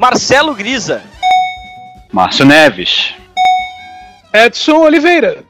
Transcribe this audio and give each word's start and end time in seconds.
Marcelo 0.00 0.54
Grisa. 0.54 1.02
Márcio 2.10 2.46
Neves. 2.46 3.14
Edson 4.32 4.78
Oliveira. 4.80 5.44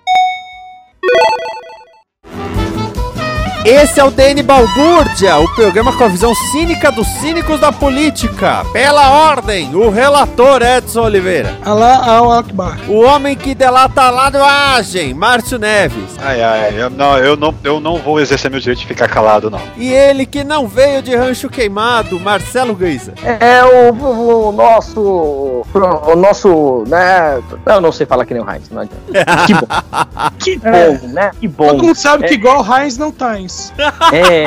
Esse 3.72 4.00
é 4.00 4.04
o 4.04 4.10
DN 4.10 4.42
Balbúrdia, 4.42 5.38
o 5.38 5.48
programa 5.54 5.92
com 5.96 6.02
a 6.02 6.08
visão 6.08 6.34
cínica 6.34 6.90
dos 6.90 7.06
cínicos 7.06 7.60
da 7.60 7.70
política. 7.70 8.64
Pela 8.72 9.08
ordem, 9.28 9.72
o 9.76 9.88
relator 9.90 10.60
Edson 10.60 11.02
Oliveira. 11.02 11.56
Alá 11.64 12.04
ao 12.04 12.32
Akbar. 12.32 12.80
O 12.88 13.00
homem 13.04 13.36
que 13.36 13.54
delata 13.54 14.02
a 14.02 14.10
ladroagem, 14.10 15.14
Márcio 15.14 15.56
Neves. 15.56 16.16
Ai, 16.18 16.42
ai, 16.42 16.74
eu 16.82 16.90
não, 16.90 17.16
eu, 17.18 17.36
não, 17.36 17.54
eu 17.62 17.78
não 17.78 17.98
vou 17.98 18.18
exercer 18.18 18.50
meu 18.50 18.58
direito 18.58 18.80
de 18.80 18.86
ficar 18.86 19.06
calado, 19.06 19.48
não. 19.48 19.60
E 19.76 19.92
ele 19.92 20.26
que 20.26 20.42
não 20.42 20.66
veio 20.66 21.00
de 21.00 21.14
rancho 21.14 21.48
queimado, 21.48 22.18
Marcelo 22.18 22.74
Grisa. 22.74 23.14
É 23.22 23.62
o, 23.64 23.94
o, 23.94 24.48
o 24.48 24.52
nosso. 24.52 25.00
O 25.00 26.16
nosso. 26.16 26.82
né? 26.88 27.40
Eu 27.66 27.80
não 27.80 27.92
sei 27.92 28.04
falar 28.04 28.24
que 28.26 28.34
nem 28.34 28.42
o 28.42 28.50
Heinz, 28.50 28.68
não 28.68 28.82
adianta. 28.82 29.00
Que 29.46 29.54
bom. 29.54 29.66
Que 30.40 30.56
bom, 30.58 31.08
né? 31.08 31.30
Que 31.38 31.46
bom. 31.48 31.66
Todo 31.68 31.84
mundo 31.84 31.94
sabe 31.96 32.24
É. 32.24 32.28
que 32.28 32.34
igual 32.34 32.64
o 32.64 32.76
Heinz 32.76 32.98
não 32.98 33.12
tá 33.12 33.38
É. 34.12 34.46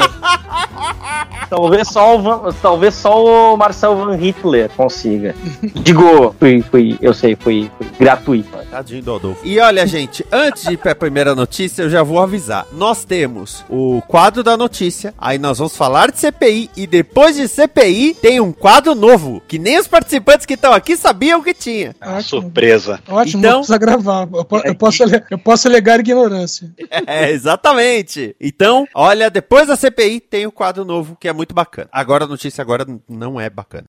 talvez 1.50 1.88
só 1.88 2.16
o 2.18 2.22
Van- 2.22 2.54
talvez 2.62 2.94
só 2.96 3.54
o 3.54 3.58
Marcel 3.58 3.96
Van 3.96 4.16
Hitler 4.16 4.70
consiga. 4.76 5.36
Digo, 5.76 6.36
fui, 6.40 6.62
fui, 6.62 6.98
eu 7.02 7.14
sei, 7.14 7.36
fui, 7.36 7.70
fui 7.78 7.88
gratuito. 8.00 8.63
Tadinho 8.74 9.04
do 9.04 9.16
Adolfo. 9.16 9.46
E 9.46 9.60
olha, 9.60 9.86
gente, 9.86 10.26
antes 10.32 10.64
de 10.64 10.74
ir 10.74 10.78
pra 10.78 10.96
primeira 10.96 11.36
notícia, 11.36 11.84
eu 11.84 11.90
já 11.90 12.02
vou 12.02 12.20
avisar. 12.20 12.66
Nós 12.72 13.06
temos 13.06 13.64
o 13.70 14.02
quadro 14.08 14.42
da 14.44 14.58
notícia, 14.58 15.14
aí 15.18 15.38
nós 15.38 15.60
vamos 15.60 15.78
falar 15.78 16.10
de 16.12 16.20
CPI, 16.20 16.72
e 16.76 16.88
depois 16.88 17.36
de 17.36 17.48
CPI, 17.48 18.16
tem 18.16 18.40
um 18.40 18.52
quadro 18.52 18.96
novo, 18.96 19.42
que 19.48 19.60
nem 19.60 19.78
os 19.80 19.88
participantes 19.88 20.46
que 20.46 20.56
estão 20.56 20.74
aqui 20.74 20.98
sabiam 20.98 21.44
que 21.44 21.54
tinha. 21.54 21.96
Ótimo. 22.02 22.42
Surpresa. 22.42 23.00
Ótimo, 23.08 23.40
Então- 23.40 23.52
não 23.52 23.58
precisa 23.60 23.78
gravar. 23.78 24.28
Eu, 24.34 24.44
po- 24.46 24.62
eu 24.66 24.76
posso, 24.76 25.04
ale- 25.04 25.24
eu 25.30 25.38
posso 25.38 25.68
alegar 25.68 26.00
ignorância. 26.00 26.72
É, 27.06 27.30
exatamente. 27.32 28.36
Então, 28.40 28.88
olha, 28.96 29.30
depois 29.30 29.68
da 29.68 29.76
CPI 29.76 30.20
tem 30.20 30.46
o 30.48 30.52
quadro 30.52 30.84
novo, 30.86 31.16
que 31.20 31.28
é 31.28 31.34
muito 31.34 31.54
bacana. 31.54 31.90
Agora 31.92 32.24
a 32.26 32.28
notícia 32.28 32.62
agora 32.62 32.86
não 33.10 33.40
é 33.40 33.50
bacana. 33.50 33.86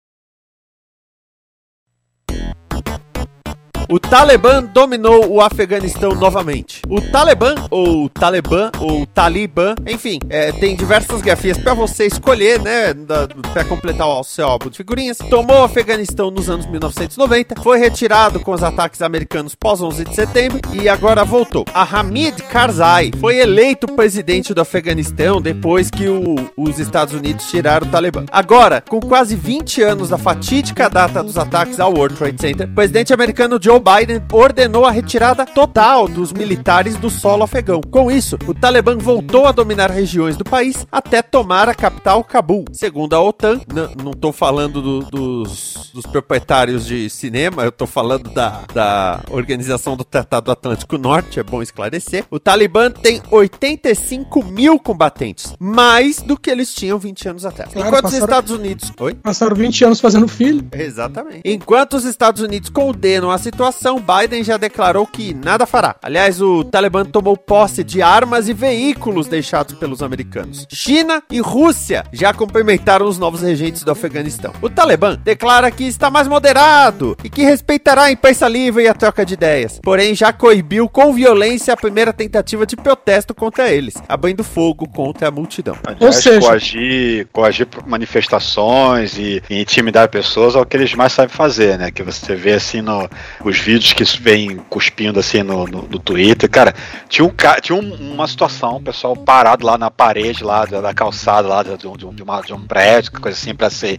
O 3.88 3.98
Talibã 4.00 4.62
dominou 4.62 5.30
o 5.30 5.40
Afeganistão 5.42 6.14
novamente. 6.14 6.80
O 6.88 7.00
Talibã, 7.00 7.54
ou 7.70 8.08
Talibã, 8.08 8.70
ou 8.80 9.04
Talibã, 9.06 9.74
enfim, 9.86 10.18
é, 10.30 10.50
tem 10.52 10.74
diversas 10.74 11.20
grafias 11.20 11.58
pra 11.58 11.74
você 11.74 12.06
escolher, 12.06 12.58
né? 12.60 12.94
Da, 12.94 13.28
pra 13.52 13.62
completar 13.64 14.06
o 14.08 14.24
seu 14.24 14.46
álbum 14.48 14.70
de 14.70 14.78
figurinhas. 14.78 15.18
Tomou 15.18 15.58
o 15.60 15.64
Afeganistão 15.64 16.30
nos 16.30 16.48
anos 16.48 16.64
1990, 16.66 17.60
foi 17.62 17.78
retirado 17.78 18.40
com 18.40 18.52
os 18.52 18.62
ataques 18.62 19.02
americanos 19.02 19.54
pós 19.54 19.82
11 19.82 20.04
de 20.04 20.14
setembro 20.14 20.60
e 20.72 20.88
agora 20.88 21.22
voltou. 21.24 21.64
A 21.74 21.82
Hamid 21.82 22.42
Karzai 22.44 23.10
foi 23.20 23.36
eleito 23.38 23.86
presidente 23.86 24.54
do 24.54 24.62
Afeganistão 24.62 25.42
depois 25.42 25.90
que 25.90 26.08
o- 26.08 26.36
os 26.56 26.78
Estados 26.78 27.12
Unidos 27.12 27.50
tiraram 27.50 27.86
o 27.86 27.90
Talibã. 27.90 28.24
Agora, 28.32 28.82
com 28.88 28.98
quase 28.98 29.36
20 29.36 29.82
anos 29.82 30.08
da 30.08 30.16
fatídica 30.18 30.88
data 30.88 31.22
dos 31.22 31.36
ataques 31.36 31.78
ao 31.78 31.92
World 31.92 32.16
Trade 32.16 32.40
Center, 32.40 32.66
o 32.68 32.74
presidente 32.74 33.12
americano 33.12 33.58
Joe 33.60 33.73
Biden 33.80 34.22
ordenou 34.32 34.84
a 34.84 34.90
retirada 34.90 35.44
total 35.46 36.08
dos 36.08 36.32
militares 36.32 36.96
do 36.96 37.08
solo 37.10 37.42
afegão. 37.44 37.80
Com 37.90 38.10
isso, 38.10 38.36
o 38.46 38.54
Talibã 38.54 38.96
voltou 38.96 39.46
a 39.46 39.52
dominar 39.52 39.90
regiões 39.90 40.36
do 40.36 40.44
país 40.44 40.86
até 40.90 41.22
tomar 41.22 41.68
a 41.68 41.74
capital 41.74 42.22
Cabul. 42.24 42.64
Segundo 42.72 43.14
a 43.14 43.20
OTAN, 43.22 43.60
não 44.02 44.10
estou 44.12 44.32
falando 44.32 44.80
do- 44.82 45.00
dos, 45.10 45.90
dos 45.94 46.06
proprietários 46.06 46.86
de 46.86 47.08
cinema, 47.10 47.62
eu 47.62 47.68
estou 47.68 47.86
falando 47.86 48.30
da, 48.30 48.62
da 48.72 49.20
Organização 49.30 49.96
do 49.96 50.04
Tratado 50.04 50.50
Atlântico 50.50 50.96
Norte, 50.98 51.38
é 51.40 51.42
bom 51.42 51.62
esclarecer. 51.62 52.24
O 52.30 52.38
Talibã 52.38 52.90
tem 52.90 53.20
85 53.30 54.44
mil 54.44 54.78
combatentes, 54.78 55.54
mais 55.58 56.20
do 56.20 56.36
que 56.38 56.50
eles 56.50 56.72
tinham 56.74 56.98
20 56.98 57.28
anos 57.28 57.44
atrás. 57.46 57.72
Claro, 57.72 57.88
Enquanto 57.88 58.04
os 58.06 58.10
passaram- 58.12 58.24
Estados 58.26 58.50
Unidos... 58.52 58.92
Oi? 59.00 59.14
Passaram 59.14 59.56
20 59.56 59.84
anos 59.84 60.00
fazendo 60.00 60.28
filho. 60.28 60.66
Exatamente. 60.72 61.42
Enquanto 61.44 61.94
os 61.94 62.04
Estados 62.04 62.40
Unidos 62.42 62.70
condenam 62.70 63.30
a 63.30 63.38
situação, 63.38 63.63
Biden 63.72 64.42
já 64.44 64.56
declarou 64.56 65.06
que 65.06 65.32
nada 65.34 65.66
fará. 65.66 65.96
Aliás, 66.02 66.40
o 66.40 66.64
Talibã 66.64 67.04
tomou 67.04 67.36
posse 67.36 67.82
de 67.84 68.02
armas 68.02 68.48
e 68.48 68.52
veículos 68.52 69.26
deixados 69.26 69.76
pelos 69.76 70.02
americanos. 70.02 70.66
China 70.70 71.22
e 71.30 71.40
Rússia 71.40 72.04
já 72.12 72.32
cumprimentaram 72.32 73.06
os 73.06 73.18
novos 73.18 73.42
regentes 73.42 73.82
do 73.82 73.90
Afeganistão. 73.90 74.52
O 74.60 74.68
Talibã 74.68 75.18
declara 75.22 75.70
que 75.70 75.84
está 75.84 76.10
mais 76.10 76.28
moderado 76.28 77.16
e 77.24 77.28
que 77.30 77.42
respeitará 77.42 78.04
a 78.04 78.12
imprensa 78.12 78.48
livre 78.48 78.84
e 78.84 78.88
a 78.88 78.94
troca 78.94 79.24
de 79.24 79.34
ideias. 79.34 79.80
Porém, 79.82 80.14
já 80.14 80.32
coibiu 80.32 80.88
com 80.88 81.12
violência 81.12 81.72
a 81.74 81.76
primeira 81.76 82.12
tentativa 82.12 82.66
de 82.66 82.76
protesto 82.76 83.34
contra 83.34 83.70
eles, 83.70 83.94
abrindo 84.08 84.44
fogo 84.44 84.88
contra 84.88 85.28
a 85.28 85.30
multidão. 85.30 85.76
Aliás, 85.86 86.16
seja- 86.16 86.40
coagir, 86.40 87.28
coagir 87.32 87.66
manifestações 87.86 89.16
e, 89.18 89.42
e 89.48 89.60
intimidar 89.60 90.08
pessoas 90.08 90.54
é 90.54 90.58
o 90.60 90.66
que 90.66 90.76
eles 90.76 90.94
mais 90.94 91.12
sabem 91.12 91.34
fazer, 91.34 91.78
né? 91.78 91.90
Que 91.90 92.02
você 92.02 92.34
vê 92.34 92.52
assim 92.52 92.80
no, 92.80 93.08
os 93.54 93.60
vídeos 93.60 93.92
que 93.92 94.04
vem 94.20 94.56
cuspindo 94.68 95.20
assim 95.20 95.42
no, 95.42 95.66
no, 95.66 95.82
no 95.82 95.98
Twitter. 95.98 96.48
Cara, 96.50 96.74
tinha, 97.08 97.24
um, 97.26 97.32
tinha 97.62 97.78
um- 97.78 98.12
uma 98.14 98.26
situação, 98.26 98.76
o 98.76 98.80
pessoal 98.82 99.16
parado 99.16 99.64
lá 99.66 99.78
na 99.78 99.90
parede 99.90 100.42
lá 100.42 100.64
da, 100.64 100.80
da 100.80 100.92
calçada 100.94 101.46
lá 101.48 101.62
de, 101.62 101.86
um- 101.86 101.96
de 101.96 102.06
um- 102.06 102.14
de 102.14 102.22
uma- 102.22 102.40
de 102.42 102.52
um 102.52 102.60
prédio, 102.60 103.12
coisa 103.12 103.38
assim, 103.38 103.54
pra 103.54 103.70
ser 103.70 103.98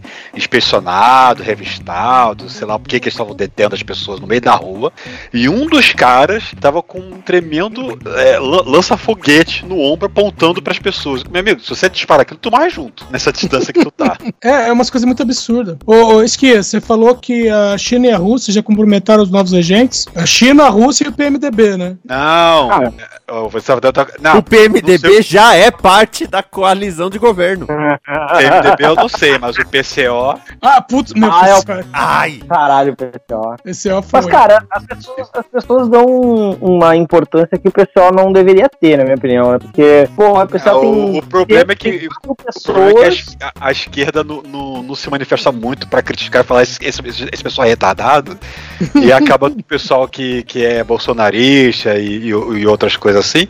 inspecionado, 0.50 1.42
revistado, 1.42 2.48
sei 2.48 2.66
lá 2.66 2.78
por 2.78 2.88
que 2.88 2.96
eles 2.96 3.08
estavam 3.08 3.34
detendo 3.34 3.74
as 3.74 3.82
pessoas 3.82 4.20
no 4.20 4.26
meio 4.26 4.40
da 4.40 4.54
rua. 4.54 4.92
E 5.32 5.48
um 5.48 5.66
dos 5.66 5.92
caras 5.92 6.44
tava 6.60 6.82
com 6.82 6.98
um 6.98 7.20
tremendo 7.20 7.98
é, 8.16 8.38
lan- 8.38 8.62
lança-foguete 8.66 9.64
no 9.64 9.78
ombro 9.80 10.06
apontando 10.06 10.62
pras 10.62 10.78
pessoas. 10.78 11.22
Meu 11.24 11.40
amigo, 11.40 11.60
se 11.60 11.68
você 11.68 11.88
disparar 11.88 12.22
aquilo, 12.22 12.38
tu 12.40 12.50
morre 12.50 12.70
junto 12.70 13.06
nessa 13.10 13.32
distância 13.32 13.72
que 13.72 13.80
tu 13.82 13.90
tá. 13.90 14.16
É, 14.42 14.68
é 14.68 14.72
umas 14.72 14.90
coisas 14.90 15.06
muito 15.06 15.22
absurdas. 15.22 15.76
Ô, 15.86 15.94
ô 16.16 16.22
Esquia, 16.22 16.62
você 16.62 16.80
falou 16.80 17.14
que 17.16 17.48
a 17.48 17.76
China 17.78 18.06
e 18.06 18.12
a 18.12 18.16
Rússia 18.18 18.52
já 18.52 18.62
cumprimentaram 18.62 19.22
os 19.22 19.30
novos 19.30 19.45
novos 19.46 19.52
regentes? 19.52 20.06
A 20.14 20.26
China, 20.26 20.64
a 20.64 20.68
Rússia 20.68 21.04
e 21.04 21.08
o 21.08 21.12
PMDB, 21.12 21.76
né? 21.76 21.96
Não. 22.04 22.70
Ah. 22.70 22.92
Não, 24.20 24.38
o 24.38 24.42
PMDB 24.42 25.20
já 25.20 25.54
é 25.56 25.68
parte 25.70 26.28
da 26.28 26.44
coalizão 26.44 27.10
de 27.10 27.18
governo. 27.18 27.64
O 27.64 28.38
PMDB 28.38 28.84
eu 28.84 28.94
não 28.94 29.08
sei, 29.08 29.36
mas 29.36 29.56
o 29.56 29.66
PCO. 29.66 30.38
Ah, 30.62 30.80
putz, 30.80 31.12
meu 31.12 31.28
Ah, 31.32 31.48
é 31.48 31.54
o- 31.56 31.64
PCO. 31.64 31.88
Ai! 31.92 32.40
Caralho, 32.48 32.94
PCO. 32.94 33.56
PCO 33.64 34.02
foi. 34.02 34.20
Mas, 34.20 34.26
cara, 34.26 34.64
as 34.70 34.84
pessoas, 34.86 35.28
as 35.32 35.46
pessoas 35.46 35.88
dão 35.88 36.04
uma 36.60 36.94
importância 36.94 37.58
que 37.58 37.66
o 37.66 37.72
pessoal 37.72 38.12
não 38.12 38.32
deveria 38.32 38.68
ter, 38.68 38.96
na 38.96 39.02
minha 39.02 39.16
opinião. 39.16 39.50
né? 39.52 39.58
Porque, 39.58 40.08
pô, 40.14 40.40
o 40.40 40.46
pessoal 40.46 40.80
tem. 40.80 40.90
O, 40.90 41.18
o 41.18 41.22
problema 41.26 41.72
é 41.72 41.74
que, 41.74 42.08
o 42.24 42.34
quatro 42.36 42.62
problema 42.62 42.90
é 42.90 43.10
que 43.10 43.10
a 43.10 43.12
pessoas. 43.12 43.36
a, 43.60 43.72
esquerda 43.72 44.22
não, 44.22 44.40
não, 44.42 44.82
não 44.84 44.94
se 44.94 45.10
manifesta 45.10 45.50
muito 45.50 45.88
pra 45.88 46.00
criticar 46.00 46.44
e 46.44 46.46
falar 46.46 46.62
esse, 46.62 46.78
esse, 46.80 47.00
esse 47.32 47.42
pessoal 47.42 47.66
é 47.66 47.70
retardado. 47.70 48.38
e 48.94 49.12
acaba 49.12 49.50
que 49.50 49.60
o 49.60 49.64
pessoal 49.64 50.06
que, 50.06 50.44
que 50.44 50.64
é 50.64 50.84
bolsonarista 50.84 51.96
e, 51.98 52.18
e, 52.18 52.28
e 52.28 52.66
outras 52.66 52.96
coisas 52.96 53.15
assim 53.18 53.48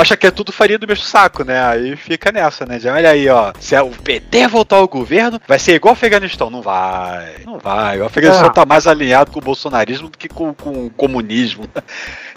acha 0.00 0.16
que 0.16 0.26
é 0.26 0.30
tudo 0.30 0.52
farinha 0.52 0.78
do 0.78 0.86
mesmo 0.86 1.04
saco, 1.04 1.44
né? 1.44 1.64
Aí 1.64 1.96
fica 1.96 2.32
nessa, 2.32 2.66
né? 2.66 2.78
De, 2.78 2.88
olha 2.88 3.10
aí, 3.10 3.28
ó. 3.28 3.52
Se 3.58 3.78
o 3.80 3.90
PT 3.90 4.48
voltar 4.48 4.76
ao 4.76 4.88
governo, 4.88 5.40
vai 5.46 5.58
ser 5.58 5.74
igual 5.74 5.92
o 5.92 5.96
Afeganistão. 5.96 6.50
Não 6.50 6.62
vai. 6.62 7.36
Não 7.44 7.58
vai. 7.58 8.00
O 8.00 8.04
Afeganistão 8.04 8.46
Ah. 8.46 8.52
tá 8.52 8.66
mais 8.66 8.86
alinhado 8.86 9.30
com 9.30 9.38
o 9.38 9.42
bolsonarismo 9.42 10.08
do 10.08 10.18
que 10.18 10.28
com, 10.28 10.52
com 10.54 10.86
o 10.86 10.90
comunismo. 10.90 11.68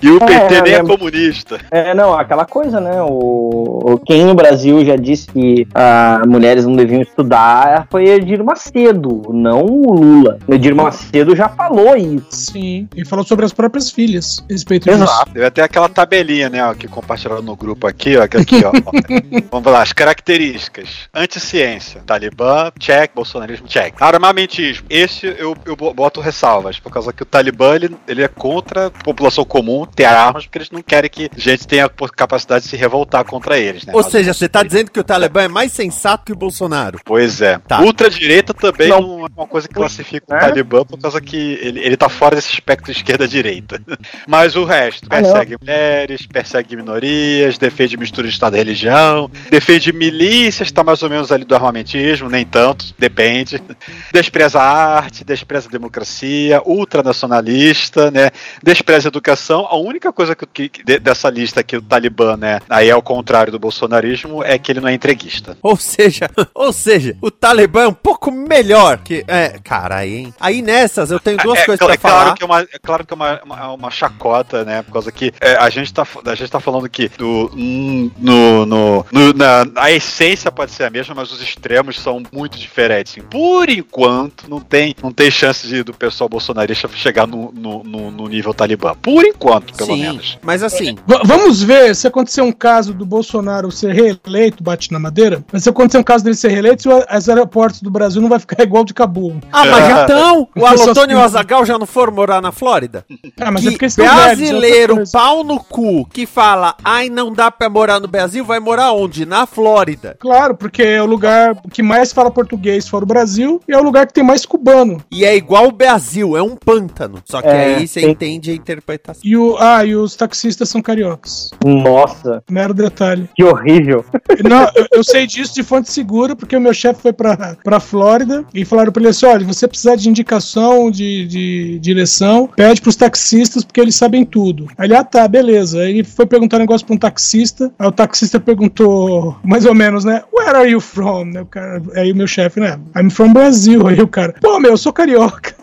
E 0.01 0.09
o 0.09 0.17
É, 0.17 0.25
PT 0.25 0.61
nem 0.61 0.73
é 0.73 0.83
né? 0.83 0.89
comunista. 0.89 1.59
É, 1.71 1.93
não, 1.93 2.13
aquela 2.13 2.45
coisa, 2.45 2.79
né? 2.79 3.01
O, 3.01 3.81
o- 3.93 3.99
quem 3.99 4.25
no 4.25 4.35
Brasil 4.35 4.83
já 4.85 4.95
disse 4.95 5.27
que 5.27 5.67
ah, 5.73 6.21
mulheres 6.27 6.65
não 6.65 6.75
deviam 6.75 7.01
estudar 7.01 7.87
foi 7.89 8.05
Edir 8.07 8.43
Macedo, 8.43 9.23
não 9.33 9.65
o 9.65 9.93
Lula. 9.93 10.37
O 10.47 10.53
Edir 10.53 10.75
Macedo 10.75 11.35
já 11.35 11.49
falou 11.49 11.95
isso. 11.95 12.25
Sim. 12.29 12.87
E 12.95 13.05
falou 13.05 13.25
sobre 13.25 13.45
as 13.45 13.53
próprias 13.53 13.89
filhas 13.89 14.43
a 14.49 14.53
respeito 14.53 14.83
disso. 14.89 15.03
Exato. 15.03 15.31
Teve 15.31 15.45
até 15.45 15.61
aquela 15.63 15.89
tabelinha, 15.89 16.49
né, 16.49 16.63
ó, 16.65 16.73
que 16.73 16.87
compartilharam 16.87 17.41
no 17.41 17.55
grupo 17.55 17.87
aqui, 17.87 18.15
ó, 18.17 18.23
aqui, 18.23 18.63
ó. 18.63 18.69
ó. 18.85 18.91
Vamos 19.51 19.71
lá, 19.71 19.81
as 19.81 19.93
características. 19.93 21.07
Anticiência, 21.13 22.01
Talibã, 22.05 22.71
check, 22.79 23.11
bolsonarismo, 23.15 23.67
check. 23.67 23.93
Armamentismo, 24.01 24.85
esse 24.89 25.25
eu, 25.25 25.55
eu 25.65 25.75
boto 25.75 26.21
ressalvas, 26.21 26.79
por 26.79 26.91
causa 26.91 27.11
que 27.13 27.23
o 27.23 27.25
Talibã, 27.25 27.75
ele, 27.75 27.95
ele 28.07 28.23
é 28.23 28.27
contra 28.27 28.87
a 28.87 28.91
população 28.91 29.43
comum 29.45 29.86
ter 29.95 30.05
armas, 30.05 30.45
porque 30.45 30.57
eles 30.59 30.71
não 30.71 30.81
querem 30.81 31.09
que 31.09 31.29
gente 31.35 31.67
tenha 31.67 31.89
capacidade 32.15 32.63
de 32.65 32.69
se 32.69 32.75
revoltar 32.77 33.23
contra 33.25 33.57
eles, 33.57 33.85
né. 33.85 33.93
Ou 33.95 34.01
Mas- 34.01 34.11
seja, 34.11 34.33
você 34.33 34.47
tá 34.47 34.63
dizendo 34.63 34.91
que 34.91 34.99
o 34.99 35.03
Talibã 35.03 35.41
é 35.43 35.47
mais 35.47 35.71
sensato 35.71 36.25
que 36.25 36.31
o 36.31 36.35
Bolsonaro. 36.35 36.99
Pois 37.05 37.41
é. 37.41 37.57
Tá. 37.67 37.81
Ultradireita 37.81 38.53
também 38.53 38.89
Não. 38.89 39.01
não. 39.01 39.25
é 39.25 39.29
uma 39.35 39.47
coisa 39.47 39.67
que 39.67 39.73
classifica 39.73 40.25
o 40.33 40.35
É? 40.35 40.39
Talibã 40.39 40.83
por 40.85 40.99
causa 40.99 41.19
que 41.21 41.57
ele, 41.61 41.79
ele 41.79 41.97
tá 41.97 42.09
fora 42.09 42.35
desse 42.35 42.51
espectro 42.53 42.91
esquerda-direita. 42.91 43.81
Mas 44.27 44.55
o 44.55 44.63
resto, 44.65 45.07
Ah, 45.09 45.15
persegue 45.21 45.57
mulheres, 45.59 46.25
persegue 46.25 46.75
minorias, 46.75 47.57
defende 47.57 47.97
mistura 47.97 48.27
de 48.27 48.33
Estado 48.33 48.55
e 48.55 48.57
religião, 48.59 49.29
defende 49.49 49.91
milícias, 49.93 50.71
tá 50.71 50.83
mais 50.83 51.01
ou 51.03 51.09
menos 51.09 51.31
ali 51.31 51.43
do 51.45 51.55
armamentismo, 51.55 52.29
nem 52.29 52.45
tanto, 52.45 52.93
depende. 52.97 53.61
Despreza 54.13 54.59
a 54.59 54.97
arte, 54.97 55.23
despreza 55.23 55.67
a 55.67 55.71
democracia, 55.71 56.61
ultranacionalista, 56.65 58.11
né? 58.11 58.29
Despreza 58.63 59.07
a 59.07 59.09
educação. 59.09 59.67
A 59.77 59.81
única 59.81 60.11
coisa 60.13 60.35
que, 60.35 60.45
que- 60.45 60.69
que 60.69 60.83
de- 60.83 60.99
dessa 60.99 61.29
lista 61.29 61.63
que 61.63 61.77
o 61.77 61.81
Talibã, 61.81 62.35
né, 62.37 62.59
aí 62.69 62.89
é 62.89 62.91
ao 62.91 63.01
contrário 63.01 63.51
do 63.51 63.59
bolsonarismo, 63.59 64.43
é 64.43 64.57
que 64.57 64.71
ele 64.71 64.79
não 64.81 64.87
é 64.89 64.93
entreguista. 64.93 65.57
Ou 65.61 65.75
seja, 65.77 66.29
ou 66.53 66.71
seja, 66.73 67.15
o 67.21 67.29
Talibã 67.31 67.83
é 67.83 67.87
um 67.87 67.93
pouco 67.93 68.31
melhor 68.31 68.97
que. 68.99 69.23
É, 69.27 69.59
cara, 69.63 69.97
aí, 69.97 70.15
hein? 70.17 70.33
Aí 70.39 70.61
nessas 70.61 71.11
eu 71.11 71.19
tenho 71.19 71.37
duas 71.37 71.59
é, 71.59 71.65
coisas 71.65 71.79
cla- 71.79 71.87
pra 71.87 71.93
é 71.95 71.97
claro 71.97 72.19
falar. 72.25 72.37
que 72.37 72.43
é 72.43 72.45
uma, 72.45 72.61
é 72.61 72.79
claro 72.81 73.05
que 73.05 73.13
é 73.13 73.15
uma, 73.15 73.41
uma, 73.43 73.71
uma 73.73 73.91
chacota, 73.91 74.63
né? 74.65 74.81
Por 74.83 74.93
causa 74.93 75.11
que 75.11 75.33
é, 75.39 75.55
a, 75.55 75.69
gente 75.69 75.93
tá, 75.93 76.05
a 76.25 76.35
gente 76.35 76.49
tá 76.51 76.59
falando 76.59 76.89
que 76.89 77.09
do, 77.17 77.51
hum, 77.55 78.11
no, 78.17 78.65
no, 78.65 79.05
no- 79.11 79.33
na, 79.33 79.65
a 79.75 79.91
essência 79.91 80.51
pode 80.51 80.71
ser 80.71 80.83
a 80.85 80.89
mesma, 80.89 81.13
mas 81.15 81.31
os 81.31 81.41
extremos 81.41 81.99
são 81.99 82.21
muito 82.31 82.57
diferentes. 82.57 83.13
assim. 83.13 83.21
Por 83.21 83.69
enquanto, 83.69 84.49
não 84.49 84.59
tem, 84.59 84.95
não 85.01 85.11
tem 85.11 85.29
chance 85.31 85.67
de, 85.67 85.83
do 85.83 85.93
pessoal 85.93 86.29
bolsonarista 86.29 86.87
chegar 86.95 87.27
no, 87.27 87.51
no, 87.51 87.83
no- 87.83 88.11
no 88.11 88.27
nível 88.27 88.53
talibã. 88.53 88.95
Por 88.95 89.23
enquanto, 89.25 89.66
pelo 89.73 89.93
Sim, 89.95 90.01
menos. 90.01 90.37
mas 90.41 90.63
assim, 90.63 90.95
V- 91.07 91.21
vamos 91.25 91.61
ver 91.61 91.95
se 91.95 92.07
acontecer 92.07 92.41
um 92.41 92.51
caso 92.51 92.93
do 92.93 93.05
Bolsonaro 93.05 93.71
ser 93.71 93.93
reeleito, 93.93 94.63
bate 94.63 94.91
na 94.91 94.99
madeira. 94.99 95.43
Mas 95.51 95.63
se 95.63 95.69
acontecer 95.69 95.97
um 95.97 96.03
caso 96.03 96.23
dele 96.23 96.35
ser 96.35 96.49
reeleito, 96.49 96.89
o- 96.89 97.17
os 97.17 97.29
aeroportos 97.29 97.81
do 97.81 97.89
Brasil 97.91 98.21
não 98.21 98.29
vai 98.29 98.39
ficar 98.39 98.63
igual 98.63 98.83
de 98.83 98.93
Cabul. 98.93 99.35
Ah, 99.51 99.65
mas 99.65 99.87
já 99.87 100.01
estão! 100.01 100.47
O 100.55 100.59
Só 100.59 100.67
Alotônio 100.67 101.13
e 101.17 101.19
o 101.19 101.23
Azagal 101.23 101.65
já 101.65 101.77
não 101.77 101.85
foram 101.85 102.13
morar 102.13 102.41
na 102.41 102.51
Flórida? 102.51 103.05
Ah, 103.39 103.51
mas 103.51 103.61
que 103.61 103.67
é 103.67 103.71
porque 103.71 103.85
eles 103.85 103.97
estão 103.97 104.05
velhos, 104.05 104.19
é 104.19 104.25
brasileiro, 104.35 104.95
coisa. 104.95 105.11
pau 105.11 105.43
no 105.43 105.59
cu, 105.59 106.05
que 106.11 106.25
fala, 106.25 106.75
ai, 106.83 107.09
não 107.09 107.31
dá 107.31 107.49
pra 107.51 107.69
morar 107.69 107.99
no 107.99 108.07
Brasil, 108.07 108.43
vai 108.45 108.59
morar 108.59 108.91
onde? 108.93 109.25
Na 109.25 109.45
Flórida. 109.45 110.15
Claro, 110.19 110.55
porque 110.55 110.81
é 110.83 111.01
o 111.01 111.05
lugar 111.05 111.55
que 111.71 111.81
mais 111.83 112.11
fala 112.13 112.31
português 112.31 112.87
fora 112.87 113.03
o 113.03 113.07
Brasil 113.07 113.61
e 113.67 113.73
é 113.73 113.77
o 113.77 113.83
lugar 113.83 114.07
que 114.07 114.13
tem 114.13 114.23
mais 114.23 114.45
cubano. 114.45 115.01
E 115.11 115.25
é 115.25 115.35
igual 115.35 115.67
o 115.67 115.71
Brasil, 115.71 116.35
é 116.37 116.41
um 116.41 116.55
pântano. 116.55 117.21
Só 117.25 117.41
que 117.41 117.47
É, 117.47 117.75
aí 117.75 117.87
você 117.87 118.01
tem- 118.01 118.11
entende 118.11 118.51
a 118.51 118.53
interpretação. 118.53 119.21
E 119.23 119.35
o, 119.35 119.56
ah, 119.59 119.83
e 119.85 119.95
os 119.95 120.15
taxistas 120.15 120.69
são 120.69 120.81
cariocas. 120.81 121.49
Nossa, 121.65 122.43
Mero 122.49 122.73
detalhe. 122.73 123.29
que 123.35 123.43
horrível. 123.43 124.03
Não, 124.47 124.69
eu, 124.75 124.85
eu 124.91 125.03
sei 125.03 125.25
disso 125.27 125.53
de 125.53 125.63
fonte 125.63 125.91
segura, 125.91 126.35
porque 126.35 126.55
o 126.55 126.61
meu 126.61 126.73
chefe 126.73 127.01
foi 127.01 127.13
pra, 127.13 127.55
pra 127.63 127.79
Flórida 127.79 128.45
e 128.53 128.63
falaram 128.65 128.91
pra 128.91 129.01
ele 129.01 129.09
assim: 129.09 129.25
olha, 129.25 129.45
você 129.45 129.67
precisar 129.67 129.95
de 129.95 130.09
indicação, 130.09 130.89
de, 130.91 131.25
de 131.27 131.79
direção, 131.79 132.49
pede 132.55 132.81
pros 132.81 132.95
taxistas, 132.95 133.63
porque 133.63 133.81
eles 133.81 133.95
sabem 133.95 134.25
tudo. 134.25 134.67
Aí 134.77 134.87
ele, 134.87 134.95
ah 134.95 135.03
tá, 135.03 135.27
beleza. 135.27 135.79
Aí 135.81 135.89
ele 135.89 136.03
foi 136.03 136.25
perguntar 136.25 136.57
um 136.57 136.61
negócio 136.61 136.85
pra 136.85 136.95
um 136.95 136.99
taxista, 136.99 137.71
aí 137.77 137.87
o 137.87 137.91
taxista 137.91 138.39
perguntou, 138.39 139.35
mais 139.43 139.65
ou 139.65 139.73
menos, 139.73 140.03
né? 140.05 140.23
Where 140.33 140.57
are 140.57 140.69
you 140.69 140.79
from? 140.79 141.25
Né, 141.25 141.41
o 141.41 141.45
cara, 141.45 141.81
aí 141.95 142.11
o 142.11 142.15
meu 142.15 142.27
chefe, 142.27 142.59
né? 142.59 142.79
I'm 142.95 143.09
from 143.09 143.33
Brasil. 143.33 143.87
Aí 143.87 143.99
o 144.01 144.07
cara, 144.07 144.35
pô, 144.41 144.59
meu, 144.59 144.71
eu 144.71 144.77
sou 144.77 144.93
carioca. 144.93 145.55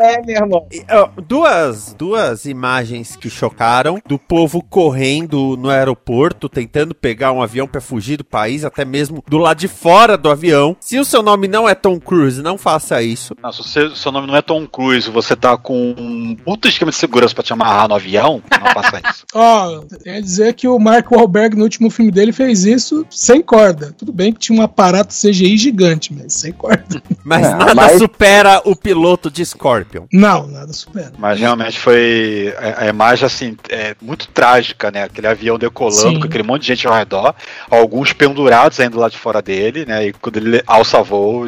É, 0.00 0.22
meu 0.24 0.36
irmão. 0.36 0.66
E, 0.72 0.84
ó, 0.90 1.08
duas, 1.26 1.94
duas 1.96 2.44
imagens 2.44 3.16
que 3.16 3.28
chocaram 3.30 4.00
do 4.06 4.18
povo 4.18 4.62
correndo 4.62 5.56
no 5.56 5.70
aeroporto, 5.70 6.48
tentando 6.48 6.94
pegar 6.94 7.32
um 7.32 7.42
avião 7.42 7.66
pra 7.66 7.80
fugir 7.80 8.16
do 8.16 8.24
país, 8.24 8.64
até 8.64 8.84
mesmo 8.84 9.22
do 9.28 9.38
lado 9.38 9.58
de 9.58 9.68
fora 9.68 10.16
do 10.16 10.30
avião. 10.30 10.76
Se 10.80 10.98
o 10.98 11.04
seu 11.04 11.22
nome 11.22 11.48
não 11.48 11.68
é 11.68 11.74
Tom 11.74 11.98
Cruise, 11.98 12.42
não 12.42 12.56
faça 12.58 13.02
isso. 13.02 13.34
Não, 13.42 13.52
se 13.52 13.62
você- 13.62 13.94
seu 13.94 14.12
nome 14.12 14.26
não 14.26 14.36
é 14.36 14.42
Tom 14.42 14.66
Cruise, 14.66 15.10
você 15.10 15.34
tá 15.36 15.56
com 15.56 15.94
um 15.98 16.34
puto 16.36 16.68
esquema 16.68 16.90
de 16.90 16.96
segurança 16.96 17.34
pra 17.34 17.42
te 17.42 17.52
amarrar 17.52 17.88
no 17.88 17.94
avião, 17.94 18.42
não 18.60 18.72
faça 18.82 19.00
isso. 19.10 19.24
Ó, 19.34 19.82
quer 20.02 20.20
dizer 20.20 20.54
que 20.54 20.68
o 20.68 20.78
Mark 20.78 21.10
Wahlberg 21.10 21.56
no 21.56 21.64
último 21.64 21.90
filme 21.90 22.10
dele 22.10 22.32
fez 22.32 22.64
isso 22.64 23.06
sem 23.10 23.42
corda. 23.42 23.92
Tudo 23.96 24.12
bem 24.12 24.32
que 24.32 24.38
tinha 24.38 24.58
um 24.58 24.62
aparato 24.62 25.14
CGI 25.14 25.56
gigante, 25.56 26.12
mas 26.14 26.34
sem 26.34 26.52
corda. 26.52 27.02
Mas 27.24 27.42
Não, 27.42 27.58
nada 27.58 27.74
mas- 27.74 27.98
supera 27.98 28.60
o 28.64 28.75
piloto 28.76 29.30
de 29.30 29.44
Scorpion. 29.44 30.04
Não, 30.12 30.46
nada 30.46 30.72
supera. 30.72 31.12
Mas 31.18 31.38
realmente 31.38 31.78
foi 31.78 32.54
a, 32.58 32.84
a 32.84 32.86
imagem 32.88 33.26
assim, 33.26 33.56
é 33.68 33.94
muito 34.00 34.28
trágica, 34.28 34.90
né? 34.90 35.04
Aquele 35.04 35.26
avião 35.26 35.58
decolando 35.58 36.10
Sim. 36.10 36.20
com 36.20 36.26
aquele 36.26 36.42
monte 36.42 36.62
de 36.62 36.68
gente 36.68 36.86
ao 36.86 36.94
redor, 36.94 37.34
alguns 37.70 38.12
pendurados 38.12 38.78
ainda 38.80 38.98
lá 38.98 39.08
de 39.08 39.18
fora 39.18 39.40
dele, 39.42 39.84
né? 39.86 40.08
E 40.08 40.12
quando 40.12 40.36
ele 40.36 40.62
alça 40.66 41.02
voo, 41.02 41.46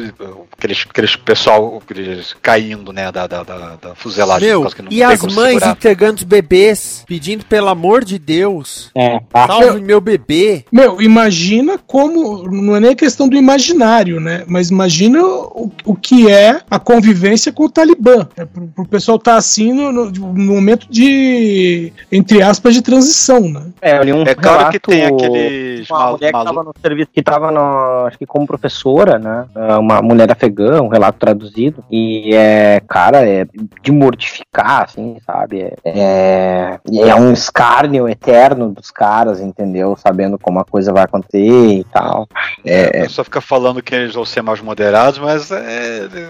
aqueles, 0.57 0.85
aqueles 0.89 1.15
pessoal 1.15 1.81
aqueles 1.83 2.35
caindo, 2.41 2.91
né? 2.91 3.11
Da, 3.11 3.27
da, 3.27 3.43
da, 3.43 3.75
da 3.75 3.95
fuselagem. 3.95 4.47
Meu, 4.47 4.67
e 4.89 5.03
as 5.03 5.21
mães 5.21 5.53
segurar. 5.53 5.71
entregando 5.71 6.15
os 6.17 6.23
bebês, 6.23 7.03
pedindo 7.07 7.45
pelo 7.45 7.67
amor 7.67 8.03
de 8.03 8.17
Deus, 8.19 8.91
É, 8.95 9.19
tá. 9.31 9.47
salve 9.47 9.81
meu 9.81 10.01
bebê. 10.01 10.65
Meu, 10.71 11.01
imagina 11.01 11.77
como. 11.77 12.47
Não 12.49 12.75
é 12.75 12.79
nem 12.79 12.95
questão 12.95 13.27
do 13.27 13.35
imaginário, 13.35 14.19
né? 14.19 14.43
Mas 14.47 14.69
imagina 14.69 15.23
o, 15.23 15.71
o 15.85 15.95
que 15.95 16.29
é 16.29 16.61
a 16.69 16.79
convivência 16.79 17.18
com 17.53 17.65
o 17.65 17.69
Talibã. 17.69 18.27
É 18.37 18.45
pro, 18.45 18.67
pro 18.67 18.85
pessoal 18.85 19.17
estar 19.17 19.35
assim 19.35 19.73
no, 19.73 19.91
no- 19.91 20.09
no 20.11 20.53
momento 20.53 20.87
de. 20.89 21.91
entre 22.11 22.41
aspas, 22.41 22.73
de 22.73 22.81
transição, 22.81 23.41
né? 23.41 23.63
É, 23.81 23.97
eu 23.97 24.03
li 24.03 24.13
um 24.13 24.23
É 24.23 24.35
claro 24.35 24.57
relato, 24.57 24.71
que 24.73 24.79
tem 24.79 25.05
aqueles 25.05 25.89
Uma 25.89 25.99
mal- 25.99 26.11
mulher 26.13 26.31
que 26.33 26.43
tava 26.43 26.63
no 26.63 26.73
serviço, 26.81 27.09
que 27.13 27.23
tava 27.23 27.51
no, 27.51 28.05
acho 28.07 28.17
que 28.17 28.25
como 28.25 28.47
professora, 28.47 29.17
né? 29.19 29.45
É, 29.55 29.75
Uma 29.75 30.01
mulher 30.01 30.31
afegã, 30.31 30.81
um 30.81 30.87
relato 30.87 31.19
traduzido. 31.19 31.83
E 31.91 32.33
é, 32.33 32.81
cara, 32.87 33.27
é 33.27 33.45
de 33.81 33.91
mortificar, 33.91 34.83
assim, 34.83 35.17
sabe? 35.25 35.61
É, 35.61 35.75
é, 35.85 36.79
é 37.09 37.15
um 37.15 37.31
escárnio, 37.33 38.07
eterno 38.07 38.69
dos 38.71 38.91
caras, 38.91 39.39
entendeu? 39.39 39.95
Sabendo 39.97 40.37
como 40.37 40.59
a 40.59 40.65
coisa 40.65 40.91
vai 40.93 41.03
acontecer 41.03 41.39
e 41.39 41.83
tal. 41.85 42.27
É, 42.65 42.85
a 42.87 43.03
pessoa 43.03 43.25
fica 43.25 43.41
falando 43.41 43.81
que 43.81 43.93
eles 43.95 44.13
vão 44.15 44.25
ser 44.25 44.41
mais 44.41 44.61
moderados, 44.61 45.19
mas 45.19 45.51
é, 45.51 45.55
é 46.05 46.29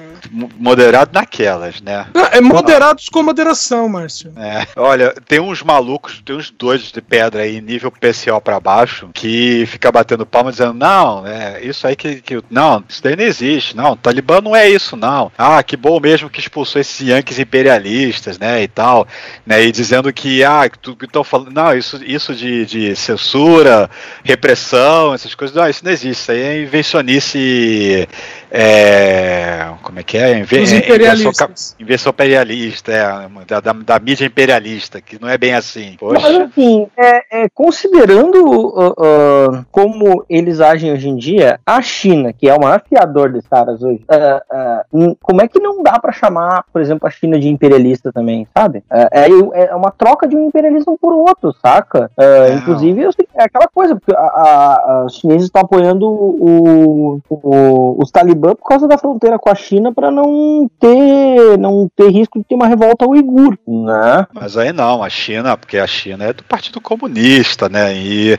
moderado 0.79 1.12
naquelas, 1.13 1.81
né? 1.81 2.07
É 2.31 2.39
moderados 2.39 3.09
com 3.09 3.21
moderação, 3.21 3.89
Márcio. 3.89 4.31
É. 4.38 4.65
Olha, 4.77 5.13
tem 5.27 5.39
uns 5.39 5.62
malucos, 5.62 6.21
tem 6.24 6.36
uns 6.36 6.50
doidos 6.50 6.91
de 6.91 7.01
pedra 7.01 7.43
aí, 7.43 7.59
nível 7.59 7.91
PCO 7.91 8.39
pra 8.39 8.59
baixo, 8.59 9.09
que 9.13 9.65
fica 9.67 9.91
batendo 9.91 10.25
palma 10.25 10.51
dizendo, 10.51 10.74
não, 10.74 11.27
é 11.27 11.62
isso 11.62 11.86
aí 11.86 11.95
que, 11.95 12.21
que. 12.21 12.41
Não, 12.50 12.83
isso 12.88 13.03
daí 13.03 13.15
não 13.15 13.24
existe. 13.24 13.75
Não, 13.75 13.98
Talibã 13.98 14.39
não 14.39 14.55
é 14.55 14.69
isso, 14.69 14.95
não. 14.95 15.31
Ah, 15.38 15.62
que 15.62 15.75
bom 15.75 16.00
mesmo 16.00 16.29
que 16.29 16.39
expulsou 16.39 16.79
esses 16.79 17.05
Yankees 17.05 17.39
imperialistas, 17.39 18.39
né? 18.39 18.63
E 18.63 18.67
tal. 18.67 19.05
Né, 19.45 19.63
e 19.63 19.71
dizendo 19.71 20.12
que, 20.13 20.43
ah, 20.43 20.69
que 20.69 21.05
estão 21.05 21.24
falando. 21.24 21.51
Não, 21.51 21.75
isso, 21.75 22.01
isso 22.03 22.33
de, 22.33 22.65
de 22.65 22.95
censura, 22.95 23.89
repressão, 24.24 25.13
essas 25.13 25.36
coisas, 25.36 25.55
não, 25.55 25.67
isso 25.67 25.83
não 25.83 25.91
existe. 25.91 26.21
Isso 26.21 26.31
aí 26.31 26.41
é 26.41 26.62
invencionice. 26.62 28.07
É, 28.51 29.68
como 29.84 30.00
é 30.00 30.03
que 30.03 30.18
é? 30.18 30.39
Inve 30.39 30.60
Os 30.60 30.72
imperialistas. 30.72 31.75
Inversão 31.79 32.10
imperialista, 32.12 32.91
é, 32.91 33.29
da, 33.48 33.60
da, 33.60 33.74
da, 33.74 34.00
mídia 34.00 34.25
imperialista, 34.25 35.00
que 35.01 35.22
não 35.22 35.29
é 35.29 35.38
bem 35.38 35.53
assim. 35.53 35.96
Poxa. 36.00 36.20
Mas 36.22 36.50
assim, 36.50 36.88
é, 36.98 37.44
é 37.44 37.50
considerando 37.50 38.44
uh, 38.46 38.89
uh, 38.89 39.65
como 39.72 40.25
eles 40.29 40.60
agem 40.60 40.91
hoje 40.91 41.10
em 41.10 41.15
dia, 41.15 41.60
a 41.65 41.82
China, 41.82 42.34
que 42.34 42.50
é 42.50 42.53
o 42.53 42.62
maior 42.62 42.82
fiador 42.88 43.32
dos 43.32 43.48
caras 43.48 43.82
hoje, 43.84 44.03
uh, 44.10 45.18
como 45.22 45.41
é 45.41 45.48
que 45.48 45.60
não 45.60 45.84
dá 45.84 46.00
para 46.00 46.12
chamar, 46.12 46.65
por 46.72 46.82
exemplo, 46.82 47.08
a 47.08 47.12
China 47.12 47.39
de 47.39 47.48
imperialista 47.48 48.12
também, 48.12 48.48
sabe? 48.56 48.84
É, 48.91 49.29
é, 49.53 49.75
uma 49.75 49.91
troca 49.91 50.27
de 50.27 50.36
um 50.36 50.48
imperialismo 50.48 50.98
por 51.00 51.13
outro, 51.13 51.53
saca? 51.62 52.10
inclusive, 52.58 53.03
é 53.36 53.44
aquela 53.44 53.68
coisa, 53.68 53.96
porque 53.96 54.13
a, 54.15 54.20
a, 54.20 55.03
os 55.06 55.15
chineses 55.15 55.44
estão 55.44 55.62
apoiando 55.62 56.08
o, 56.08 57.22
o, 57.29 57.96
os 58.01 58.12
talibã 58.39 58.55
por 58.55 58.67
causa 58.67 58.88
da 58.88 58.98
fronteira 58.98 59.38
com 59.38 59.50
a 59.50 59.55
China 59.55 59.93
para 59.93 60.10
não 60.10 60.69
ter 60.79 61.58
não 61.58 61.89
ter 61.96 62.10
risco 62.10 62.39
de 62.39 62.46
ter 62.46 62.55
uma 62.55 62.67
revolta 62.67 63.08
uigur, 63.08 63.58
né? 63.67 64.25
Mas 64.34 64.58
aí 64.58 64.72
não, 64.72 65.03
a 65.03 65.10
China, 65.10 65.58
porque 65.58 65.77
a 65.77 65.88
China 65.88 66.25
é 66.25 66.34
do 66.34 66.43
Partido 66.43 66.79
Comunista, 66.79 67.67
né? 67.67 67.93
E, 67.93 68.38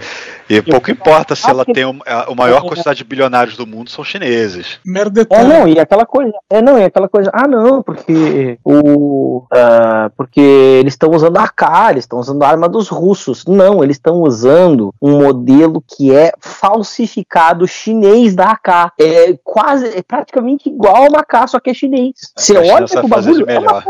e 0.48 0.62
pouco 0.62 0.90
importa 0.90 1.36
se 1.36 1.48
ela 1.48 1.64
tem 1.64 1.84
o, 1.84 1.96
a, 2.06 2.34
maior 2.34 2.62
quantidade 2.62 2.98
de 2.98 3.04
bilionários 3.04 3.56
do 3.56 3.66
mundo 3.66 3.90
são 3.90 4.02
chineses. 4.02 4.80
Merda 4.84 5.26
é, 5.28 5.44
não, 5.44 5.68
e 5.68 5.78
aquela 5.78 6.06
coisa, 6.06 6.32
é 6.48 6.62
não, 6.62 6.78
e 6.78 6.84
aquela 6.84 7.08
coisa, 7.08 7.30
ah 7.32 7.46
não, 7.46 7.82
porque 7.82 8.58
o 8.64 9.44
uh, 9.52 10.10
porque 10.16 10.40
eles 10.40 10.94
estão 10.94 11.10
usando 11.10 11.36
a 11.38 11.44
AK, 11.44 11.90
eles 11.90 12.04
estão 12.04 12.18
usando 12.18 12.42
a 12.42 12.48
arma 12.48 12.68
dos 12.68 12.88
russos. 12.88 13.44
Não, 13.46 13.82
eles 13.82 13.96
estão 13.96 14.20
usando 14.20 14.94
um 15.00 15.22
modelo 15.22 15.82
que 15.86 16.14
é 16.14 16.32
falsificado 16.40 17.66
chinês 17.66 18.34
da 18.34 18.50
AK. 18.50 18.92
É 18.98 19.38
quase, 19.44 19.86
é 19.98 20.02
praticamente 20.02 20.68
igual 20.68 21.04
ao 21.04 21.16
AK, 21.16 21.48
só 21.48 21.60
que 21.60 21.70
é 21.70 21.74
chinês. 21.74 22.14
Você 22.36 22.56
olha 22.56 22.86
pro 22.86 23.08
bagulho, 23.08 23.44
é, 23.48 23.58
uma, 23.58 23.84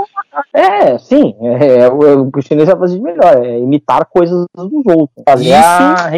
é, 0.52 0.98
sim, 0.98 1.34
é, 1.40 1.78
é, 1.78 1.88
o, 1.88 2.30
o 2.34 2.42
chinês 2.42 2.68
vai 2.68 2.78
fazer 2.78 2.96
de 2.96 3.02
melhor, 3.02 3.44
é 3.44 3.58
imitar 3.58 4.04
coisas 4.06 4.46
dos 4.54 4.86
outros. 4.86 5.24
Fazer 5.24 5.44
isso, 5.44 5.56
a 5.56 6.10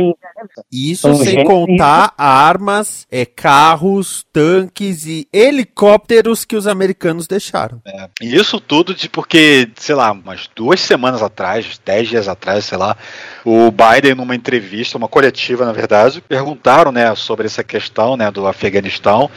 isso 0.70 1.14
sem 1.16 1.44
contar 1.44 2.14
armas, 2.16 3.06
é, 3.10 3.24
carros, 3.24 4.24
tanques 4.32 5.06
e 5.06 5.28
helicópteros 5.32 6.44
que 6.44 6.56
os 6.56 6.66
americanos 6.66 7.26
deixaram. 7.26 7.80
É, 7.86 8.08
e 8.20 8.34
isso 8.34 8.60
tudo 8.60 8.94
de 8.94 9.08
porque, 9.08 9.68
sei 9.76 9.94
lá, 9.94 10.12
umas 10.12 10.48
duas 10.54 10.80
semanas 10.80 11.22
atrás, 11.22 11.80
dez 11.84 12.08
dias 12.08 12.28
atrás, 12.28 12.64
sei 12.64 12.78
lá, 12.78 12.96
o 13.44 13.70
Biden, 13.70 14.14
numa 14.14 14.34
entrevista, 14.34 14.96
uma 14.96 15.08
coletiva, 15.08 15.64
na 15.64 15.72
verdade, 15.72 16.20
perguntaram, 16.20 16.92
né, 16.92 17.14
sobre 17.14 17.46
essa 17.46 17.62
questão, 17.62 18.16
né, 18.16 18.30
do 18.30 18.46
Afeganistão, 18.46 19.30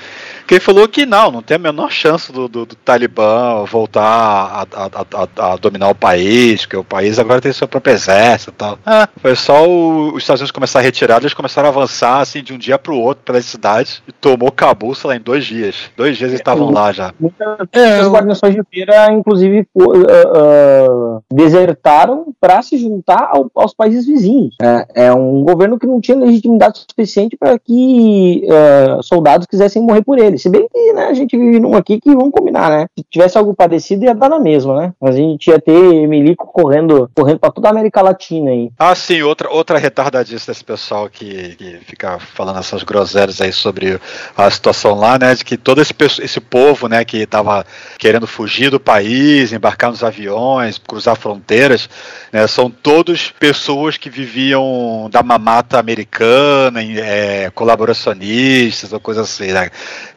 que 0.45 0.55
ele 0.55 0.61
falou 0.61 0.87
que 0.87 1.05
não, 1.05 1.31
não 1.31 1.41
tem 1.41 1.55
a 1.55 1.59
menor 1.59 1.91
chance 1.91 2.31
do, 2.31 2.47
do, 2.47 2.65
do 2.65 2.75
Talibã 2.75 3.63
voltar 3.65 4.01
a, 4.01 4.61
a, 4.61 4.85
a, 4.85 5.53
a, 5.53 5.55
dominar 5.57 5.89
o 5.89 5.95
país, 5.95 6.65
que 6.65 6.77
o 6.77 6.83
país 6.83 7.17
agora 7.17 7.41
tem 7.41 7.51
seu 7.51 7.67
próprio 7.67 7.93
exército 7.93 8.51
e 8.51 8.53
tal. 8.53 8.79
É, 8.85 9.07
foi 9.17 9.35
só 9.35 9.67
o, 9.67 10.13
os 10.13 10.23
Estados 10.23 10.41
Unidos 10.41 10.51
começar 10.51 10.79
a 10.79 10.81
retirar, 10.81 11.19
eles 11.19 11.33
começaram 11.33 11.67
a 11.67 11.71
avançar, 11.71 12.19
assim, 12.19 12.43
de 12.43 12.53
um 12.53 12.57
dia 12.57 12.77
para 12.77 12.93
o 12.93 12.99
outro 12.99 13.23
pelas 13.23 13.45
cidades, 13.45 14.01
e 14.07 14.11
tomou 14.11 14.51
Cabul, 14.51 14.93
sei 14.93 15.09
lá, 15.09 15.15
em 15.15 15.21
dois 15.21 15.45
dias. 15.45 15.75
Dois 15.97 16.17
dias 16.17 16.29
eles 16.29 16.39
estavam 16.39 16.69
lá 16.71 16.91
já. 16.91 17.13
Muitas 17.19 17.67
é, 17.73 18.07
guarnições 18.07 18.55
de 18.55 18.61
feira, 18.71 19.11
inclusive, 19.11 19.67
uh, 19.73 19.83
uh, 19.83 21.23
desertaram 21.31 22.33
para 22.39 22.61
se 22.61 22.77
juntar 22.77 23.29
ao, 23.31 23.49
aos 23.55 23.73
países 23.73 24.05
vizinhos. 24.05 24.55
É, 24.61 25.05
é, 25.05 25.13
um 25.13 25.43
governo 25.43 25.79
que 25.79 25.87
não 25.87 25.99
tinha 25.99 26.17
legitimidade 26.17 26.79
suficiente 26.79 27.35
para 27.35 27.57
que 27.57 28.43
uh, 28.45 29.01
soldados 29.03 29.47
quisessem 29.47 29.81
morrer 29.81 30.03
por 30.03 30.19
ele. 30.19 30.35
Se 30.38 30.50
bem 30.50 30.68
que 30.72 30.94
né, 30.94 31.08
a 31.08 31.13
gente 31.13 31.38
vive 31.38 31.60
num 31.60 31.75
aqui 31.75 32.00
que 32.00 32.13
vamos 32.15 32.32
combinar, 32.32 32.70
né? 32.70 32.88
Se 32.98 33.06
tivesse 33.10 33.38
algo 33.38 33.54
parecido, 33.54 34.06
ia 34.06 34.15
dar 34.15 34.30
na 34.30 34.39
mesma, 34.39 34.80
né? 34.80 34.94
A 35.01 35.12
gente 35.12 35.50
ia 35.50 35.60
ter 35.60 36.08
milico 36.08 36.48
correndo, 36.48 37.10
correndo 37.15 37.39
para 37.39 37.51
toda 37.51 37.68
a 37.68 37.72
América 37.72 38.01
Latina 38.01 38.51
aí. 38.51 38.72
Ah, 38.77 38.96
sim, 38.96 39.22
outra, 39.22 39.50
outra 39.50 39.77
retardadice 39.77 40.48
desse 40.48 40.63
pessoal 40.63 41.10
que, 41.10 41.56
que 41.56 41.77
fica 41.86 42.20
falando 42.20 42.60
essas 42.60 42.84
groselhas 42.84 43.42
aí 43.42 43.51
sobre 43.51 44.00
a 44.36 44.50
situação 44.50 44.96
lá, 44.96 45.18
né? 45.18 45.34
De 45.36 45.44
que 45.44 45.58
todo 45.58 45.82
esse, 45.82 45.94
esse 46.22 46.39
povo, 46.39 46.88
né, 46.88 47.04
que 47.04 47.25
tava 47.25 47.65
querendo 47.98 48.27
fugir 48.27 48.70
do 48.70 48.80
país, 48.80 49.54
embarcar 49.54 49.92
nos 49.92 50.04
aviões, 50.04 50.77
cruzar 50.77 51.15
fronteiras, 51.15 51.89
né? 52.32 52.48
São 52.48 52.70
todos 52.70 53.32
pessoas 53.32 53.98
que 53.98 54.10
viviam 54.10 55.10
da 55.12 55.24
mamata 55.24 55.80
americana, 55.80 56.82
é, 56.84 57.50
colaboracionistas 57.51 58.94
ou 58.94 59.00
coisa 59.00 59.22
assim, 59.22 59.51
né? 59.51 59.70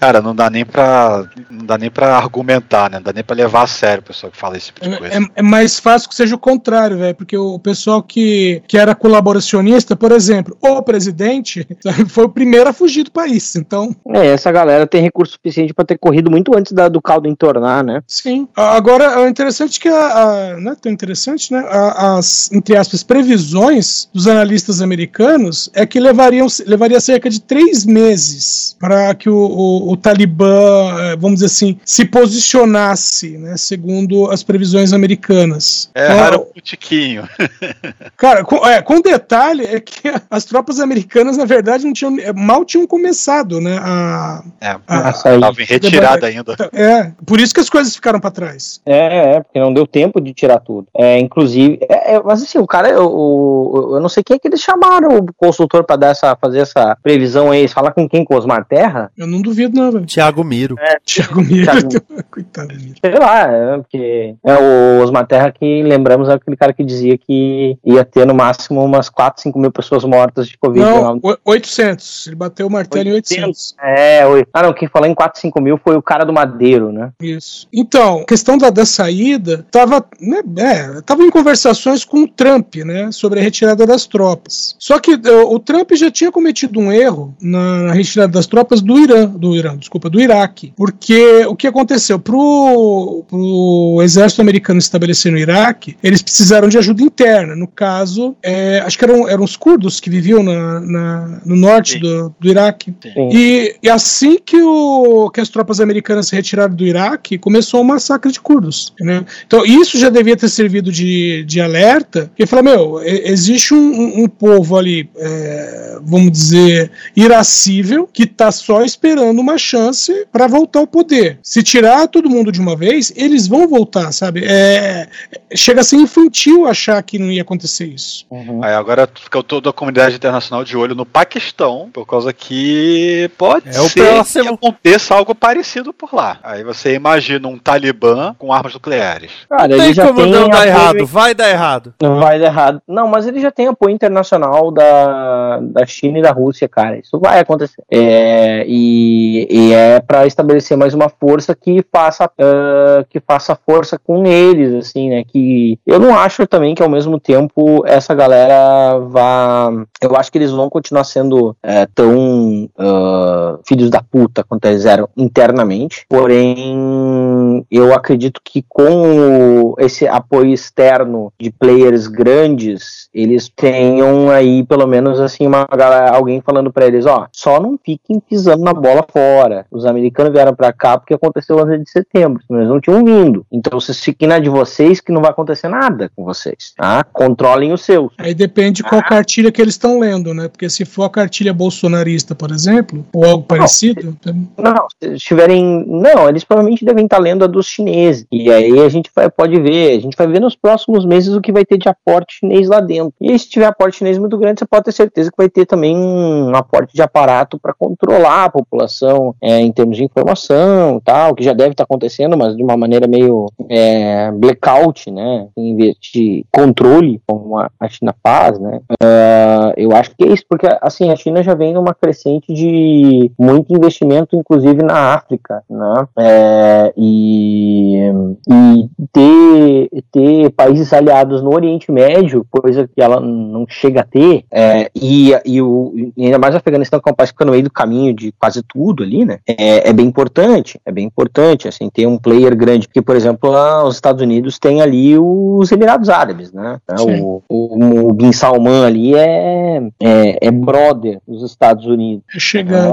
Cara, 0.09 0.23
não 0.23 0.35
dá 0.35 0.49
nem 0.49 0.65
pra, 0.65 1.29
não 1.51 1.67
dá 1.67 1.77
nem 1.77 1.91
pra 1.91 2.17
argumentar, 2.17 2.91
né? 2.91 2.97
Não 2.97 3.03
dá 3.03 3.13
nem 3.13 3.23
pra 3.23 3.37
levar 3.37 3.65
a 3.65 3.67
sério 3.67 4.01
o 4.01 4.07
pessoal 4.07 4.33
que 4.33 4.39
fala 4.39 4.57
esse 4.57 4.69
tipo 4.69 4.81
de 4.81 4.91
é, 4.91 4.97
coisa. 4.97 5.15
É, 5.15 5.21
é 5.37 5.43
mais 5.43 5.79
fácil 5.79 6.09
que 6.09 6.15
seja 6.15 6.35
o 6.35 6.39
contrário, 6.39 6.97
velho, 6.97 7.15
porque 7.15 7.37
o 7.37 7.59
pessoal 7.59 8.03
que, 8.03 8.63
que 8.67 8.79
era 8.79 8.95
colaboracionista, 8.95 9.95
por 9.95 10.11
exemplo, 10.11 10.57
o 10.63 10.83
presidente 10.83 11.69
foi 12.09 12.25
o 12.25 12.29
primeiro 12.31 12.71
a 12.71 12.73
fugir 12.73 13.05
do 13.05 13.11
país, 13.11 13.55
então... 13.55 13.95
É, 14.09 14.29
essa 14.29 14.51
galera 14.51 14.87
tem 14.87 15.03
recurso 15.03 15.35
suficiente 15.35 15.75
para 15.75 15.85
ter 15.85 15.99
corrido 15.99 16.31
muito 16.31 16.57
antes 16.57 16.73
da, 16.73 16.89
do 16.89 17.03
caldo 17.03 17.29
entornar, 17.29 17.85
né? 17.85 18.03
Sim. 18.07 18.49
Agora, 18.57 19.21
é 19.21 19.29
interessante 19.29 19.79
que 19.79 19.89
a, 19.89 20.55
a 20.55 20.57
não 20.57 20.73
é 20.73 20.75
tão 20.75 20.91
interessante, 20.91 21.53
né? 21.53 21.63
as, 21.69 22.51
entre 22.51 22.79
aspas, 22.79 23.03
previsões 23.03 24.09
dos 24.15 24.27
analistas 24.27 24.81
americanos 24.81 25.69
é 25.75 25.85
que 25.85 26.01
levariam, 26.01 26.47
levaria 26.67 26.99
cerca 26.99 27.29
de 27.29 27.43
três 27.43 27.85
meses 27.85 28.75
para 28.81 29.15
que 29.15 29.29
o, 29.29 29.37
o, 29.37 29.93
o 29.93 29.97
Talibã, 29.99 30.95
eh, 30.99 31.17
vamos 31.17 31.41
dizer 31.41 31.47
assim, 31.47 31.79
se 31.85 32.05
posicionasse, 32.05 33.37
né, 33.39 33.57
segundo 33.57 34.31
as 34.31 34.43
previsões 34.43 34.93
americanas. 34.93 35.91
É, 35.95 36.07
então, 36.07 36.25
era 36.25 36.39
um 36.39 36.61
tiquinho. 36.63 37.29
cara, 38.17 38.45
com, 38.45 38.67
é, 38.67 38.81
com 38.81 39.01
detalhe 39.01 39.65
é 39.65 39.81
que 39.81 40.09
as 40.31 40.45
tropas 40.45 40.81
americanas, 40.81 41.37
na 41.37 41.45
verdade, 41.45 41.85
não 41.85 41.93
tinham, 41.93 42.19
eh, 42.19 42.33
mal 42.33 42.65
tinham 42.65 42.87
começado, 42.87 43.61
né, 43.61 43.79
a... 43.81 44.43
É, 44.61 44.77
estava 45.09 45.63
em 45.63 45.65
retirada 45.65 46.27
ainda. 46.27 46.57
É, 46.73 47.13
por 47.27 47.41
isso 47.41 47.53
que 47.53 47.61
as 47.61 47.71
coisas 47.71 47.95
ficaram 47.95 48.21
para 48.21 48.31
trás. 48.31 48.81
É, 48.87 49.37
é, 49.37 49.41
porque 49.41 49.59
não 49.59 49.73
deu 49.73 49.87
tempo 49.87 50.21
de 50.21 50.33
tirar 50.33 50.61
tudo. 50.61 50.87
É, 50.97 51.19
inclusive, 51.19 51.79
é, 51.89 52.15
é, 52.15 52.23
mas 52.23 52.43
assim, 52.43 52.59
o 52.59 52.67
cara, 52.67 53.03
o, 53.03 53.95
eu 53.95 54.01
não 54.01 54.09
sei 54.09 54.23
quem 54.23 54.37
é 54.37 54.39
que 54.39 54.49
eles 54.49 54.61
chamaram 54.61 55.19
o 55.19 55.27
consultor 55.37 55.85
para 55.85 55.97
dar 55.97 56.09
essa, 56.09 56.37
fazer 56.37 56.61
essa 56.61 56.97
previsão 57.03 57.51
aí, 57.51 57.69
falar 57.69 57.93
com 57.93 58.09
quem, 58.09 58.25
com 58.25 58.37
Osmar 58.37 58.65
Terra? 58.65 59.11
Eu 59.17 59.27
não 59.27 59.41
duvido, 59.41 59.79
não, 59.79 59.88
velho. 59.91 60.07
Tiago 60.07 60.45
Miro. 60.45 60.77
É, 60.79 60.99
Tiago 61.05 61.41
Miro. 61.41 61.89
Thiago... 61.89 62.25
Coitado 62.31 62.75
Miro. 62.75 62.95
Sei 63.01 63.19
lá, 63.19 63.53
é, 63.53 63.77
porque 63.79 64.35
é 64.45 64.55
o 64.55 65.03
Osmar 65.03 65.27
Terra 65.27 65.53
que 65.53 65.83
lembramos 65.83 66.29
é 66.29 66.35
aquele 66.35 66.57
cara 66.57 66.73
que 66.73 66.85
dizia 66.85 67.17
que 67.17 67.79
ia 67.85 68.05
ter 68.05 68.27
no 68.27 68.35
máximo 68.35 68.83
umas 68.85 69.09
4, 69.09 69.43
5 69.43 69.59
mil 69.59 69.73
pessoas 69.73 70.05
mortas 70.05 70.49
de 70.49 70.57
Covid. 70.59 70.85
Não, 70.85 71.21
800. 71.45 72.27
Ele 72.27 72.37
bateu 72.37 72.67
o 72.67 72.71
martelo 72.71 73.11
800. 73.11 73.33
em 73.33 73.45
800. 73.45 73.75
É, 73.83 74.23
ah 74.53 74.63
não, 74.63 74.73
quem 74.73 74.89
falou 74.89 75.09
em 75.09 75.15
4, 75.15 75.41
5 75.41 75.61
mil 75.61 75.79
foi 75.79 75.97
o 75.97 76.03
cara 76.03 76.25
do 76.25 76.33
Madeiro, 76.33 76.93
né? 76.93 77.11
Isso. 77.21 77.67
Então, 77.73 78.25
questão 78.25 78.57
da, 78.59 78.71
da 78.71 78.87
saída, 78.87 79.67
tava, 79.71 80.05
né, 80.21 80.41
é, 80.59 81.01
tava 81.03 81.23
em 81.23 81.31
conversações 81.31 82.05
com 82.05 82.23
o 82.23 82.29
Trump, 82.29 82.77
né, 82.77 83.11
sobre 83.13 83.41
a 83.41 83.43
retirada 83.43 83.87
das 83.87 84.07
tropas. 84.07 84.77
Só 84.79 84.99
que 84.99 85.15
o, 85.15 85.55
o 85.55 85.59
Trump 85.59 85.93
já 85.93 86.11
tinha 86.11 86.33
cometido 86.33 86.81
um 86.81 86.93
erro 86.93 87.35
na 87.41 87.93
retirada 87.93 88.33
das 88.33 88.47
tropas 88.47 88.81
do 88.81 88.99
Irã, 88.99 89.27
do 89.27 89.55
Irã, 89.55 89.78
desculpa, 89.79 90.11
do 90.11 90.21
Iraque. 90.21 90.73
Porque 90.77 91.45
o 91.47 91.57
que 91.57 91.67
aconteceu? 91.67 92.19
Pro, 92.19 93.25
pro 93.29 94.01
exército 94.03 94.41
americano 94.43 94.79
estabelecer 94.79 95.33
no 95.33 95.39
Iraque, 95.39 95.97
eles 96.03 96.23
precisaram 96.23 96.69
de 96.69 96.79
ajuda 96.79 97.03
interna. 97.03 97.55
No 97.57 97.67
caso, 97.67 98.37
é, 98.43 98.81
acho 98.81 98.99
que 98.99 99.05
eram, 99.05 99.29
eram 99.29 99.45
os 99.45 99.57
curdos 99.57 100.01
que 100.01 100.11
viviam 100.11 100.43
na, 100.43 100.81
na 100.81 101.41
no 101.45 101.57
norte 101.57 101.99
do, 101.99 102.35
do 102.39 102.49
Iraque. 102.49 102.95
E, 103.33 103.77
e 103.83 103.89
assim 103.89 104.39
que, 104.45 104.61
o, 104.61 105.31
que 105.31 105.41
as 105.41 105.49
tropas 105.49 105.81
americanas 105.81 106.29
se 106.29 106.35
retiraram 106.37 106.75
do 106.75 106.85
Iraque, 106.85 107.39
começou 107.39 107.81
o 107.81 107.85
massacre 107.85 108.31
de 108.33 108.41
curdos. 108.41 108.93
Né? 109.01 109.25
Então, 109.47 109.65
isso 109.65 109.99
já 109.99 110.09
devia 110.11 110.37
ter 110.37 110.49
servido 110.49 110.91
de, 110.93 111.45
de 111.45 111.61
alerta. 111.61 112.31
E 112.39 112.47
falar, 112.47 112.63
meu, 112.63 113.01
existe 113.03 113.75
um, 113.75 113.79
um- 113.79 114.23
um 114.25 114.29
povo 114.29 114.77
ali, 114.77 115.09
é, 115.17 115.99
vamos 116.03 116.31
dizer, 116.33 116.91
irascível, 117.17 118.09
que 118.13 118.25
está 118.25 118.51
só 118.51 118.83
esperando 118.85 119.39
uma 119.39 119.59
chance 119.69 120.27
para 120.33 120.47
voltar 120.47 120.81
ao 120.81 120.87
poder. 120.87 121.39
Se 121.43 121.63
tirar 121.63 122.07
todo 122.09 122.29
mundo 122.31 122.51
de 122.53 122.61
uma 122.61 122.75
vez, 122.77 123.13
eles 123.17 123.47
vão 123.47 123.67
voltar, 123.69 124.13
sabe? 124.13 124.43
É, 124.45 125.09
chega 125.55 125.81
a 125.81 125.85
ser 125.85 125.97
infantil 125.97 126.67
achar 126.67 127.03
que 127.03 127.19
não 127.19 127.31
ia 127.31 127.43
acontecer 127.43 127.87
isso. 127.87 128.27
Aí 128.63 128.73
agora 128.75 129.09
fica 129.15 129.43
toda 129.43 129.71
a 129.71 129.73
comunidade 129.73 130.17
internacional 130.17 130.65
de 130.65 130.77
olho 130.77 130.95
no 130.95 131.05
Paquistão, 131.07 131.91
por 131.93 132.07
causa 132.07 132.33
que 132.33 133.31
pode 133.37 133.69
É 133.69 133.73
ser 133.73 134.05
próximo. 134.05 134.45
que 134.45 134.49
aconteça 134.67 135.15
algo 135.15 135.35
parecido 135.35 135.93
por 135.93 136.15
lá. 136.15 136.39
Aí 136.43 136.65
você 136.65 136.95
imagina 136.95 137.49
um 137.49 137.59
Talibã 137.59 138.35
com 138.39 138.53
armas 138.53 138.75
nucleares. 138.75 139.31
Cara, 139.49 139.69
Não 139.69 139.77
ele 139.77 139.85
tem 139.85 139.95
já 139.95 140.07
como 140.07 140.21
tem 140.23 140.31
não 140.31 140.49
dar 140.49 140.57
apoio- 140.59 140.69
errado, 140.69 141.07
vai 141.07 141.35
dar 141.35 141.51
errado. 141.51 141.95
Não 142.01 142.19
vai 142.21 142.39
dar 142.39 142.47
errado. 142.47 142.83
Não, 142.87 143.09
mas 143.09 143.27
ele 143.27 143.41
já 143.41 143.51
tem 143.51 143.67
apoio 143.67 143.95
internacional 143.95 144.71
da, 144.71 145.59
da 145.61 145.87
China 145.87 146.19
e 146.19 146.23
da 146.23 146.31
Rússia, 146.33 146.69
cara. 146.69 146.99
Isso 146.99 147.19
vai 147.19 147.41
acontecer. 147.41 147.83
É, 147.91 148.65
e, 148.67 149.48
e 149.49 149.73
é 149.73 149.99
para 150.01 150.27
estabelecer 150.27 150.77
mais 150.77 150.93
uma 150.93 151.09
força 151.09 151.55
que 151.55 151.83
faça 151.91 152.31
ah, 152.39 153.05
que 153.09 153.19
faça 153.19 153.57
força 153.57 153.99
com 153.99 154.27
eles, 154.27 154.75
assim, 154.75 155.09
né? 155.09 155.25
Que 155.27 155.79
eu 155.87 155.99
não 155.99 156.17
acho 156.17 156.47
também 156.47 156.75
que 156.75 156.83
ao 156.83 156.89
mesmo 156.89 157.19
tempo 157.19 157.83
essa 157.87 158.15
galera 158.15 158.99
vá. 158.99 159.71
Eu 160.03 160.15
acho 160.17 160.31
que 160.31 160.39
eles 160.39 160.51
vão 160.51 160.69
continuar 160.69 161.05
sendo 161.05 161.57
é, 161.63 161.87
tão 161.87 162.69
ah, 162.79 163.59
filhos 163.67 163.89
da 163.89 164.03
puta 164.03 164.45
quanto 164.45 164.67
eles 164.67 164.85
eram 164.85 165.09
internamente. 165.17 166.05
Porém, 166.09 167.65
eu 167.71 167.95
acredito 167.95 168.41
que 168.45 168.63
com 168.69 169.75
esse 169.79 170.07
apoio 170.07 170.53
externo 170.53 171.33
de 171.41 171.51
players 171.51 172.07
grandes, 172.07 173.09
eles 173.15 173.49
tenham 173.49 174.31
aí 174.31 174.65
pelo 174.65 174.87
menos 174.87 175.21
assim 175.21 175.47
uma 175.47 175.65
galera, 175.65 176.11
alguém 176.11 176.41
falando 176.41 176.73
pra 176.73 176.87
eles, 176.87 177.07
ó, 177.07 177.27
só 177.33 177.61
não 177.61 177.79
fiquem 177.83 178.21
pisando 178.21 178.63
na 178.63 178.75
bola 178.75 179.05
fora. 179.11 179.38
Os 179.71 179.85
americanos 179.85 180.33
vieram 180.33 180.55
pra 180.55 180.73
cá 180.73 180.99
porque 180.99 181.15
aconteceu 181.15 181.57
o 181.57 181.63
11 181.63 181.79
de 181.79 181.91
setembro, 181.91 182.43
senão 182.47 182.61
eles 182.61 182.71
não 182.71 182.81
tinham 182.81 183.05
vindo. 183.05 183.47
Então 183.53 183.79
vocês 183.79 184.03
fiquem 184.03 184.29
na 184.29 184.39
de 184.39 184.49
vocês 184.49 185.01
que 185.01 185.13
não 185.13 185.21
vai 185.21 185.31
acontecer 185.31 185.69
nada 185.69 186.11
com 186.15 186.25
vocês, 186.25 186.73
tá? 186.77 187.05
Controlem 187.05 187.73
os 187.73 187.83
seus. 187.83 188.13
Aí 188.19 188.35
depende 188.35 188.83
de 188.83 188.83
qual 188.83 189.03
cartilha 189.03 189.51
que 189.51 189.61
eles 189.61 189.75
estão 189.75 189.99
lendo, 189.99 190.35
né? 190.35 190.49
Porque 190.49 190.69
se 190.69 190.85
for 190.85 191.05
a 191.05 191.11
cartilha 191.11 191.53
bolsonarista, 191.53 192.35
por 192.35 192.51
exemplo, 192.51 193.05
ou 193.13 193.25
algo 193.25 193.45
parecido, 193.45 194.17
Não, 194.57 194.87
se 195.03 195.15
estiverem. 195.15 195.85
Não, 195.87 196.29
eles 196.29 196.45
provavelmente 196.45 196.85
devem 196.85 197.05
estar 197.05 197.19
lendo 197.19 197.45
a 197.45 197.47
dos 197.47 197.67
chineses. 197.67 198.27
E 198.31 198.51
aí 198.51 198.79
a 198.81 198.89
gente 198.89 199.11
vai, 199.15 199.31
pode 199.31 199.59
ver, 199.61 199.97
a 199.97 200.01
gente 200.01 200.17
vai 200.17 200.27
ver 200.27 200.41
nos 200.41 200.55
próximos 200.55 201.05
meses 201.05 201.35
o 201.35 201.41
que 201.41 201.53
vai 201.53 201.65
ter 201.65 201.79
de 201.79 201.89
aporte 201.89 202.39
chinês 202.41 202.69
lá 202.69 202.81
dentro. 202.81 203.15
E 203.21 203.31
aí, 203.31 203.39
se 203.39 203.49
tiver 203.49 203.67
aporte 203.67 203.99
chinês 203.99 204.19
muito 204.19 204.37
grande, 204.39 204.61
você 204.61 204.67
pode 204.67 204.85
ter 204.85 204.93
certeza 204.93 205.31
que 205.31 205.37
vai 205.37 205.49
ter 205.49 205.67
também 205.67 205.97
um 205.97 206.55
aporte 206.55 206.95
de 206.95 207.03
aparato 207.03 207.59
para 207.59 207.75
controlar 207.75 208.45
a 208.45 208.51
população 208.51 209.28
é, 209.43 209.61
em 209.61 209.73
termos 209.73 209.97
de 209.97 210.05
informação 210.05 211.01
tal, 211.05 211.35
que 211.35 211.45
já 211.45 211.53
deve 211.53 211.71
estar 211.71 211.85
acontecendo, 211.85 212.37
mas 212.37 212.57
de 212.57 212.63
uma 212.63 212.77
maneira 212.77 213.07
meio 213.07 213.47
é, 213.69 214.31
blackout, 214.33 215.11
né? 215.11 215.49
Em 215.57 215.77
vez 215.77 215.97
de 216.13 216.45
controle, 216.53 217.21
como 217.27 217.59
a, 217.59 217.89
China 217.89 218.15
faz, 218.23 218.59
né? 218.59 218.81
Ah, 219.03 219.73
eu 219.77 219.93
acho 219.93 220.15
que 220.17 220.25
é 220.25 220.29
isso, 220.29 220.45
porque 220.49 220.67
assim, 220.81 221.11
a 221.11 221.17
China 221.17 221.43
já 221.43 221.55
vem 221.55 221.73
numa 221.73 221.95
crescente 221.95 222.53
de 222.53 223.31
muito 223.39 223.75
investimento, 223.75 224.37
inclusive 224.37 224.83
na 224.83 225.15
África, 225.15 225.63
né? 225.69 226.07
É, 226.19 226.93
e, 226.97 228.11
e 228.51 228.91
ter, 229.13 230.05
ter 230.13 230.51
países 230.51 230.93
aliados 230.93 231.43
no 231.43 231.55
Oriente 231.55 231.91
Médio, 231.91 232.47
coisa 232.51 232.89
que 232.89 233.01
ela 233.01 233.21
não 233.21 233.67
chega 233.69 234.01
a 234.01 234.05
ter, 234.05 234.45
é, 234.51 234.91
e, 234.95 235.33
e, 235.45 235.61
o, 235.61 235.93
e 236.17 236.27
ainda 236.27 236.39
mais 236.39 236.55
o 236.55 236.59
Afeganistão, 236.59 237.01
que 237.01 237.09
é 237.09 237.13
um 237.13 237.17
país 237.17 237.31
que 237.31 237.35
fica 237.35 237.45
no 237.45 237.53
meio 237.53 237.65
do 237.65 237.71
caminho 237.71 238.15
de 238.15 238.33
quase 238.33 238.63
tudo 238.63 239.03
ali, 239.03 239.18
né? 239.25 239.39
É, 239.47 239.89
é 239.89 239.93
bem 239.93 240.07
importante, 240.07 240.81
é 240.85 240.93
bem 240.93 241.05
importante, 241.07 241.69
assim, 241.69 241.89
ter 241.91 242.07
um 242.07 242.19
player 242.19 242.57
grande, 242.57 242.87
porque, 242.89 243.03
por 243.03 243.17
exemplo, 243.17 243.51
lá 243.51 243.85
os 243.85 243.95
Estados 243.95 244.23
Unidos 244.23 244.59
tem 244.59 244.81
ali 244.83 245.17
os 245.19 245.71
Emirados 245.73 246.09
Árabes, 246.09 246.53
né? 246.53 246.79
Sim. 246.97 247.21
O, 247.23 247.43
o, 247.49 248.09
o 248.09 248.13
Bin 248.13 248.33
Salman 248.33 248.85
ali 248.85 249.15
é, 249.15 249.83
é, 250.03 250.47
é 250.47 250.51
brother 250.51 251.21
dos 251.27 251.43
Estados 251.43 251.87
Unidos. 251.87 252.25
é 252.35 252.39
chegado. 252.39 252.89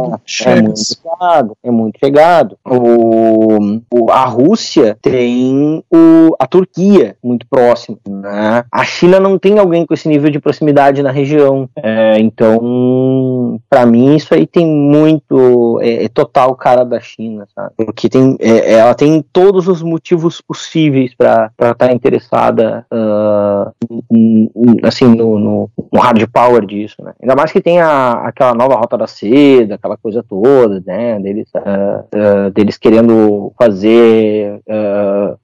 É 0.45 0.61
muito 0.61 0.79
chegado, 0.85 1.57
é 1.63 1.71
muito 1.71 1.99
chegado. 1.99 2.57
O, 2.65 3.57
o- 3.91 4.11
a 4.11 4.25
Rússia 4.25 4.97
tem 5.01 5.83
o, 5.91 6.35
a 6.39 6.45
Turquia 6.47 7.15
muito 7.23 7.45
próximo, 7.49 7.97
né? 8.07 8.63
A 8.71 8.83
China 8.83 9.19
não 9.19 9.37
tem 9.37 9.57
alguém 9.59 9.85
com 9.85 9.93
esse 9.93 10.07
nível 10.07 10.29
de 10.29 10.39
proximidade 10.39 11.01
na 11.01 11.11
região. 11.11 11.69
É, 11.75 12.19
então, 12.19 13.59
pra 13.69 13.85
mim, 13.85 14.15
isso 14.15 14.33
aí 14.33 14.45
tem 14.45 14.65
muito. 14.65 15.79
É, 15.81 16.03
é 16.21 16.25
total 16.25 16.55
cara 16.55 16.83
da 16.83 16.99
China, 16.99 17.47
sabe? 17.53 17.71
Porque 17.77 18.09
tem, 18.09 18.37
é, 18.39 18.73
ela 18.73 18.93
tem 18.93 19.23
todos 19.33 19.67
os 19.67 19.81
motivos 19.81 20.41
possíveis 20.41 21.13
pra 21.15 21.51
estar 21.59 21.91
interessada 21.91 22.85
ah, 22.89 23.71
em- 24.11 24.49
em- 24.55 24.79
assim, 24.83 25.05
no, 25.05 25.37
no, 25.39 25.69
no 25.91 25.99
hard 25.99 26.25
power 26.31 26.65
disso, 26.65 26.95
né? 27.03 27.13
Ainda 27.21 27.35
mais 27.35 27.51
que 27.51 27.61
tem 27.61 27.79
a, 27.81 28.13
aquela 28.27 28.53
nova 28.53 28.75
rota 28.75 28.97
da 28.97 29.07
seda, 29.07 29.75
aquela 29.75 29.97
coisa 29.97 30.23
toda, 30.23 30.81
né? 30.85 31.19
Deles, 31.19 31.49
ah, 31.55 32.03
ah, 32.13 32.49
deles 32.53 32.77
querendo 32.77 33.51
fazer 33.57 34.61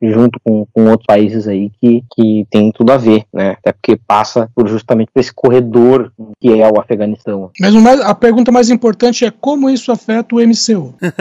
junto 0.02 0.40
com, 0.44 0.66
com 0.74 0.86
outros 0.86 1.06
países 1.06 1.48
aí 1.48 1.72
que, 1.80 2.04
que 2.16 2.48
tem 2.50 2.72
tudo 2.72 2.92
a 2.92 2.98
ver, 2.98 3.24
né? 3.34 3.52
Até 3.60 3.72
porque 3.72 4.00
passa 4.08 4.50
por 4.56 4.68
justamente 4.68 5.12
por 5.14 5.20
esse 5.20 5.34
corredor 5.34 6.12
que 6.40 6.62
é 6.62 6.68
o 6.70 6.80
Afeganistão. 6.80 7.52
Mas 7.60 7.76
a 8.02 8.16
pergunta 8.16 8.52
mais 8.52 8.70
importante 8.70 9.26
é 9.26 9.32
como 9.32 9.70
isso 9.70 9.92
afeta 9.92 10.36
o 10.36 10.42
MCU. 10.70 10.94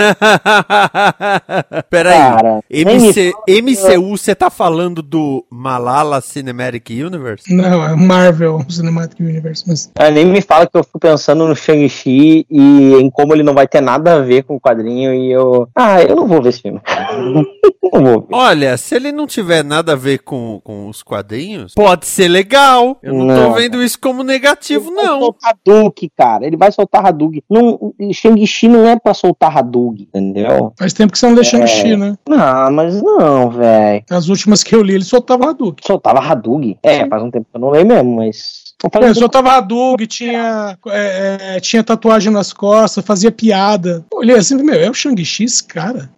Peraí, 1.89 2.19
Cara, 2.19 2.61
MC, 2.71 3.33
MCU, 3.49 4.17
você 4.17 4.35
tá 4.35 4.51
falando 4.51 5.03
do 5.03 5.45
Malala 5.51 6.21
Cinematic 6.21 6.91
Universe? 6.91 7.53
Não, 7.55 7.85
é 7.85 7.95
Marvel 7.97 8.65
Cinematic 8.69 9.21
Universe. 9.21 9.65
Mas 9.67 9.91
Ah, 9.99 10.11
nem 10.11 10.27
me 10.27 10.41
fala 10.41 10.67
que 10.67 10.77
eu 10.77 10.85
fico 10.85 10.99
pensando 10.99 11.47
no 11.47 11.57
Shang-Chi 11.57 12.47
e 12.51 12.95
em 12.95 13.11
como 13.11 13.35
ele 13.35 13.43
não 13.43 13.55
vai 13.55 13.67
ter 13.67 13.81
nada 13.81 14.17
a 14.17 14.21
ver 14.21 14.43
com 14.45 14.57
o 14.57 14.61
quadrinho 14.61 15.15
e 15.15 15.31
eu. 15.31 15.69
Ah, 15.75 16.03
eu 16.03 16.15
não 16.17 16.27
vou 16.27 16.43
ver 16.43 16.51
esse 16.51 16.63
filme. 16.63 16.81
não 17.93 18.05
vou 18.05 18.21
ver. 18.21 18.27
Olha, 18.35 18.77
se 18.77 18.95
ele 18.95 19.13
não 19.13 19.27
tiver 19.27 19.65
nada 19.65 19.93
a 19.93 19.97
ver 19.97 20.19
com, 20.19 20.61
com 20.63 20.89
os 20.89 21.03
quadrinhos, 21.03 21.75
pode 21.75 22.07
ser 22.07 22.29
legal. 22.29 22.99
Eu 23.03 23.15
não, 23.15 23.27
tô 23.27 23.33
Não. 23.35 23.53
vendo 23.55 23.83
isso 23.83 23.99
como 24.01 24.23
negativo, 24.23 24.89
Ele 24.91 24.97
vai 24.97 25.07
não. 25.07 25.21
soltar 25.21 25.51
Hadouken, 25.51 26.11
cara. 26.17 26.47
Ele 26.47 26.57
vai 26.57 26.73
soltar 26.73 27.07
Hadouken. 27.07 27.43
Não, 27.51 27.93
Shang-Chi 28.13 28.69
não 28.69 28.87
é 28.87 28.99
pra 28.99 29.15
soltar 29.15 29.30
Hadouken, 29.41 30.09
entendeu? 30.09 30.73
faz 30.77 30.93
tempo 30.93 31.13
que 31.13 31.19
você 31.19 31.27
não 31.27 31.35
lê 31.35 31.45
Shang-Chi, 31.45 31.97
né? 31.97 32.17
Não, 32.29 32.73
mas 32.73 33.03
não, 33.03 33.51
velho. 33.51 34.03
As 34.11 34.29
últimas 34.29 34.63
que 34.63 34.75
eu 34.75 34.83
li, 34.83 34.95
ele 34.95 35.05
soltava 35.05 35.51
Hadouken. 35.51 35.87
Soltava 35.87 36.21
Hadouken. 36.21 36.79
É, 36.83 37.07
faz 37.07 37.23
um 37.23 37.31
tempo 37.31 37.47
que 37.51 37.57
eu 37.57 37.61
não 37.61 37.71
leio 37.71 37.87
mesmo, 37.87 38.17
mas. 38.17 38.60
É, 39.01 39.15
soltava 39.15 39.53
Hadouken, 39.53 40.07
tinha, 40.07 40.79
é, 40.89 41.57
é, 41.57 41.61
tinha 41.61 41.85
tatuagem 41.85 42.33
nas 42.33 42.53
costas, 42.53 43.05
fazia 43.05 43.31
piada. 43.31 44.05
Olhei 44.13 44.37
assim, 44.37 44.57
meu, 44.63 44.75
é 44.75 44.89
o 44.89 44.95
Shang-Chi 44.95 45.45
esse 45.45 45.65
cara? 45.65 46.09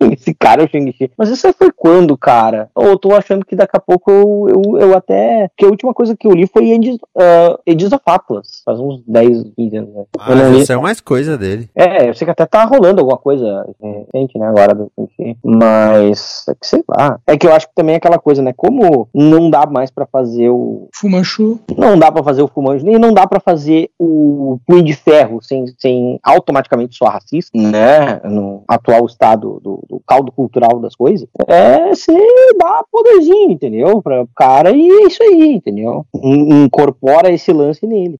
Esse 0.00 0.34
cara 0.34 0.62
é 0.62 0.66
o 0.66 0.68
Shang-Chi. 0.68 1.10
Mas 1.16 1.28
isso 1.28 1.46
aí 1.46 1.52
foi 1.52 1.70
quando, 1.70 2.16
cara? 2.16 2.68
Ou 2.74 2.86
eu 2.86 2.98
tô 2.98 3.14
achando 3.14 3.44
que 3.44 3.54
daqui 3.54 3.76
a 3.76 3.80
pouco 3.80 4.10
eu, 4.10 4.46
eu, 4.48 4.80
eu 4.80 4.96
até. 4.96 5.48
Porque 5.48 5.64
a 5.64 5.68
última 5.68 5.94
coisa 5.94 6.16
que 6.16 6.26
eu 6.26 6.32
li 6.32 6.46
foi 6.46 6.70
Edis, 6.70 6.96
uh, 6.96 7.58
Edis 7.66 7.92
of 7.92 8.02
Atlas. 8.04 8.62
Faz 8.64 8.80
uns 8.80 9.02
10, 9.06 9.52
15 9.56 9.76
anos. 9.76 9.94
né? 9.94 10.04
Ah, 10.18 10.50
isso 10.56 10.72
é 10.72 10.76
mais 10.76 11.00
coisa 11.00 11.38
dele. 11.38 11.68
É, 11.74 12.08
eu 12.08 12.14
sei 12.14 12.24
que 12.24 12.30
até 12.30 12.46
tá 12.46 12.64
rolando 12.64 13.00
alguma 13.00 13.18
coisa 13.18 13.66
recente, 13.80 14.38
né, 14.38 14.46
agora 14.48 14.74
do 14.74 14.90
Shang-Chi. 14.96 15.36
Mas, 15.44 16.44
é 16.48 16.54
que 16.54 16.66
sei 16.66 16.82
lá. 16.88 17.18
É 17.26 17.36
que 17.36 17.46
eu 17.46 17.52
acho 17.52 17.68
que 17.68 17.74
também 17.74 17.94
é 17.94 17.98
aquela 17.98 18.18
coisa, 18.18 18.42
né? 18.42 18.52
Como 18.56 19.08
não 19.14 19.50
dá 19.50 19.66
mais 19.66 19.90
pra 19.90 20.06
fazer 20.06 20.48
o. 20.48 20.88
Fumanchu. 20.94 21.60
Não 21.76 21.98
dá 21.98 22.07
pra 22.12 22.22
fazer 22.22 22.42
o 22.42 22.48
Fumanjo, 22.48 22.84
nem 22.84 22.98
não 22.98 23.12
dá 23.12 23.26
pra 23.26 23.40
fazer 23.40 23.90
o 23.98 24.58
Punho 24.66 24.82
de 24.82 24.94
Ferro 24.94 25.40
sem, 25.42 25.64
sem 25.78 26.18
automaticamente 26.22 26.96
soar 26.96 27.14
racista, 27.14 27.56
né? 27.56 28.20
No 28.24 28.62
atual 28.68 29.04
estado 29.06 29.60
do, 29.62 29.82
do 29.88 30.00
caldo 30.06 30.30
cultural 30.32 30.78
das 30.80 30.94
coisas. 30.94 31.28
É 31.46 31.88
você 31.94 32.12
dá 32.58 32.82
poderzinho, 32.90 33.50
entendeu? 33.52 34.00
Pra 34.02 34.22
o 34.22 34.28
cara 34.34 34.70
e 34.70 34.88
é 34.88 35.06
isso 35.06 35.22
aí, 35.22 35.52
entendeu? 35.54 36.04
In- 36.14 36.64
Incorpora 36.64 37.30
esse 37.32 37.52
lance 37.52 37.86
nele. 37.86 38.18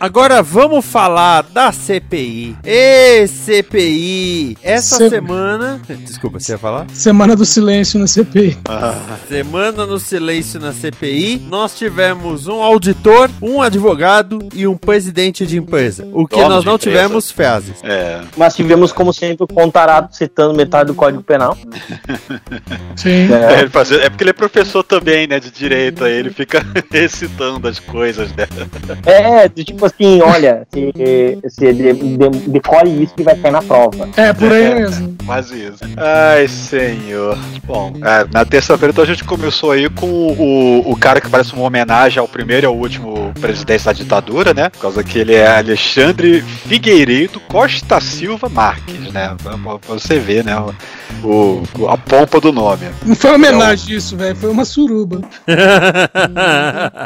Agora 0.00 0.42
vamos 0.42 0.84
falar 0.84 1.42
da 1.42 1.72
CPI. 1.72 2.56
Ê, 2.64 3.26
CPI! 3.26 4.56
Essa 4.62 4.96
Se- 4.96 5.10
semana. 5.10 5.80
Desculpa, 6.06 6.38
você 6.38 6.52
ia 6.52 6.58
falar? 6.58 6.86
Semana 6.92 7.34
do 7.34 7.44
silêncio 7.44 7.98
na 7.98 8.06
CPI. 8.06 8.56
Semana 9.28 9.84
no 9.84 9.98
silêncio 9.98 10.58
na 10.58 10.72
CPI. 10.72 11.42
Nós 11.50 11.76
tivemos 11.76 12.46
um 12.46 12.62
auditor, 12.62 13.28
um 13.42 13.60
advogado 13.60 14.38
e 14.54 14.66
um 14.66 14.74
presidente 14.74 15.46
de 15.46 15.58
empresa. 15.58 16.08
O 16.14 16.26
que 16.26 16.36
Dono 16.36 16.48
nós 16.48 16.64
não 16.64 16.76
empresa. 16.76 16.96
tivemos 16.98 17.30
fezes. 17.30 17.74
É. 17.84 18.22
Mas 18.38 18.56
tivemos, 18.56 18.90
como 18.90 19.12
sempre, 19.12 19.44
o 19.44 19.46
Contarato 19.46 20.16
citando 20.16 20.54
metade 20.54 20.86
do 20.86 20.94
Código 20.94 21.22
Penal. 21.22 21.58
Sim. 22.96 23.28
É, 23.30 23.68
fazia- 23.68 23.98
é 24.02 24.08
porque 24.08 24.24
ele 24.24 24.30
é 24.30 24.32
professor 24.32 24.82
também, 24.82 25.26
né, 25.26 25.38
de 25.38 25.50
direito, 25.50 26.04
aí 26.04 26.14
ele 26.14 26.30
fica 26.30 26.64
recitando 26.90 27.68
as 27.68 27.78
coisas, 27.78 28.30
né? 28.34 28.46
É, 29.04 29.46
tipo 29.48 29.84
assim, 29.84 30.22
olha, 30.22 30.66
se, 30.72 31.38
se 31.50 31.72
de, 31.74 31.92
de, 31.92 32.50
decore 32.50 33.02
isso 33.02 33.14
que 33.14 33.22
vai 33.22 33.36
cair 33.36 33.52
na 33.52 33.60
prova. 33.60 34.08
É, 34.16 34.32
por 34.32 34.50
aí 34.50 34.74
mesmo. 34.74 35.16
Quase 35.26 35.66
isso. 35.66 35.84
Ai, 35.98 36.48
senhor. 36.48 37.38
Bom, 37.64 37.92
é, 38.02 38.26
na 38.32 38.44
terça-feira 38.46 38.90
então 38.90 39.04
a 39.04 39.06
gente 39.06 39.17
começou 39.24 39.70
aí 39.72 39.88
com 39.90 40.06
o, 40.06 40.90
o 40.90 40.96
cara 40.96 41.20
que 41.20 41.28
parece 41.28 41.52
uma 41.54 41.62
homenagem 41.64 42.18
ao 42.18 42.28
primeiro 42.28 42.66
e 42.66 42.68
ao 42.68 42.76
último 42.76 43.32
presidente 43.40 43.84
da 43.84 43.92
ditadura, 43.92 44.52
né? 44.54 44.68
Por 44.68 44.80
causa 44.80 45.02
que 45.04 45.18
ele 45.18 45.34
é 45.34 45.46
Alexandre 45.58 46.42
Figueiredo 46.42 47.40
Costa 47.40 48.00
Silva 48.00 48.48
Marques, 48.48 49.12
né? 49.12 49.36
Pra, 49.42 49.56
pra- 49.58 49.78
você 49.98 50.18
ver, 50.18 50.44
né? 50.44 50.54
O, 51.24 51.62
a 51.88 51.96
pompa 51.96 52.40
do 52.40 52.52
nome. 52.52 52.86
Não 53.04 53.16
foi 53.16 53.30
uma 53.30 53.36
homenagem 53.36 53.96
isso, 53.96 54.16
velho. 54.16 54.36
Foi 54.36 54.50
uma 54.50 54.64
suruba. 54.64 55.20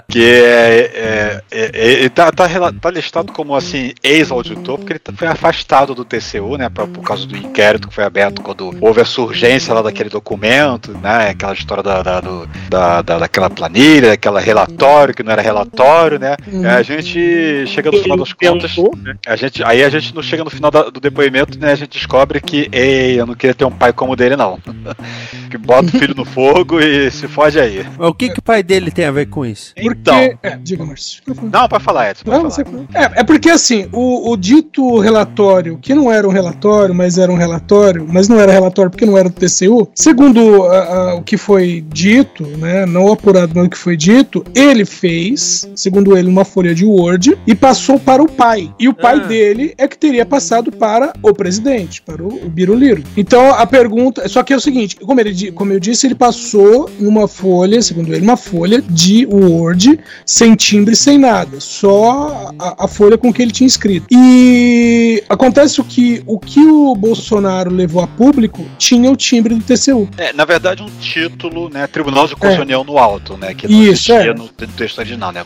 Que 0.09 0.23
é, 0.25 0.91
é, 0.95 1.43
é- 1.51 2.05
é- 2.05 2.09
tá, 2.09 2.31
tá, 2.31 2.47
tá 2.73 2.91
listado 2.91 3.33
como 3.33 3.55
assim, 3.55 3.93
ex-auditor, 4.03 4.79
porque 4.79 4.93
ele 4.95 5.17
foi 5.17 5.29
afastado 5.29 5.95
do 5.95 6.05
TCU, 6.05 6.57
né? 6.57 6.69
pra- 6.69 6.87
por 6.87 7.03
causa 7.03 7.27
do 7.27 7.37
inquérito 7.37 7.89
que 7.89 7.95
foi 7.95 8.05
aberto 8.05 8.43
quando 8.43 8.77
houve 8.81 9.01
a 9.01 9.05
surgência 9.05 9.73
lá 9.73 9.83
daquele 9.83 10.11
documento, 10.11 10.93
né? 10.99 11.31
Aquela 11.31 11.53
história 11.55 11.83
da, 11.83 12.02
da, 12.03 12.21
do- 12.21 12.49
da, 12.69 13.03
da- 13.03 13.19
daquela 13.21 13.49
planilha, 13.51 14.09
daquela 14.11 14.41
relatório 14.41 15.15
que 15.15 15.23
não 15.23 15.33
era 15.33 15.43
relatório, 15.43 16.19
né? 16.19 16.37
Uhum. 16.53 16.65
É, 16.65 16.71
a 16.75 16.83
gente 16.83 17.67
chega 17.67 17.91
no 17.91 17.99
final 18.03 18.17
das 18.19 18.33
contas. 18.33 18.77
né, 19.03 19.15
A 19.27 19.37
gente, 19.37 19.63
aí 19.65 19.83
a 19.83 19.89
gente 19.89 20.15
não 20.15 20.23
chega 20.23 20.45
no 20.45 20.51
final 20.51 20.71
da- 20.71 20.91
do 20.91 21.01
depoimento, 21.01 21.59
né? 21.59 21.73
A 21.73 21.77
gente 21.77 21.93
descobre 21.99 22.41
que, 22.41 22.69
ei, 22.73 23.21
eu 23.21 23.27
não 23.27 23.35
queria 23.35 23.55
ter 23.55 23.65
um 23.65 23.71
pai 23.71 23.93
como 23.93 24.13
o 24.13 24.17
dele, 24.17 24.37
não. 24.37 24.59
que 25.51 25.59
bota 25.59 25.85
o 25.89 25.99
filho 25.99 26.15
no 26.17 26.25
fogo 26.25 26.81
e 26.81 27.11
se 27.11 27.29
fode 27.29 27.59
aí. 27.61 27.85
Mas 27.99 28.09
o 28.09 28.15
que, 28.15 28.31
que 28.31 28.39
o 28.39 28.43
pai 28.43 28.63
dele 28.63 28.91
tem 28.91 29.05
a 29.05 29.11
ver 29.11 29.27
com 29.27 29.45
isso? 29.45 29.73
Então. 29.77 30.17
É, 30.43 30.57
diga, 30.61 30.85
Márcio. 30.85 31.23
Não, 31.53 31.69
pode 31.69 31.85
falar, 31.85 32.11
Edson. 32.11 32.25
Pode 32.25 32.43
Não, 32.43 32.51
falar. 32.51 32.65
você- 32.65 32.87
É, 32.95 33.21
é 33.21 33.25
porque 33.25 33.51
assim, 33.51 33.89
o, 33.93 34.31
o 34.31 34.37
dito 34.37 34.99
relatório, 34.99 35.79
que 35.79 35.95
não 35.95 36.11
era 36.11 36.27
um 36.27 36.33
relatório, 36.33 36.95
mas 36.95 37.19
era 37.19 37.31
um 37.31 37.37
relatório, 37.37 38.07
mas 38.11 38.29
não 38.29 38.41
era 38.41 38.53
relatório 38.53 38.91
porque 38.91 39.07
não 39.07 39.17
era 39.19 39.29
do 39.29 39.35
TCU, 39.35 39.91
segundo 39.95 40.65
a- 40.65 40.85
a- 41.11 41.15
o 41.17 41.23
que 41.23 41.37
foi 41.37 41.85
dito, 41.93 42.45
né, 42.45 42.87
não 42.87 43.13
apurado, 43.13 43.53
mas 43.55 43.67
o 43.67 43.71
que 43.71 43.79
foi 43.79 43.97
dito, 43.97 44.45
ele 44.55 44.85
fez, 44.85 45.69
segundo 45.75 46.17
ele, 46.17 46.29
uma 46.29 46.45
folha 46.45 46.75
de 46.75 46.85
Word 46.85 47.37
e 47.47 47.55
passou 47.55 47.99
para 47.99 48.23
o 48.23 48.29
pai. 48.29 48.73
E 48.79 48.89
o 48.89 48.95
pai 48.95 49.17
Ah. 49.17 49.27
dele 49.27 49.75
é 49.77 49.87
que 49.87 49.97
teria 49.99 50.25
passado 50.25 50.73
para 50.73 51.13
o 51.23 51.33
presidente, 51.35 52.03
para 52.03 52.23
o, 52.23 52.47
o 52.47 52.49
Biruliro. 52.49 53.03
Então 53.17 53.51
a 53.55 53.67
pergunta, 53.67 54.29
só 54.29 54.43
que 54.43 54.53
é 54.53 54.57
o 54.57 54.61
seguinte, 54.61 54.97
como, 54.97 55.21
ele, 55.21 55.53
como 55.53 55.73
eu 55.73 55.81
disse, 55.81 56.07
ele 56.07 56.15
passou 56.15 56.91
numa 56.99 57.29
folha, 57.29 57.81
segundo 57.83 58.13
ele, 58.13 58.25
uma 58.25 58.37
folha 58.37 58.83
de 58.83 59.27
Word 59.27 59.99
sem 60.25 60.55
timbre, 60.55 60.97
sem 60.97 61.19
nada, 61.19 61.61
só 61.61 62.53
a, 62.59 62.85
a 62.85 62.89
folha 62.89 63.19
com 63.19 63.33
que 63.33 63.43
ele 63.43 63.53
tinha 63.53 63.67
escrito. 63.67 64.07
E 64.11 65.23
acontece 65.29 65.81
o 65.81 65.85
que 65.85 66.23
o 66.27 66.39
que 66.39 66.61
o 66.61 66.95
Bolsonaro 66.95 67.71
levou 67.71 68.03
a 68.03 68.07
público 68.07 68.65
tinha 68.79 69.11
o 69.11 69.17
timbre 69.17 69.55
do 69.55 69.63
TCU. 69.63 70.09
É, 70.17 70.33
na 70.33 70.45
verdade, 70.45 70.83
um 70.83 70.91
título, 71.01 71.69
né? 71.69 71.82
Tribunal 71.87 72.27
de 72.27 72.35
Constituição 72.37 72.85
no 72.85 72.99
alto, 72.99 73.37
né? 73.37 73.55
Que 73.55 73.67
não 73.69 73.83
Isso, 73.83 74.13
existia 74.13 74.31
é. 74.31 74.35
no, 74.35 74.49
texto 74.49 74.99
original, 74.99 75.33
né? 75.33 75.45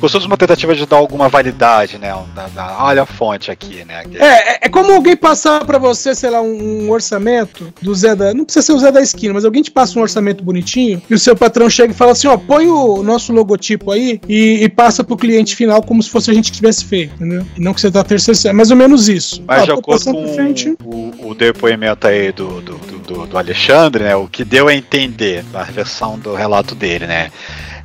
Fosse 0.00 0.16
uma 0.18 0.36
tentativa 0.36 0.74
de 0.74 0.86
dar 0.86 0.96
alguma 0.96 1.28
validade, 1.28 1.98
né? 1.98 2.14
Da, 2.34 2.46
da- 2.48 2.76
olha 2.84 3.02
a 3.02 3.06
fonte 3.06 3.50
aqui, 3.50 3.84
né? 3.84 4.04
É, 4.14 4.26
é, 4.54 4.58
é 4.62 4.68
como 4.68 4.92
alguém 4.92 5.16
passar 5.16 5.64
pra 5.64 5.78
você, 5.78 6.14
sei 6.14 6.30
lá, 6.30 6.40
um, 6.40 6.90
orçamento 6.90 7.72
do 7.80 7.94
Zé 7.94 8.14
da. 8.14 8.32
Não 8.34 8.44
precisa 8.44 8.64
ser 8.66 8.72
o 8.72 8.78
Zé 8.78 8.90
da 8.92 9.00
esquina, 9.00 9.34
mas 9.34 9.44
alguém 9.44 9.62
te 9.62 9.70
passa 9.70 9.98
um 9.98 10.02
orçamento 10.02 10.42
bonitinho 10.44 11.00
e 11.08 11.14
o 11.14 11.18
seu 11.18 11.34
patrão 11.36 11.68
chega 11.70 11.92
e 11.92 11.96
fala 11.96 12.12
assim: 12.12 12.28
ó, 12.28 12.36
põe 12.36 12.66
o 12.68 13.02
nosso 13.02 13.32
logotipo 13.32 13.90
aí 13.90 14.20
e, 14.28 14.62
e 14.64 14.68
passa 14.68 15.02
pro 15.04 15.16
cliente 15.16 15.54
final 15.56 15.82
como 15.82 16.02
se 16.02 16.10
fosse 16.10 16.30
a 16.30 16.34
gente 16.34 16.50
que 16.50 16.56
tivesse 16.56 16.84
feito, 16.84 17.14
entendeu? 17.14 17.44
E 17.56 17.60
não 17.60 17.72
que 17.74 17.80
você 17.80 17.90
tá 17.90 18.02
terceirizando. 18.04 18.48
É 18.48 18.52
mais 18.52 18.70
ou 18.70 18.76
menos 18.76 19.08
isso. 19.08 19.42
Mas 19.46 19.62
Ó, 19.62 19.64
de 19.64 19.72
acordo 19.72 20.04
com 20.12 20.34
frente. 20.34 20.74
o, 20.84 21.30
o 21.30 21.34
depoimento 21.34 22.06
aí 22.06 22.32
do, 22.32 22.60
do, 22.60 22.74
do- 22.74 22.98
do, 23.08 23.26
do 23.26 23.38
Alexandre, 23.38 24.04
né? 24.04 24.14
O 24.14 24.28
que 24.28 24.44
deu 24.44 24.68
a 24.68 24.74
entender 24.74 25.42
na 25.58 25.64
versão 25.64 26.18
do 26.18 26.34
relato 26.34 26.74
dele, 26.74 27.06
né? 27.06 27.30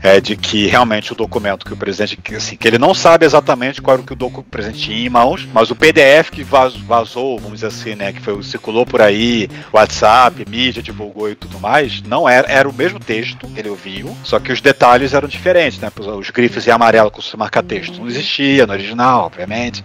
É 0.03 0.19
de 0.19 0.35
que 0.35 0.67
realmente 0.67 1.13
o 1.13 1.15
documento 1.15 1.65
que 1.65 1.71
o 1.73 1.77
presidente, 1.77 2.17
que, 2.17 2.35
assim, 2.35 2.57
que 2.57 2.67
ele 2.67 2.77
não 2.77 2.93
sabe 2.93 3.25
exatamente 3.25 3.81
qual 3.81 3.95
era 3.95 4.03
o 4.03 4.05
que 4.05 4.11
o 4.11 4.15
docu- 4.15 4.41
o 4.41 4.43
presidente 4.43 4.83
tinha 4.83 5.05
em 5.05 5.09
mãos, 5.09 5.47
mas 5.53 5.71
o 5.71 5.75
PDF 5.75 6.29
que 6.29 6.43
vaz- 6.43 6.75
vazou, 6.75 7.39
vamos 7.39 7.61
dizer 7.61 7.67
assim, 7.67 7.95
né, 7.95 8.11
que 8.11 8.19
foi, 8.19 8.43
circulou 8.43 8.85
por 8.85 9.01
aí, 9.01 9.49
WhatsApp, 9.71 10.45
mídia 10.49 10.83
divulgou 10.83 11.29
e 11.29 11.35
tudo 11.35 11.57
mais, 11.57 12.01
não 12.01 12.27
era, 12.27 12.51
era 12.51 12.67
o 12.67 12.73
mesmo 12.73 12.99
texto 12.99 13.47
que 13.47 13.59
ele 13.59 13.69
ouviu, 13.69 14.13
só 14.25 14.39
que 14.39 14.51
os 14.51 14.59
detalhes 14.59 15.13
eram 15.13 15.27
diferentes, 15.27 15.79
né, 15.79 15.89
os, 15.97 16.29
grifos 16.29 16.67
em 16.67 16.71
amarelo 16.71 17.09
com 17.09 17.21
se 17.21 17.37
marcar 17.37 17.63
texto 17.63 17.99
não 17.99 18.07
existia 18.07 18.67
no 18.67 18.73
original, 18.73 19.27
obviamente, 19.27 19.83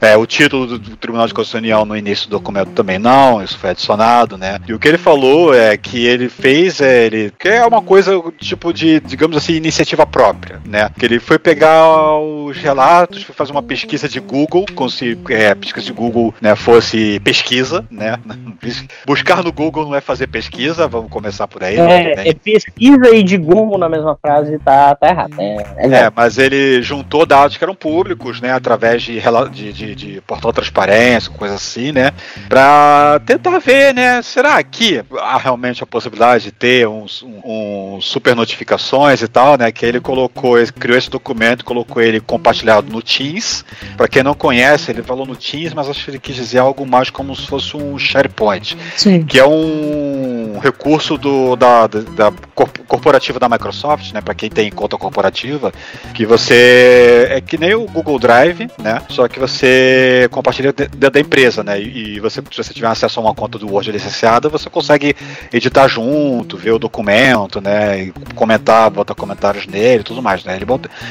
é, 0.00 0.16
o 0.16 0.26
título 0.26 0.66
do, 0.66 0.78
do 0.78 0.96
Tribunal 0.96 1.28
de 1.28 1.34
Constituição 1.34 1.84
no 1.84 1.96
início 1.96 2.26
do 2.26 2.32
documento 2.32 2.70
também 2.70 2.98
não, 2.98 3.40
isso 3.42 3.56
foi 3.56 3.70
adicionado, 3.70 4.36
né? 4.36 4.58
E 4.66 4.72
o 4.72 4.78
que 4.78 4.88
ele 4.88 4.98
falou 4.98 5.54
é 5.54 5.76
que 5.76 6.04
ele 6.04 6.28
fez, 6.28 6.80
é, 6.80 7.06
ele 7.06 7.32
que 7.38 7.48
é 7.48 7.64
uma 7.64 7.80
coisa 7.82 8.12
tipo 8.38 8.72
de, 8.72 8.98
digamos 9.00 9.36
assim, 9.36 9.59
iniciativa 9.60 10.06
própria, 10.06 10.60
né? 10.64 10.90
Que 10.98 11.04
ele 11.04 11.20
foi 11.20 11.38
pegar 11.38 12.16
os 12.18 12.56
relatos, 12.56 13.22
foi 13.22 13.34
fazer 13.34 13.52
uma 13.52 13.62
pesquisa 13.62 14.08
de 14.08 14.20
Google, 14.20 14.64
como 14.74 14.90
se 14.90 15.18
é, 15.28 15.54
pesquisa 15.54 15.86
de 15.86 15.92
Google 15.92 16.34
né, 16.40 16.54
fosse 16.56 17.20
pesquisa, 17.20 17.84
né? 17.90 18.18
Buscar 19.06 19.42
no 19.42 19.52
Google 19.52 19.84
não 19.86 19.94
é 19.94 20.00
fazer 20.00 20.26
pesquisa, 20.26 20.88
vamos 20.88 21.10
começar 21.10 21.46
por 21.46 21.62
aí. 21.62 21.76
né? 21.76 22.12
É, 22.12 22.28
é 22.28 22.34
pesquisa 22.34 23.14
e 23.14 23.22
de 23.22 23.36
Google 23.36 23.78
na 23.78 23.88
mesma 23.88 24.16
frase 24.20 24.58
tá, 24.58 24.94
tá 24.94 25.08
errado. 25.08 25.34
É, 25.38 25.56
é 25.76 25.86
É, 25.86 26.12
mas 26.14 26.38
ele 26.38 26.82
juntou 26.82 27.26
dados 27.26 27.56
que 27.56 27.64
eram 27.64 27.74
públicos, 27.74 28.40
né, 28.40 28.52
através 28.52 29.02
de, 29.02 29.20
de, 29.52 29.72
de, 29.72 29.94
de 29.94 30.20
portal 30.22 30.52
transparência, 30.52 31.30
coisa 31.32 31.54
assim, 31.54 31.92
né, 31.92 32.12
pra 32.48 33.20
tentar 33.24 33.58
ver, 33.58 33.94
né, 33.94 34.22
será 34.22 34.62
que 34.62 35.02
há 35.18 35.38
realmente 35.38 35.82
a 35.82 35.86
possibilidade 35.86 36.44
de 36.44 36.52
ter 36.52 36.88
uns 36.88 37.22
um, 37.22 37.96
um 37.96 38.00
super 38.00 38.34
notificações 38.34 39.22
e 39.22 39.28
tal, 39.28 39.49
né, 39.56 39.70
que 39.72 39.84
ele 39.84 40.00
colocou, 40.00 40.58
ele 40.58 40.70
criou 40.72 40.96
esse 40.96 41.10
documento, 41.10 41.64
colocou 41.64 42.02
ele 42.02 42.20
compartilhado 42.20 42.90
no 42.90 43.02
Teams, 43.02 43.64
pra 43.96 44.08
quem 44.08 44.22
não 44.22 44.34
conhece, 44.34 44.90
ele 44.90 45.02
falou 45.02 45.26
no 45.26 45.36
Teams, 45.36 45.74
mas 45.74 45.88
acho 45.88 46.04
que 46.04 46.10
ele 46.10 46.18
quis 46.18 46.34
dizer 46.34 46.58
algo 46.58 46.86
mais 46.86 47.10
como 47.10 47.34
se 47.34 47.46
fosse 47.46 47.76
um 47.76 47.98
SharePoint, 47.98 48.76
Sim. 48.96 49.24
que 49.24 49.38
é 49.38 49.46
um 49.46 50.39
recurso 50.60 51.16
do, 51.18 51.56
da, 51.56 51.86
da, 51.86 52.00
da 52.00 52.32
corp- 52.54 52.78
corporativa 52.86 53.38
da 53.38 53.48
Microsoft, 53.48 54.12
né, 54.12 54.20
para 54.20 54.34
quem 54.34 54.48
tem 54.48 54.70
conta 54.70 54.96
corporativa, 54.96 55.72
que 56.14 56.24
você 56.26 57.26
é 57.30 57.40
que 57.40 57.58
nem 57.58 57.74
o 57.74 57.86
Google 57.86 58.18
Drive, 58.18 58.68
né, 58.78 59.02
só 59.08 59.26
que 59.26 59.38
você 59.38 60.28
compartilha 60.30 60.72
de- 60.72 60.86
dentro 60.88 61.10
da 61.10 61.20
empresa, 61.20 61.62
né, 61.64 61.80
e 61.80 62.20
você, 62.20 62.42
se 62.50 62.56
você 62.56 62.74
tiver 62.74 62.88
acesso 62.88 63.18
a 63.18 63.22
uma 63.22 63.34
conta 63.34 63.58
do 63.58 63.68
Word 63.70 63.90
licenciada, 63.90 64.48
você 64.48 64.68
consegue 64.70 65.16
editar 65.52 65.88
junto, 65.88 66.56
ver 66.56 66.72
o 66.72 66.78
documento, 66.78 67.60
né, 67.60 68.04
e 68.04 68.12
comentar, 68.34 68.90
botar 68.90 69.14
comentários 69.14 69.66
nele, 69.66 70.02
tudo 70.04 70.22
mais, 70.22 70.44
né. 70.44 70.56
Ele, 70.56 70.66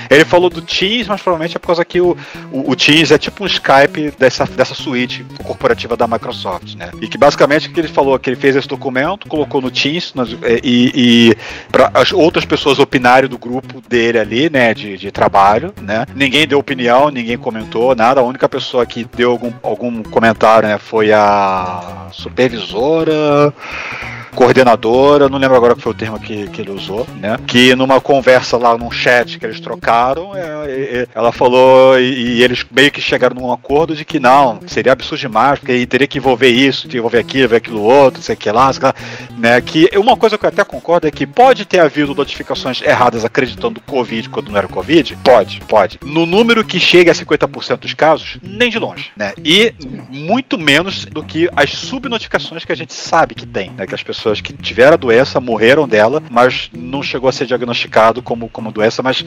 ele 0.09 0.25
falou 0.25 0.49
do 0.49 0.61
Teams, 0.61 1.07
mas 1.07 1.21
provavelmente 1.21 1.57
é 1.57 1.59
por 1.59 1.67
causa 1.67 1.83
que 1.83 1.99
o, 1.99 2.15
o, 2.51 2.71
o 2.71 2.75
Teams 2.75 3.11
é 3.11 3.17
tipo 3.17 3.43
um 3.43 3.47
Skype 3.47 4.11
dessa, 4.17 4.45
dessa 4.45 4.75
suíte 4.75 5.25
corporativa 5.43 5.97
da 5.97 6.07
Microsoft, 6.07 6.75
né? 6.75 6.91
E 7.01 7.07
que 7.07 7.17
basicamente 7.17 7.67
o 7.67 7.73
que 7.73 7.79
ele 7.79 7.87
falou 7.87 8.15
é 8.15 8.19
que 8.19 8.29
ele 8.29 8.35
fez 8.37 8.55
esse 8.55 8.67
documento, 8.67 9.27
colocou 9.27 9.38
no 9.61 9.71
Teams 9.71 10.13
nas- 10.13 10.33
é, 10.43 10.59
e, 10.63 10.91
e 11.31 11.37
para 11.71 11.91
as 11.93 12.11
outras 12.11 12.45
pessoas 12.45 12.79
opinarem 12.79 13.29
do 13.29 13.37
grupo 13.37 13.81
dele 13.87 14.19
ali, 14.19 14.49
né, 14.49 14.73
de, 14.73 14.97
de 14.97 15.11
trabalho, 15.11 15.73
né? 15.81 16.05
Ninguém 16.15 16.47
deu 16.47 16.59
opinião, 16.59 17.09
ninguém 17.09 17.37
comentou 17.37 17.95
nada. 17.95 18.21
A 18.21 18.23
única 18.23 18.47
pessoa 18.47 18.85
que 18.85 19.05
deu 19.15 19.31
algum, 19.31 19.51
algum 19.61 20.03
comentário, 20.03 20.67
né, 20.67 20.77
foi 20.77 21.11
a 21.11 22.07
supervisora 22.11 23.53
coordenadora, 24.35 25.27
não 25.27 25.37
lembro 25.37 25.57
agora 25.57 25.73
qual 25.73 25.81
foi 25.81 25.91
o 25.91 25.95
termo 25.95 26.19
que, 26.19 26.47
que 26.47 26.61
ele 26.61 26.71
usou, 26.71 27.05
né? 27.17 27.37
Que 27.47 27.75
numa 27.75 27.99
conversa 27.99 28.57
lá 28.57 28.77
num 28.77 28.91
chat 28.91 29.39
que 29.39 29.45
eles 29.45 29.59
trocaram, 29.59 30.35
é, 30.35 30.41
é, 30.41 31.07
ela 31.13 31.31
falou 31.31 31.99
e, 31.99 32.37
e, 32.37 32.43
eles 32.43 32.65
meio 32.71 32.91
que 32.91 33.01
chegaram 33.01 33.35
num 33.35 33.51
acordo 33.51 33.95
de 33.95 34.05
que 34.05 34.19
não, 34.19 34.59
seria 34.67 34.93
absurdo 34.93 35.21
demais, 35.21 35.59
porque 35.59 35.85
teria 35.85 36.07
que 36.07 36.17
envolver 36.17 36.49
isso, 36.49 36.87
envolver 36.95 37.19
aquilo, 37.19 37.45
envolver 37.45 37.57
aquilo 37.57 37.81
outro, 37.81 38.21
sei 38.21 38.35
que 38.35 38.51
lá, 38.51 38.71
sei 38.71 38.83
lá, 38.83 38.95
né? 39.37 39.59
Que 39.61 39.89
uma 39.95 40.15
coisa 40.15 40.37
que 40.37 40.45
eu 40.45 40.49
até 40.49 40.63
concordo 40.63 41.07
é 41.07 41.11
que 41.11 41.25
pode 41.25 41.65
ter 41.65 41.79
havido 41.79 42.13
notificações 42.15 42.81
erradas 42.81 43.25
acreditando 43.25 43.81
Covid 43.81 44.29
quando 44.29 44.49
não 44.49 44.57
era 44.57 44.67
Covid? 44.67 45.17
Pode, 45.23 45.61
pode. 45.67 45.99
No 46.03 46.25
número 46.25 46.63
que 46.63 46.79
chega 46.79 47.11
a 47.11 47.15
50% 47.15 47.77
dos 47.77 47.93
casos, 47.93 48.37
nem 48.41 48.69
de 48.69 48.79
longe, 48.79 49.11
né? 49.15 49.33
E 49.43 49.73
muito 50.09 50.57
menos 50.57 51.05
do 51.05 51.23
que 51.23 51.49
as 51.55 51.71
subnotificações 51.71 52.65
que 52.65 52.71
a 52.71 52.75
gente 52.75 52.93
sabe 52.93 53.35
que 53.35 53.45
tem, 53.45 53.71
né? 53.71 53.85
Que 53.85 53.95
as 53.95 54.03
pessoas 54.03 54.41
que 54.41 54.53
tiveram 54.53 54.93
a 54.93 54.97
doença 54.97 55.39
morreram 55.39 55.87
dela, 55.87 56.21
mas 56.29 56.69
não 56.73 57.01
chegou 57.01 57.29
a 57.29 57.31
ser 57.31 57.45
diagnosticado 57.45 58.21
como, 58.21 58.49
como 58.49 58.71
doença, 58.71 59.01
mas 59.01 59.23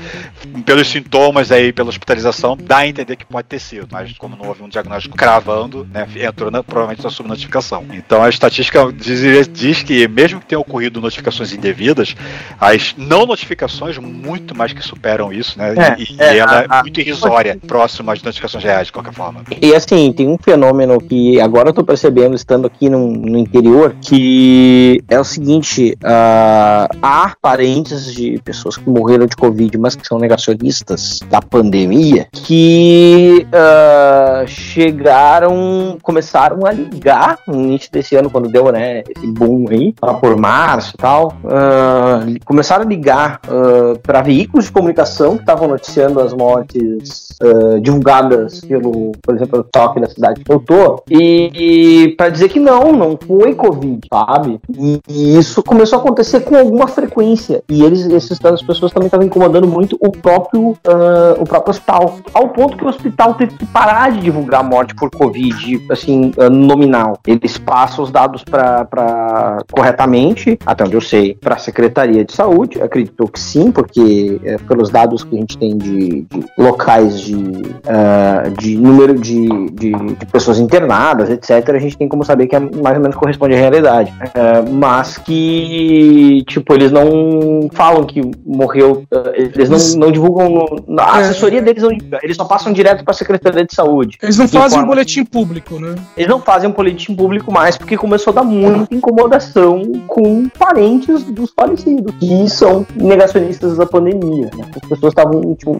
pelos 0.64 0.88
sintomas 0.88 1.50
aí, 1.50 1.72
pela 1.72 1.88
hospitalização, 1.88 2.57
dá 2.57 2.78
a 2.78 2.87
entender 2.87 3.16
que 3.16 3.24
pode 3.24 3.48
ter 3.48 3.59
sido, 3.59 3.88
mas 3.90 4.12
como 4.18 4.37
não 4.37 4.48
houve 4.48 4.62
um 4.62 4.68
diagnóstico 4.68 5.16
cravando, 5.16 5.87
né? 5.92 6.07
Entrou 6.16 6.50
na, 6.50 6.62
provavelmente 6.62 7.02
na 7.02 7.11
subnotificação. 7.11 7.85
Então 7.92 8.22
a 8.22 8.28
estatística 8.28 8.92
diz, 8.92 9.48
diz 9.48 9.81
que 9.82 10.06
mesmo 10.08 10.40
que 10.40 10.46
tenha 10.46 10.60
ocorrido 10.60 11.00
notificações 11.00 11.52
indevidas, 11.52 12.14
as 12.60 12.94
não 12.96 13.26
notificações 13.26 13.98
muito 13.98 14.56
mais 14.56 14.72
que 14.72 14.82
superam 14.82 15.32
isso, 15.32 15.58
né? 15.58 15.74
É, 15.76 16.00
e, 16.00 16.16
é, 16.18 16.38
ela 16.38 16.66
a, 16.68 16.78
é 16.78 16.82
muito 16.82 17.00
irrisória, 17.00 17.58
a... 17.62 17.66
próximo 17.66 18.10
às 18.10 18.22
notificações 18.22 18.64
reais, 18.64 18.86
de 18.86 18.92
qualquer 18.92 19.12
forma. 19.12 19.42
E 19.60 19.74
assim, 19.74 20.12
tem 20.12 20.28
um 20.28 20.38
fenômeno 20.38 21.00
que 21.00 21.40
agora 21.40 21.70
eu 21.70 21.72
tô 21.72 21.84
percebendo, 21.84 22.34
estando 22.34 22.66
aqui 22.66 22.88
no, 22.88 23.08
no 23.08 23.38
interior, 23.38 23.94
que 24.00 25.02
é 25.08 25.18
o 25.18 25.24
seguinte: 25.24 25.96
uh, 26.02 26.96
há 27.02 27.34
parentes 27.40 28.12
de 28.12 28.40
pessoas 28.44 28.76
que 28.76 28.88
morreram 28.88 29.26
de 29.26 29.36
Covid, 29.36 29.76
mas 29.78 29.94
que 29.94 30.06
são 30.06 30.18
negacionistas 30.18 31.20
da 31.28 31.40
pandemia, 31.40 32.28
que 32.32 33.46
uh, 33.48 34.46
chegaram, 34.46 35.98
começaram 36.02 36.66
a 36.66 36.72
ligar 36.72 37.38
no 37.46 37.54
início 37.54 37.90
desse 37.90 38.16
ano, 38.16 38.30
quando 38.30 38.48
deu 38.48 38.70
né, 38.70 39.02
esse 39.08 39.26
boom 39.26 39.64
aí, 39.72 39.94
lá 40.02 40.14
por 40.14 40.37
março 40.37 40.92
e 40.94 40.98
tal, 40.98 41.35
uh, 41.44 42.44
começaram 42.44 42.85
a 42.85 42.88
ligar 42.88 43.40
para 44.02 44.22
veículos 44.22 44.66
de 44.66 44.72
comunicação 44.72 45.37
que 45.37 45.42
estavam 45.42 45.68
noticiando 45.68 46.20
as 46.20 46.32
mortes 46.32 47.28
divulgadas 47.80 48.61
pelo, 48.61 49.12
por 49.22 49.35
exemplo, 49.35 49.61
o 49.61 49.64
toque 49.64 50.00
da 50.00 50.08
cidade 50.08 50.44
que 50.44 50.52
eu 50.52 50.61
tô, 50.61 51.02
e, 51.11 51.50
e 51.54 52.08
para 52.16 52.28
dizer 52.28 52.48
que 52.48 52.61
não, 52.61 52.92
não 52.92 53.18
foi 53.26 53.54
Covid, 53.54 54.00
sabe? 54.12 54.61
E, 54.76 55.00
e, 55.08 55.38
isso 55.38 55.62
começou 55.62 55.98
a 55.98 56.02
acontecer 56.02 56.40
com 56.40 56.56
alguma 56.56 56.87
frequência. 56.87 57.62
E 57.68 57.82
eles, 57.82 58.06
esses, 58.06 58.44
as 58.44 58.62
pessoas 58.62 58.92
também 58.92 59.06
estavam 59.06 59.26
incomodando 59.26 59.66
muito 59.66 59.96
o 60.00 60.11
próprio, 60.11 60.70
uh, 60.70 61.40
o 61.40 61.44
próprio 61.44 61.70
hospital. 61.70 62.18
Ao 62.32 62.48
ponto 62.48 62.76
que 62.76 62.85
o 62.85 62.88
hospital 62.88 63.35
teve 63.35 63.56
que 63.56 63.66
parar 63.66 64.12
de 64.12 64.20
divulgar 64.20 64.61
a 64.61 64.64
morte 64.64 64.94
por 64.94 65.11
Covid, 65.11 65.87
assim, 65.90 66.32
uh, 66.37 66.50
nominal. 66.50 67.18
Eles 67.26 67.58
passam 67.58 68.04
os 68.04 68.11
dados 68.11 68.42
para 68.44 69.58
corretamente, 69.70 70.59
até 70.64 70.85
onde 70.85 70.94
eu 70.94 71.01
sei, 71.01 71.35
para 71.35 71.57
a 71.57 71.59
Secretaria 71.59 72.25
de 72.25 72.33
Saúde. 72.33 72.81
Acredito 72.83 73.27
que 73.29 73.40
sim, 73.40 73.70
porque 73.70 74.40
é, 74.44 74.57
pelos 74.59 74.90
dados 74.90 75.25
que 75.25 75.37
a 75.37 75.40
gente 75.40 75.59
tem 75.59 75.77
de, 75.77 76.22
de 76.22 76.44
locais 76.59 77.20
de, 77.20 77.35
uh, 77.35 78.51
de 78.59 78.77
número 78.77 79.14
de, 79.14 79.48
de, 79.70 79.92
de, 79.92 80.27
pessoas 80.27 80.59
internadas, 80.59 81.31
etc., 81.31 81.70
a 81.75 81.79
gente 81.79 81.96
tem 81.96 82.09
como 82.09 82.25
saber 82.25 82.46
que 82.46 82.57
é 82.57 82.61
mais 82.61 82.96
ou 82.96 83.03
menos 83.03 83.16
corresponde 83.16 83.55
à 83.55 83.59
realidade. 83.59 84.12
Uh, 84.20 84.72
mas 84.72 85.18
que, 85.18 86.42
tipo, 86.46 86.72
eles 86.75 86.90
não 86.90 87.68
falam 87.72 88.05
que 88.05 88.22
morreu, 88.44 89.05
uh, 89.12 89.33
eles 89.35 89.68
não, 89.68 90.01
não 90.01 90.12
divulgam, 90.12 90.66
a 90.98 91.20
é. 91.20 91.25
assessoria 91.25 91.62
deles 91.62 91.83
não 91.83 91.92
eles 92.22 92.37
só 92.37 92.44
passam 92.44 92.72
direto 92.72 93.05
para 93.05 93.12
a 93.12 93.16
Secretaria 93.16 93.64
de 93.64 93.75
Saúde. 93.75 94.18
Eles 94.22 94.37
não 94.37 94.48
fazem 94.48 94.81
um 94.81 94.87
boletim 94.87 95.25
público, 95.25 95.79
né? 95.79 95.94
Eles 96.16 96.29
não 96.29 96.40
fazem 96.40 96.68
um 96.68 96.72
boletim 96.72 97.14
público 97.14 97.53
mais, 97.53 97.77
porque 97.77 97.96
começou 97.96 98.33
a 98.33 98.37
dar 98.37 98.44
muita 98.44 98.94
incomodação 98.94 99.51
com 100.06 100.48
parentes 100.48 101.24
dos 101.24 101.50
falecidos, 101.50 102.14
que 102.18 102.48
são 102.48 102.86
negacionistas 102.94 103.76
da 103.76 103.86
pandemia. 103.86 104.50
Né? 104.56 104.64
As 104.82 104.88
pessoas 104.88 105.12
estavam, 105.12 105.54
tipo, 105.54 105.78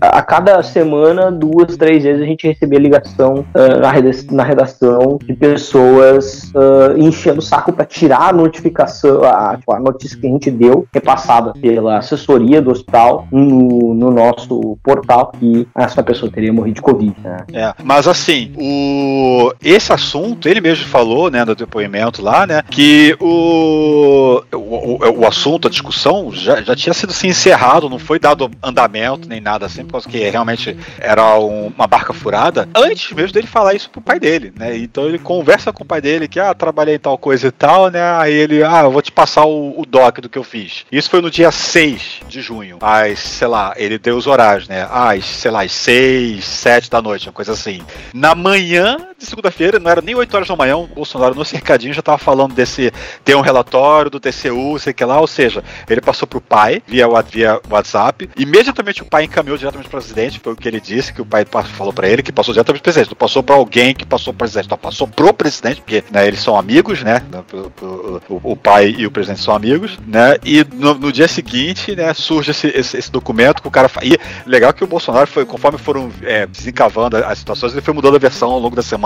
a 0.00 0.22
cada 0.22 0.62
semana, 0.62 1.30
duas, 1.30 1.76
três 1.76 2.02
vezes 2.02 2.22
a 2.22 2.26
gente 2.26 2.46
recebia 2.46 2.78
ligação 2.78 3.44
uh, 3.54 4.30
na, 4.30 4.44
redação, 4.44 5.18
de 5.24 5.34
pessoas 5.34 6.52
uh, 6.54 6.96
enchendo 6.96 7.38
o 7.38 7.42
saco 7.42 7.72
para 7.72 7.84
tirar 7.84 8.28
a 8.28 8.32
notificação, 8.32 9.22
a, 9.24 9.56
tipo, 9.56 9.72
a, 9.72 9.78
notícia 9.78 10.18
que 10.18 10.26
a 10.26 10.30
gente 10.30 10.50
deu, 10.50 10.86
repassada 10.92 11.52
pela 11.60 11.98
assessoria 11.98 12.60
do 12.60 12.70
hospital 12.70 13.26
no, 13.30 13.94
no 13.94 14.10
nosso 14.10 14.78
portal, 14.82 15.32
que 15.38 15.66
essa 15.76 16.02
pessoa 16.02 16.30
teria 16.30 16.52
morrido 16.52 16.76
de 16.76 16.82
Covid. 16.82 17.14
Né? 17.22 17.36
É, 17.52 17.74
mas 17.82 18.08
assim, 18.08 18.52
o, 18.56 19.52
esse 19.62 19.92
assunto, 19.92 20.48
ele 20.48 20.60
mesmo 20.60 20.86
falou, 20.86 21.30
né, 21.30 21.44
no 21.44 21.54
depoimento 21.54 22.22
lá, 22.22 22.46
né, 22.46 22.62
que 22.70 23.05
o, 23.20 24.42
o, 24.52 25.20
o 25.20 25.26
assunto, 25.26 25.68
a 25.68 25.70
discussão 25.70 26.32
já, 26.32 26.62
já 26.62 26.74
tinha 26.74 26.94
sido 26.94 27.10
assim, 27.10 27.28
encerrado, 27.28 27.88
não 27.88 27.98
foi 27.98 28.18
dado 28.18 28.50
andamento 28.62 29.28
nem 29.28 29.40
nada 29.40 29.66
assim, 29.66 29.84
porque 29.84 30.28
realmente 30.28 30.76
era 30.98 31.38
um, 31.38 31.68
uma 31.68 31.86
barca 31.86 32.12
furada, 32.12 32.68
antes 32.74 33.12
mesmo 33.12 33.32
dele 33.32 33.46
falar 33.46 33.74
isso 33.74 33.90
pro 33.90 34.00
pai 34.00 34.18
dele, 34.18 34.52
né? 34.56 34.76
Então 34.76 35.06
ele 35.06 35.18
conversa 35.18 35.72
com 35.72 35.84
o 35.84 35.86
pai 35.86 36.00
dele 36.00 36.28
que, 36.28 36.40
ah, 36.40 36.54
trabalhei 36.54 36.98
tal 36.98 37.18
coisa 37.18 37.48
e 37.48 37.50
tal, 37.50 37.90
né? 37.90 38.02
Aí 38.18 38.32
ele, 38.32 38.62
ah, 38.62 38.82
eu 38.84 38.90
vou 38.90 39.02
te 39.02 39.12
passar 39.12 39.44
o, 39.44 39.80
o 39.80 39.86
doc 39.86 40.20
do 40.20 40.28
que 40.28 40.38
eu 40.38 40.44
fiz. 40.44 40.84
Isso 40.90 41.10
foi 41.10 41.20
no 41.20 41.30
dia 41.30 41.50
6 41.50 42.20
de 42.28 42.40
junho. 42.40 42.78
Às, 42.80 43.18
sei 43.18 43.48
lá, 43.48 43.74
ele 43.76 43.98
deu 43.98 44.16
os 44.16 44.26
horários, 44.26 44.68
né? 44.68 44.86
Às, 44.90 45.24
sei 45.24 45.50
lá, 45.50 45.62
às 45.62 45.72
6, 45.72 46.44
7 46.44 46.90
da 46.90 47.02
noite, 47.02 47.26
uma 47.26 47.32
coisa 47.32 47.52
assim. 47.52 47.82
Na 48.12 48.34
manhã 48.34 48.96
de 49.18 49.24
segunda-feira, 49.24 49.78
não 49.78 49.90
era 49.90 50.02
nem 50.02 50.14
8 50.14 50.34
horas 50.34 50.48
da 50.48 50.56
manhã, 50.56 50.76
o 50.76 50.86
Bolsonaro 50.86 51.34
no 51.34 51.44
cercadinho 51.44 51.94
já 51.94 52.02
tava 52.02 52.18
falando 52.18 52.54
desse, 52.54 52.92
ter 53.24 53.34
um 53.34 53.40
relatório 53.40 54.10
do 54.10 54.20
TCU, 54.20 54.78
sei 54.78 54.92
que 54.92 55.04
lá, 55.04 55.20
ou 55.20 55.26
seja, 55.26 55.64
ele 55.88 56.00
passou 56.00 56.28
pro 56.28 56.40
pai 56.40 56.82
via, 56.86 57.06
via 57.22 57.60
WhatsApp, 57.70 58.28
imediatamente 58.36 59.02
o 59.02 59.06
pai 59.06 59.24
encaminhou 59.24 59.56
diretamente 59.56 59.88
pro 59.88 59.98
presidente, 59.98 60.40
foi 60.40 60.52
o 60.52 60.56
que 60.56 60.68
ele 60.68 60.80
disse, 60.80 61.12
que 61.12 61.22
o 61.22 61.26
pai 61.26 61.46
falou 61.64 61.92
para 61.92 62.08
ele, 62.08 62.22
que 62.22 62.30
passou 62.30 62.52
diretamente 62.52 62.82
pro 62.82 62.92
presidente, 62.92 63.10
não 63.10 63.16
passou 63.16 63.42
para 63.42 63.54
alguém 63.54 63.94
que 63.94 64.04
passou 64.04 64.32
pro 64.34 64.40
presidente, 64.40 64.70
não, 64.70 64.76
passou 64.76 65.08
pro 65.08 65.32
presidente, 65.32 65.80
porque 65.80 66.04
né, 66.10 66.26
eles 66.26 66.40
são 66.40 66.58
amigos, 66.58 67.02
né, 67.02 67.22
o, 67.52 68.30
o, 68.34 68.52
o, 68.52 68.56
pai 68.56 68.94
e 68.98 69.06
o 69.06 69.10
presidente 69.10 69.42
são 69.42 69.54
amigos, 69.54 69.98
né, 70.06 70.36
e 70.44 70.64
no, 70.74 70.94
no 70.94 71.10
dia 71.10 71.28
seguinte, 71.28 71.96
né, 71.96 72.12
surge 72.12 72.50
esse, 72.50 72.66
esse, 72.68 72.98
esse, 72.98 73.10
documento 73.10 73.62
que 73.62 73.68
o 73.68 73.70
cara, 73.70 73.90
e 74.02 74.18
legal 74.46 74.72
que 74.74 74.84
o 74.84 74.86
Bolsonaro 74.86 75.26
foi, 75.26 75.46
conforme 75.46 75.78
foram 75.78 76.10
é, 76.22 76.46
desencavando 76.46 77.16
as 77.16 77.38
situações, 77.38 77.72
ele 77.72 77.80
foi 77.80 77.94
mudando 77.94 78.16
a 78.16 78.18
versão 78.18 78.50
ao 78.50 78.58
longo 78.58 78.76
da 78.76 78.82
semana, 78.82 79.05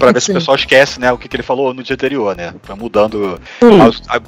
para 0.00 0.12
ver 0.12 0.20
se 0.20 0.30
o 0.30 0.34
pessoal 0.34 0.56
esquece, 0.56 1.00
né, 1.00 1.12
o 1.12 1.18
que, 1.18 1.28
que 1.28 1.36
ele 1.36 1.42
falou 1.42 1.72
no 1.72 1.82
dia 1.82 1.94
anterior, 1.94 2.36
né, 2.36 2.54
foi 2.62 2.74
mudando, 2.74 3.40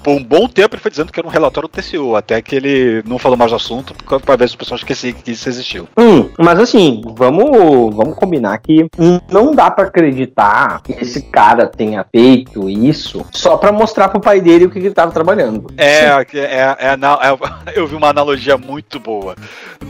por 0.03 0.13
um 0.13 0.23
bom 0.23 0.49
tempo 0.49 0.75
ele 0.75 0.83
foi 0.83 0.91
dizendo 0.91 1.13
que 1.13 1.21
era 1.21 1.27
um 1.27 1.31
relatório 1.31 1.69
do 1.69 1.73
TCU, 1.73 2.17
até 2.17 2.41
que 2.41 2.55
ele 2.55 3.03
não 3.07 3.19
falou 3.19 3.37
mais 3.37 3.51
do 3.51 3.57
assunto, 3.57 3.95
para 4.21 4.37
ver 4.37 4.49
se 4.49 4.55
o 4.55 4.59
pessoal 4.59 4.77
esquecia 4.77 5.13
que 5.13 5.31
isso 5.31 5.49
existiu. 5.49 5.89
Hum, 5.99 6.31
mas 6.39 6.59
assim, 6.59 7.03
vamos, 7.17 7.95
vamos 7.95 8.15
combinar 8.15 8.59
que 8.59 8.87
não 9.31 9.55
dá 9.55 9.71
para 9.71 9.85
acreditar 9.85 10.83
que 10.83 10.93
esse 10.93 11.23
cara 11.23 11.67
tenha 11.67 12.05
feito 12.11 12.69
isso 12.69 13.25
só 13.33 13.57
para 13.57 13.73
mostrar 13.73 14.09
pro 14.09 14.21
pai 14.21 14.41
dele 14.41 14.67
o 14.67 14.71
que 14.71 14.79
ele 14.79 14.91
tava 14.91 15.13
trabalhando. 15.13 15.67
É, 15.77 16.07
é, 16.07 16.27
é, 16.35 16.77
é, 16.81 16.97
eu 17.75 17.87
vi 17.87 17.95
uma 17.95 18.09
analogia 18.09 18.57
muito 18.57 18.99
boa 18.99 19.35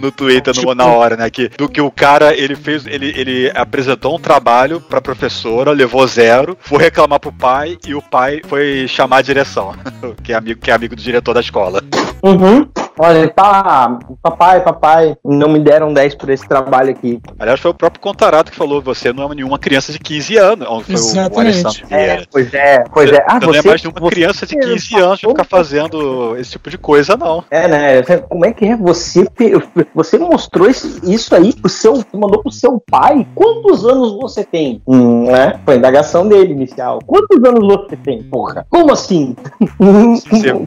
no 0.00 0.10
Twitter 0.10 0.52
tipo... 0.52 0.74
na 0.74 0.86
hora, 0.86 1.16
né? 1.16 1.30
Que, 1.30 1.48
do 1.48 1.68
que 1.68 1.80
o 1.80 1.90
cara 1.90 2.34
ele 2.34 2.56
fez, 2.56 2.86
ele, 2.86 3.12
ele 3.16 3.52
apresentou 3.54 4.16
um 4.16 4.20
trabalho 4.20 4.80
pra 4.96 5.14
professora, 5.14 5.72
levou 5.72 6.06
zero, 6.06 6.56
foi 6.60 6.78
reclamar 6.78 7.20
pro 7.20 7.32
pai 7.32 7.78
e 7.86 7.94
o 7.94 8.00
pai 8.00 8.40
foi 8.46 8.86
chamar 8.88 9.18
a 9.18 9.22
direção, 9.22 9.74
que 10.24 10.32
é 10.32 10.36
amigo, 10.36 10.60
que 10.60 10.70
é 10.70 10.74
amigo 10.74 10.96
do 10.96 11.02
diretor 11.02 11.34
da 11.34 11.40
escola. 11.40 11.82
Uhum. 12.22 12.66
Olha, 12.98 13.28
tá, 13.28 13.98
papai, 14.22 14.62
papai, 14.62 15.14
não 15.22 15.50
me 15.50 15.58
deram 15.58 15.92
10 15.92 16.14
por 16.14 16.30
esse 16.30 16.48
trabalho 16.48 16.90
aqui. 16.90 17.20
Aliás, 17.38 17.60
foi 17.60 17.70
o 17.70 17.74
próprio 17.74 18.00
Contarato 18.00 18.50
que 18.50 18.56
falou: 18.56 18.80
você 18.80 19.12
não 19.12 19.30
é 19.30 19.34
nenhuma 19.34 19.58
criança 19.58 19.92
de 19.92 19.98
15 19.98 20.36
anos. 20.38 20.68
Foi 20.86 20.94
Exatamente. 20.94 21.84
O, 21.84 21.94
é, 21.94 22.24
pois 22.30 22.54
é, 22.54 22.84
pois 22.90 23.12
é. 23.12 23.22
Ah, 23.28 23.38
você, 23.38 23.46
não 23.46 23.54
é 23.54 23.62
mais 23.62 23.82
nenhuma 23.82 24.10
criança 24.10 24.46
de 24.46 24.56
15 24.56 24.96
anos 24.98 25.18
de 25.18 25.28
ficar 25.28 25.44
fazendo 25.44 26.36
esse 26.38 26.52
tipo 26.52 26.70
de 26.70 26.78
coisa, 26.78 27.18
não. 27.18 27.44
É, 27.50 27.68
né? 27.68 28.02
Como 28.02 28.46
é 28.46 28.52
que 28.52 28.64
é? 28.64 28.76
Você, 28.76 29.26
você 29.94 30.16
mostrou 30.16 30.66
isso 30.70 31.34
aí 31.34 31.52
pro 31.52 31.68
seu. 31.68 32.02
Mandou 32.14 32.42
pro 32.42 32.50
seu 32.50 32.80
pai? 32.80 33.26
Quantos 33.34 33.84
anos 33.84 34.16
você 34.16 34.42
tem? 34.42 34.80
Hum, 34.86 35.26
né? 35.26 35.58
Foi 35.64 35.74
a 35.74 35.76
indagação 35.78 36.28
dele 36.28 36.52
inicial. 36.52 37.00
Quantos 37.04 37.42
anos 37.44 37.66
você 37.66 37.96
tem? 37.96 38.22
Porra. 38.22 38.64
Como 38.70 38.92
assim? 38.92 39.34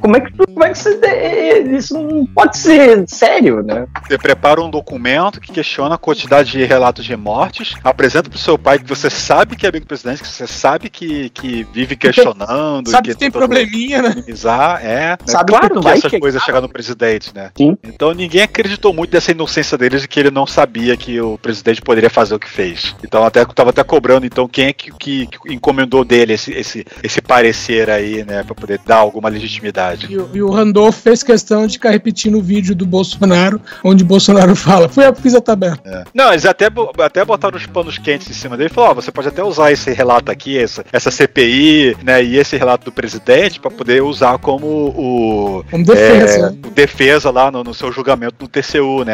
como 0.02 0.18
é 0.18 0.20
que, 0.20 0.38
como 0.38 0.66
é 0.66 0.70
que 0.70 0.78
você. 0.78 1.64
Isso 1.72 1.98
não 1.98 2.26
pode 2.26 2.58
ser 2.58 3.08
sério, 3.08 3.64
né? 3.64 3.88
Você 4.08 4.18
prepara 4.18 4.62
um 4.62 4.70
documento 4.70 5.40
que 5.40 5.54
questiona 5.54 5.96
a 5.96 5.98
quantidade 5.98 6.52
de 6.52 6.66
relatos 6.66 7.06
de 7.06 7.16
mortes, 7.16 7.76
apresenta 7.84 8.30
pro 8.30 8.38
seu 8.38 8.58
pai 8.58 8.80
que 8.80 8.88
você 8.88 9.10
sabe 9.10 9.56
que 9.56 9.66
é 9.66 9.70
amigo 9.70 9.86
do 9.86 9.88
presidente, 9.88 10.22
que 10.22 10.28
você 10.28 10.48
sabe 10.48 10.90
que, 10.90 11.30
que 11.30 11.66
vive 11.72 11.96
questionando. 11.96 12.90
Sabe 12.90 13.08
que, 13.08 13.14
que 13.14 13.20
tem 13.20 13.32
probleminha, 13.32 14.02
né? 14.02 14.10
Minimizar, 14.10 14.86
é. 14.86 15.18
Sabe 15.26 15.54
claro 15.54 15.70
que 15.70 15.76
que 15.76 15.84
vai 15.84 15.94
essas 15.94 16.12
chegar. 16.12 16.22
coisas 16.22 16.44
chegam 16.44 16.62
no 16.62 16.70
presidente, 16.70 17.34
né? 17.34 17.52
Sim. 17.58 17.78
Então 17.84 18.14
ninguém 18.14 18.42
acreditou 18.42 18.94
muito 18.94 19.12
dessa 19.12 19.32
inocência 19.32 19.78
deles 19.78 20.02
de 20.02 20.08
que 20.10 20.20
ele 20.20 20.32
não 20.32 20.46
sabia 20.46 20.98
que 20.98 21.22
o 21.22 21.38
presidente 21.38 21.82
poderia 21.82 22.10
fazer 22.10 22.36
o 22.36 22.40
que 22.40 22.50
fez. 22.50 22.96
Então 23.04 23.24
até 23.24 23.46
tava 23.46 23.70
até 23.70 23.84
cobrando 23.84 24.09
então 24.24 24.48
quem 24.48 24.68
é 24.68 24.74
que, 24.74 24.92
que, 24.98 25.28
que 25.28 25.54
encomendou 25.54 26.04
dele 26.04 26.34
esse, 26.34 26.52
esse, 26.52 26.86
esse 27.04 27.22
parecer 27.22 27.90
aí, 27.90 28.24
né, 28.24 28.44
para 28.44 28.56
poder 28.56 28.80
dar 28.86 28.98
alguma 28.98 29.30
legitimidade. 29.30 30.08
E, 30.10 30.18
o- 30.18 30.30
e 30.34 30.42
o 30.42 30.50
Randolph 30.50 30.96
fez 30.98 31.24
questão 31.24 31.66
de 31.68 31.74
ficar 31.74 31.92
repetindo 31.92 32.38
o 32.38 32.42
vídeo 32.42 32.76
do 32.76 32.86
Bolsonaro, 32.86 33.62
onde 33.84 34.04
Bolsonaro 34.04 34.56
fala: 34.58 34.90
Fui 34.90 35.06
eu 35.06 35.14
que 35.14 35.22
fiz 35.22 35.36
a 35.36 35.42
tabela. 35.42 35.78
É. 35.86 36.04
Não, 36.14 36.32
eles 36.32 36.46
até, 36.46 36.68
até 37.04 37.24
botaram 37.26 37.58
os 37.58 37.66
panos 37.66 37.98
quentes 37.98 38.30
em 38.30 38.34
cima 38.34 38.56
dele 38.58 38.70
e 38.72 38.74
falaram: 38.74 38.94
ó, 38.94 39.02
você 39.02 39.12
pode 39.12 39.28
até 39.28 39.44
usar 39.44 39.72
esse 39.72 39.92
relato 39.92 40.32
aqui, 40.32 40.58
essa, 40.58 40.86
essa 40.92 41.12
CPI, 41.12 41.98
né, 42.04 42.24
e 42.24 42.38
esse 42.38 42.58
relato 42.58 42.86
do 42.86 42.92
presidente 42.92 43.60
para 43.60 43.72
poder 43.72 44.02
usar 44.02 44.38
como 44.40 44.66
o. 44.68 45.64
Como 45.70 45.86
defesa, 45.86 46.38
é, 46.38 46.50
né? 46.52 46.58
defesa 46.74 47.32
lá 47.32 47.52
no, 47.52 47.64
no 47.64 47.74
seu 47.74 47.92
julgamento 47.92 48.36
no 48.40 48.48
TCU, 48.48 49.04
né? 49.04 49.14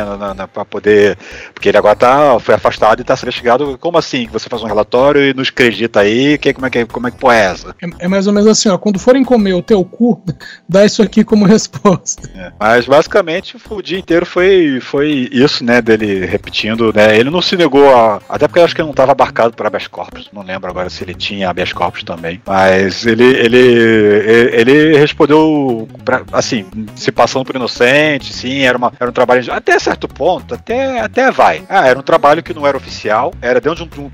Pra 0.53 0.63
poder. 0.65 1.17
Porque 1.53 1.69
ele 1.69 1.77
agora 1.77 1.95
tá, 1.95 2.39
foi 2.39 2.55
afastado 2.55 2.99
e 3.01 3.03
tá 3.03 3.15
sendo 3.15 3.27
investigado. 3.27 3.77
Como 3.79 3.97
assim? 3.97 4.27
Você 4.31 4.47
faz 4.49 4.63
um 4.63 4.67
relatório 4.85 5.21
e 5.23 5.33
nos 5.33 5.49
acredita 5.49 6.01
aí? 6.01 6.37
Que, 6.37 6.53
como, 6.53 6.67
é 6.67 6.69
que, 6.69 6.85
como 6.85 7.07
é 7.07 7.11
que 7.11 7.17
pô 7.17 7.31
é 7.31 7.45
essa? 7.45 7.75
É, 7.81 8.05
é 8.05 8.07
mais 8.07 8.27
ou 8.27 8.33
menos 8.33 8.47
assim: 8.49 8.69
ó, 8.69 8.77
quando 8.77 8.99
forem 8.99 9.23
comer 9.23 9.53
o 9.53 9.61
teu 9.61 9.83
cu, 9.83 10.21
dá 10.69 10.85
isso 10.85 11.01
aqui 11.01 11.23
como 11.23 11.45
resposta. 11.45 12.29
É. 12.35 12.51
Mas 12.59 12.85
basicamente 12.85 13.57
o 13.69 13.81
dia 13.81 13.97
inteiro 13.99 14.25
foi, 14.25 14.79
foi 14.81 15.27
isso, 15.31 15.63
né? 15.63 15.81
Dele 15.81 16.25
repetindo, 16.25 16.93
né? 16.93 17.17
Ele 17.17 17.29
não 17.29 17.41
se 17.41 17.57
negou 17.57 17.93
a. 17.95 18.21
Até 18.29 18.47
porque 18.47 18.59
eu 18.59 18.63
acho 18.65 18.75
que 18.75 18.81
ele 18.81 18.87
não 18.87 18.91
estava 18.93 19.11
abarcado 19.11 19.53
por 19.55 19.65
habeas 19.65 19.87
corpus. 19.87 20.29
Não 20.31 20.43
lembro 20.43 20.69
agora 20.69 20.89
se 20.89 21.03
ele 21.03 21.13
tinha 21.13 21.49
habeas 21.49 21.73
corpus 21.73 22.03
também. 22.03 22.41
Mas 22.45 23.05
ele, 23.05 23.23
ele, 23.23 23.57
ele, 23.57 24.71
ele 24.71 24.97
respondeu, 24.97 25.87
pra, 26.03 26.21
assim, 26.31 26.65
se 26.95 27.11
passando 27.11 27.45
por 27.45 27.55
inocente, 27.55 28.33
sim, 28.33 28.59
era, 28.61 28.77
uma, 28.77 28.91
era 28.99 29.09
um 29.09 29.13
trabalho. 29.13 29.41
de- 29.41 29.51
Até 29.51 29.77
certo 29.79 30.07
ponto, 30.07 30.53
até, 30.53 30.99
até 30.99 31.31
vai. 31.31 31.63
Ah, 31.69 31.87
era 31.87 31.97
um 31.97 32.03
trabalho 32.03 32.43
que 32.43 32.53
não 32.53 32.65
era 32.65 32.77
oficial, 32.77 33.33
era 33.41 33.59
dentro 33.59 33.75
de 33.75 33.83
um, 33.83 33.87
de 33.87 33.99
um 34.01 34.09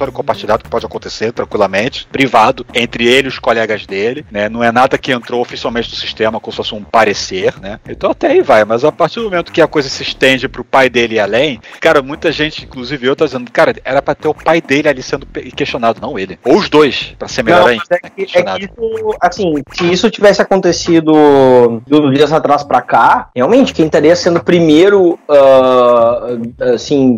repositório 0.00 0.12
compartilhado 0.12 0.64
que 0.64 0.70
pode 0.70 0.86
acontecer 0.86 1.32
tranquilamente, 1.32 2.06
privado, 2.10 2.64
entre 2.74 3.06
ele 3.06 3.26
e 3.26 3.28
os 3.28 3.38
colegas 3.38 3.86
dele, 3.86 4.24
né? 4.30 4.48
Não 4.48 4.64
é 4.64 4.72
nada 4.72 4.96
que 4.96 5.12
entrou 5.12 5.40
oficialmente 5.40 5.90
no 5.90 5.96
sistema 5.96 6.40
como 6.40 6.52
se 6.52 6.56
fosse 6.56 6.74
um 6.74 6.82
parecer, 6.82 7.54
né? 7.60 7.78
Então 7.88 8.10
até 8.10 8.28
aí 8.28 8.42
vai, 8.42 8.64
mas 8.64 8.84
a 8.84 8.92
partir 8.92 9.20
do 9.20 9.24
momento 9.24 9.52
que 9.52 9.60
a 9.60 9.66
coisa 9.66 9.88
se 9.88 10.02
estende 10.02 10.48
pro 10.48 10.64
pai 10.64 10.88
dele 10.88 11.16
e 11.16 11.20
além, 11.20 11.60
cara, 11.80 12.02
muita 12.02 12.32
gente, 12.32 12.64
inclusive 12.64 13.06
eu, 13.06 13.16
tá 13.16 13.26
dizendo, 13.26 13.50
cara, 13.50 13.74
era 13.84 14.00
pra 14.00 14.14
ter 14.14 14.28
o 14.28 14.34
pai 14.34 14.60
dele 14.60 14.88
ali 14.88 15.02
sendo 15.02 15.26
questionado, 15.26 16.00
não 16.00 16.18
ele. 16.18 16.38
Ou 16.44 16.56
os 16.56 16.68
dois, 16.68 17.14
pra 17.18 17.28
ser 17.28 17.42
melhor 17.42 17.60
Não, 17.60 17.66
ainda. 17.68 17.82
é 17.90 17.94
né, 17.94 18.10
que, 18.16 18.22
é 18.22 18.42
que 18.42 18.64
isso, 18.64 19.16
assim, 19.20 19.54
se 19.72 19.92
isso 19.92 20.10
tivesse 20.10 20.40
acontecido 20.40 21.82
dos 21.86 22.14
dias 22.14 22.32
atrás 22.32 22.62
pra 22.62 22.80
cá, 22.80 23.28
realmente 23.34 23.74
quem 23.74 23.86
estaria 23.86 24.14
sendo 24.16 24.42
primeiro, 24.42 25.18
ah, 25.28 26.28
assim, 26.74 27.16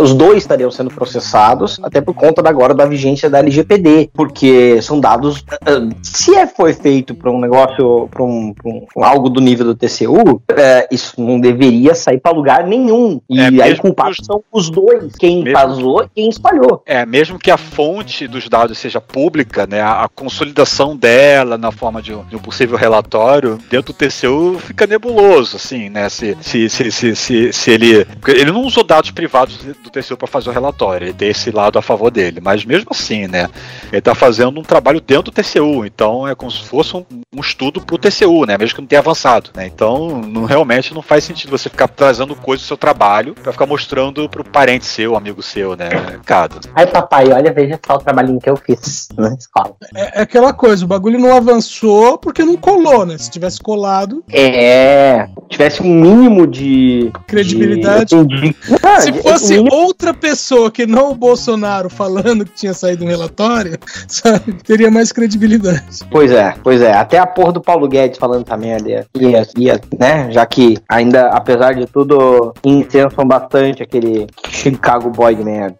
os 0.00 0.14
dois 0.14 0.38
estariam 0.38 0.70
sendo 0.70 0.90
processados, 0.90 1.80
até 1.82 2.00
por 2.00 2.13
conta 2.14 2.42
da, 2.42 2.50
agora 2.50 2.74
da 2.74 2.86
vigência 2.86 3.28
da 3.28 3.38
LGPD, 3.38 4.10
porque 4.14 4.80
são 4.82 5.00
dados, 5.00 5.44
ah, 5.50 5.88
se 6.02 6.34
é, 6.34 6.46
foi 6.46 6.72
feito 6.72 7.14
para 7.14 7.30
um 7.30 7.40
negócio, 7.40 8.08
para 8.10 8.22
um, 8.22 8.54
um- 8.64 8.86
algo 9.04 9.28
do 9.28 9.40
nível 9.40 9.66
do 9.66 9.74
TCU, 9.74 10.40
eh, 10.56 10.88
isso 10.90 11.20
não 11.20 11.38
deveria 11.40 11.94
sair 11.94 12.18
pra 12.20 12.32
lugar 12.32 12.66
nenhum. 12.66 13.20
E 13.28 13.40
É, 13.40 13.62
aí 13.62 13.76
culpados 13.76 14.18
são 14.24 14.42
os 14.52 14.70
dois, 14.70 15.14
quem 15.16 15.42
Mesmo- 15.42 15.58
vazou 15.58 16.04
e 16.04 16.08
quem 16.14 16.28
espalhou. 16.28 16.82
É, 16.86 17.04
mesmo 17.04 17.38
que 17.38 17.50
a 17.50 17.56
fonte 17.56 18.26
dos 18.28 18.48
dados 18.48 18.78
seja 18.78 19.00
pública, 19.00 19.66
né, 19.66 19.80
a, 19.80 20.04
a 20.04 20.08
consolidação 20.08 20.96
dela 20.96 21.56
na 21.58 21.70
forma 21.72 22.00
de 22.02 22.12
um, 22.14 22.24
de 22.24 22.36
um 22.36 22.38
possível 22.38 22.76
relatório, 22.76 23.58
dentro 23.70 23.92
do 23.92 23.96
TCU 23.96 24.58
fica 24.58 24.86
nebuloso, 24.86 25.56
assim, 25.56 25.88
né, 25.88 26.08
se, 26.08 26.36
se, 26.40 26.68
se, 26.68 26.90
se, 26.90 27.16
se, 27.16 27.52
se 27.52 27.70
ele... 27.70 28.06
Ele 28.26 28.52
não 28.52 28.62
usou 28.62 28.84
dados 28.84 29.10
privados 29.10 29.56
do 29.58 29.90
TCU 29.90 30.16
para 30.16 30.26
fazer 30.26 30.50
o 30.50 30.52
relatório, 30.52 31.06
ele 31.06 31.12
tem 31.14 31.28
esse 31.30 31.50
lado 31.50 31.78
a 31.78 31.82
favor 31.82 32.03
dele, 32.10 32.40
mas 32.42 32.64
mesmo 32.64 32.88
assim, 32.90 33.26
né, 33.26 33.48
ele 33.92 34.00
tá 34.00 34.14
fazendo 34.14 34.58
um 34.58 34.62
trabalho 34.62 35.00
dentro 35.00 35.24
do 35.24 35.30
TCU, 35.32 35.84
então 35.84 36.26
é 36.26 36.34
como 36.34 36.50
se 36.50 36.62
fosse 36.64 36.96
um, 36.96 37.04
um 37.34 37.40
estudo 37.40 37.80
pro 37.80 37.98
TCU, 37.98 38.44
né, 38.46 38.56
mesmo 38.58 38.74
que 38.74 38.80
não 38.80 38.88
tenha 38.88 39.00
avançado, 39.00 39.50
né, 39.54 39.66
então 39.66 40.20
não, 40.20 40.44
realmente 40.44 40.92
não 40.94 41.02
faz 41.02 41.24
sentido 41.24 41.50
você 41.50 41.68
ficar 41.68 41.88
trazendo 41.88 42.34
coisas 42.34 42.64
do 42.64 42.68
seu 42.68 42.76
trabalho 42.76 43.34
para 43.34 43.52
ficar 43.52 43.66
mostrando 43.66 44.28
pro 44.28 44.44
parente 44.44 44.84
seu, 44.86 45.16
amigo 45.16 45.42
seu, 45.42 45.76
né, 45.76 45.88
cara. 46.24 46.52
Ai, 46.74 46.86
papai, 46.86 47.32
olha, 47.32 47.52
veja 47.52 47.78
só 47.86 47.94
o 47.94 47.98
trabalhinho 47.98 48.40
que 48.40 48.48
eu 48.50 48.56
fiz 48.56 49.08
na 49.16 49.34
escola. 49.34 49.74
É, 49.94 50.20
é 50.20 50.22
aquela 50.22 50.52
coisa: 50.52 50.84
o 50.84 50.88
bagulho 50.88 51.18
não 51.18 51.34
avançou 51.36 52.18
porque 52.18 52.44
não 52.44 52.56
colou, 52.56 53.04
né? 53.06 53.16
Se 53.18 53.30
tivesse 53.30 53.60
colado, 53.60 54.22
É, 54.30 55.28
tivesse 55.48 55.82
um 55.82 55.86
mínimo 56.00 56.46
de 56.46 57.10
Credibilidade. 57.26 58.14
de- 58.26 58.56
Ah, 58.82 59.00
se 59.00 59.12
fosse 59.12 59.56
mínimo- 59.56 59.74
outra 59.74 60.12
pessoa 60.14 60.70
que 60.70 60.86
não 60.86 61.10
o 61.10 61.14
Bolsonaro 61.14 61.83
falando 61.90 62.44
que 62.44 62.52
tinha 62.52 62.74
saído 62.74 63.04
um 63.04 63.08
relatório, 63.08 63.78
sabe, 64.08 64.52
teria 64.64 64.90
mais 64.90 65.12
credibilidade. 65.12 66.00
Pois 66.10 66.30
é, 66.30 66.54
pois 66.62 66.80
é. 66.80 66.92
Até 66.92 67.18
a 67.18 67.26
porra 67.26 67.52
do 67.52 67.60
Paulo 67.60 67.88
Guedes 67.88 68.18
falando 68.18 68.44
essa 68.46 68.56
merda 68.56 68.88
ia, 68.88 69.46
ia, 69.58 69.80
né? 69.98 70.30
Já 70.30 70.44
que 70.46 70.78
ainda, 70.88 71.28
apesar 71.28 71.74
de 71.74 71.86
tudo, 71.86 72.52
incensam 72.64 73.26
bastante 73.26 73.82
aquele 73.82 74.26
Chicago 74.48 75.10
Boy 75.10 75.34
de 75.34 75.44
merda. 75.44 75.76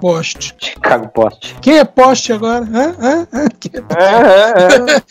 Poste. 0.00 0.54
Chicago 0.58 1.08
Post. 1.08 1.56
Quem 1.60 1.78
é 1.78 1.84
poste 1.84 2.32
agora? 2.32 2.64
Hã? 2.64 2.94
Hã? 3.00 3.26
Hã? 3.32 3.48
Quem 3.60 3.70
é 3.90 5.02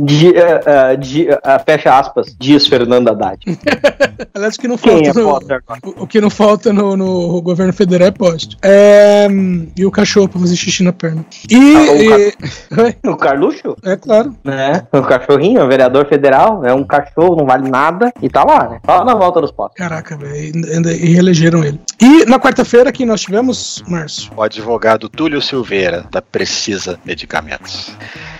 Di- 0.00 0.34
eh, 0.36 0.60
eh, 0.66 0.96
di- 0.96 1.28
eh, 1.28 1.58
fecha 1.64 1.98
aspas, 1.98 2.34
diz 2.38 2.66
Fernando 2.66 3.08
Haddad. 3.08 3.38
Aliás, 4.34 4.56
o 4.56 4.58
que 4.60 4.68
não 4.68 4.78
falta, 4.78 5.08
é 5.08 5.12
no, 5.12 5.28
o, 5.30 6.02
o 6.02 6.06
que 6.06 6.20
não 6.20 6.30
falta 6.30 6.72
no, 6.72 6.96
no 6.96 7.40
governo 7.42 7.72
federal 7.72 8.08
é 8.08 8.10
poste. 8.10 8.56
É, 8.62 9.28
e 9.76 9.84
o 9.86 9.90
cachorro 9.90 10.28
pra 10.28 10.40
fazer 10.40 10.56
xixi 10.56 10.82
na 10.82 10.92
perna. 10.92 11.24
E. 11.50 11.56
Ah, 11.56 11.92
o 11.92 12.86
e-? 12.86 13.10
O 13.10 13.16
Carluxo? 13.16 13.76
é 13.84 13.96
claro. 13.96 14.34
Né? 14.44 14.86
O 14.92 15.02
cachorrinho, 15.02 15.62
o 15.64 15.68
vereador 15.68 16.06
federal, 16.06 16.64
é 16.64 16.72
um 16.74 16.84
cachorro, 16.84 17.36
não 17.36 17.46
vale 17.46 17.68
nada 17.70 18.12
e 18.22 18.28
tá 18.28 18.44
lá, 18.44 18.68
né? 18.68 18.80
Só 18.84 19.04
na 19.04 19.14
volta 19.14 19.40
dos 19.40 19.50
postos. 19.52 19.76
Caraca, 19.76 20.16
velho. 20.16 20.52
E, 20.90 21.12
reelegeram 21.12 21.64
ele. 21.64 21.80
E 22.00 22.24
na 22.26 22.38
quarta-feira 22.38 22.92
que 22.92 23.04
nós 23.06 23.20
tivemos, 23.20 23.82
Márcio. 23.88 24.30
o 24.36 24.42
advogado 24.42 25.08
Túlio 25.08 25.40
Silveira, 25.42 26.04
da 26.10 26.20
Precisa 26.22 26.98
Medicamentos. 27.04 27.90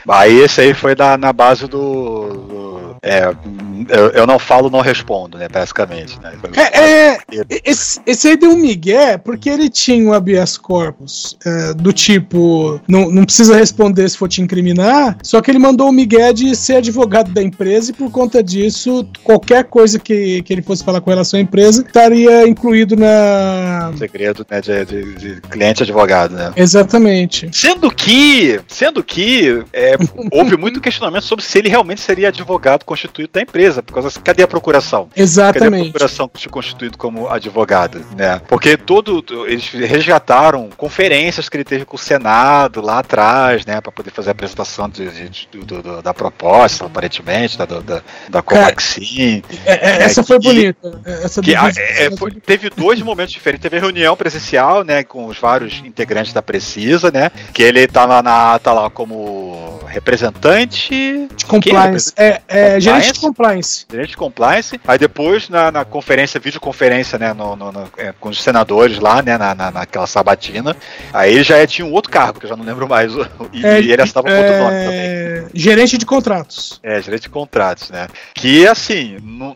Aí 0.09 0.39
esse 0.41 0.61
aí 0.61 0.75
foi 0.75 0.95
na, 0.95 1.17
na 1.17 1.33
base 1.33 1.67
do. 1.67 2.29
do- 2.29 2.88
é, 3.03 3.25
eu, 3.89 4.09
eu 4.11 4.27
não 4.27 4.39
falo, 4.39 4.71
não 4.71 4.81
respondo, 4.81 5.39
né? 5.39 5.49
Basicamente. 5.49 6.19
Né? 6.21 6.33
É, 6.57 7.13
é, 7.13 7.19
esse, 7.65 8.01
esse 8.07 8.29
aí 8.29 8.37
deu 8.37 8.51
um 8.51 8.57
migué 8.59 9.17
porque 9.19 9.49
ele 9.49 9.69
tinha 9.69 10.09
o 10.09 10.13
habeas 10.13 10.57
corpus 10.57 11.37
é, 11.45 11.75
do 11.75 11.93
tipo, 11.93 12.81
não, 12.89 13.11
não 13.11 13.25
precisa 13.25 13.57
responder 13.57 14.09
se 14.09 14.17
for 14.17 14.29
te 14.29 14.41
incriminar, 14.43 15.17
só 15.23 15.41
que 15.41 15.51
ele 15.51 15.59
mandou 15.59 15.89
o 15.89 15.93
migué 15.93 16.33
de 16.33 16.55
ser 16.55 16.77
advogado 16.77 17.33
da 17.33 17.43
empresa 17.43 17.91
e 17.91 17.95
por 17.95 18.11
conta 18.11 18.43
disso, 18.43 19.09
qualquer 19.23 19.65
coisa 19.65 19.99
que, 19.99 20.43
que 20.43 20.53
ele 20.53 20.63
fosse 20.63 20.85
falar 20.85 21.01
com 21.01 21.11
relação 21.11 21.39
à 21.39 21.43
empresa 21.43 21.83
estaria 21.87 22.47
incluído 22.49 22.97
na... 22.97 23.93
Segredo 23.97 24.47
né, 24.51 24.61
de, 24.61 24.85
de- 24.85 25.15
de 25.15 25.41
cliente 25.43 25.83
advogado, 25.83 26.35
né? 26.35 26.53
Exatamente. 26.57 27.49
Sendo 27.53 27.91
que, 27.91 28.61
sendo 28.69 29.03
que 29.03 29.63
é, 29.73 29.97
houve 30.33 30.57
muito 30.57 30.81
questionamento 30.81 31.25
sobre 31.25 31.45
se 31.45 31.59
ele 31.59 31.69
realmente 31.69 32.01
seria 32.01 32.29
advogado 32.29 32.85
constituído 32.89 33.31
da 33.35 33.41
empresa, 33.43 33.83
por 33.83 33.93
causa 33.95 34.21
cadê 34.21 34.43
a 34.43 34.49
procuração? 34.49 35.05
Cadê 35.09 35.21
a 35.21 35.23
Exatamente. 35.25 35.91
procuração 35.91 36.31
se 36.37 36.49
constituído 36.49 36.97
como 36.99 37.29
advogado, 37.29 38.05
né? 38.17 38.41
Porque 38.49 38.77
todo 38.77 39.25
eles 39.47 39.69
resgataram 39.71 40.71
conferências 40.77 41.49
que 41.49 41.57
ele 41.57 41.65
teve 41.65 41.85
com 41.85 41.97
o 41.97 41.99
Senado 41.99 42.81
lá 42.81 43.01
atrás, 43.01 43.67
né, 43.67 43.81
para 43.81 43.93
poder 43.93 44.11
fazer 44.11 44.31
a 44.31 44.33
apresentação 44.33 44.89
de, 44.89 45.09
de- 45.31 45.49
do- 45.53 45.83
do- 45.83 46.03
da 46.03 46.15
proposta, 46.15 46.87
aparentemente, 46.87 47.59
da 47.59 47.67
da, 47.67 48.03
da, 48.29 48.43
Covaxin. 48.43 49.43
É, 49.67 49.73
é, 49.73 50.03
essa 50.05 50.21
É, 50.21 50.25
foi 50.25 50.39
que- 50.41 50.49
bonita. 50.49 51.01
Essa 51.05 51.43
Que, 51.43 51.55
ah, 51.55 51.71
é, 51.77 52.11
foi- 52.17 52.31
teve 52.33 52.71
dois 52.71 53.01
momentos 53.03 53.33
diferentes. 53.33 53.63
Teve 53.63 53.77
a 53.77 53.81
reunião 53.81 54.17
presencial, 54.17 54.83
né, 54.85 55.03
com 55.05 55.27
os 55.27 55.39
vários 55.39 55.83
integrantes 55.85 56.33
da 56.33 56.41
Precisa, 56.43 57.11
né, 57.11 57.31
que 57.53 57.63
ele 57.63 57.87
tava 57.87 58.23
na 58.23 58.55
ata 58.55 58.73
lá 58.73 58.89
como 58.91 59.78
representante. 59.89 61.29
De 61.37 61.45
compliance. 61.47 62.13
É, 62.17 62.41
é 62.49 62.81
gerente 62.81 63.13
de 63.13 63.21
compliance. 63.21 63.87
Gerente 63.91 64.11
de 64.11 64.17
compliance. 64.17 64.81
Aí 64.87 64.99
depois, 64.99 65.49
na, 65.49 65.71
na 65.71 65.85
conferência, 65.85 66.41
videoconferência, 66.41 67.19
né, 67.19 67.33
no, 67.33 67.57
no, 67.57 67.73
no 67.73 67.89
é, 67.97 68.13
com 68.19 68.29
os 68.29 68.43
senadores 68.43 68.99
lá, 68.99 69.23
né, 69.23 69.37
na, 69.39 69.55
na, 69.55 69.71
naquela 69.71 70.07
sabatina, 70.07 70.77
aí 71.13 71.35
ele 71.35 71.43
já 71.43 71.57
é, 71.59 71.67
tinha 71.67 71.87
um 71.87 71.93
outro 71.93 72.11
cargo, 72.11 72.39
que 72.39 72.47
eu 72.47 72.51
já 72.51 72.57
não 72.57 72.65
lembro 72.65 72.89
mais. 72.89 73.13
E, 73.53 73.65
É, 73.65 73.81
e 73.81 73.91
ele 73.93 74.03
estava 74.03 74.27
com 74.27 74.33
é, 74.33 74.39
outro 74.39 74.59
nome 74.59 74.85
também. 74.85 75.47
Gerente 75.55 75.97
de 75.97 76.05
contratos. 76.05 76.79
É, 76.83 77.01
gerente 77.01 77.23
de 77.23 77.29
contratos, 77.31 77.89
né? 77.91 78.07
Que 78.35 78.67
assim, 78.67 79.17
no, 79.23 79.55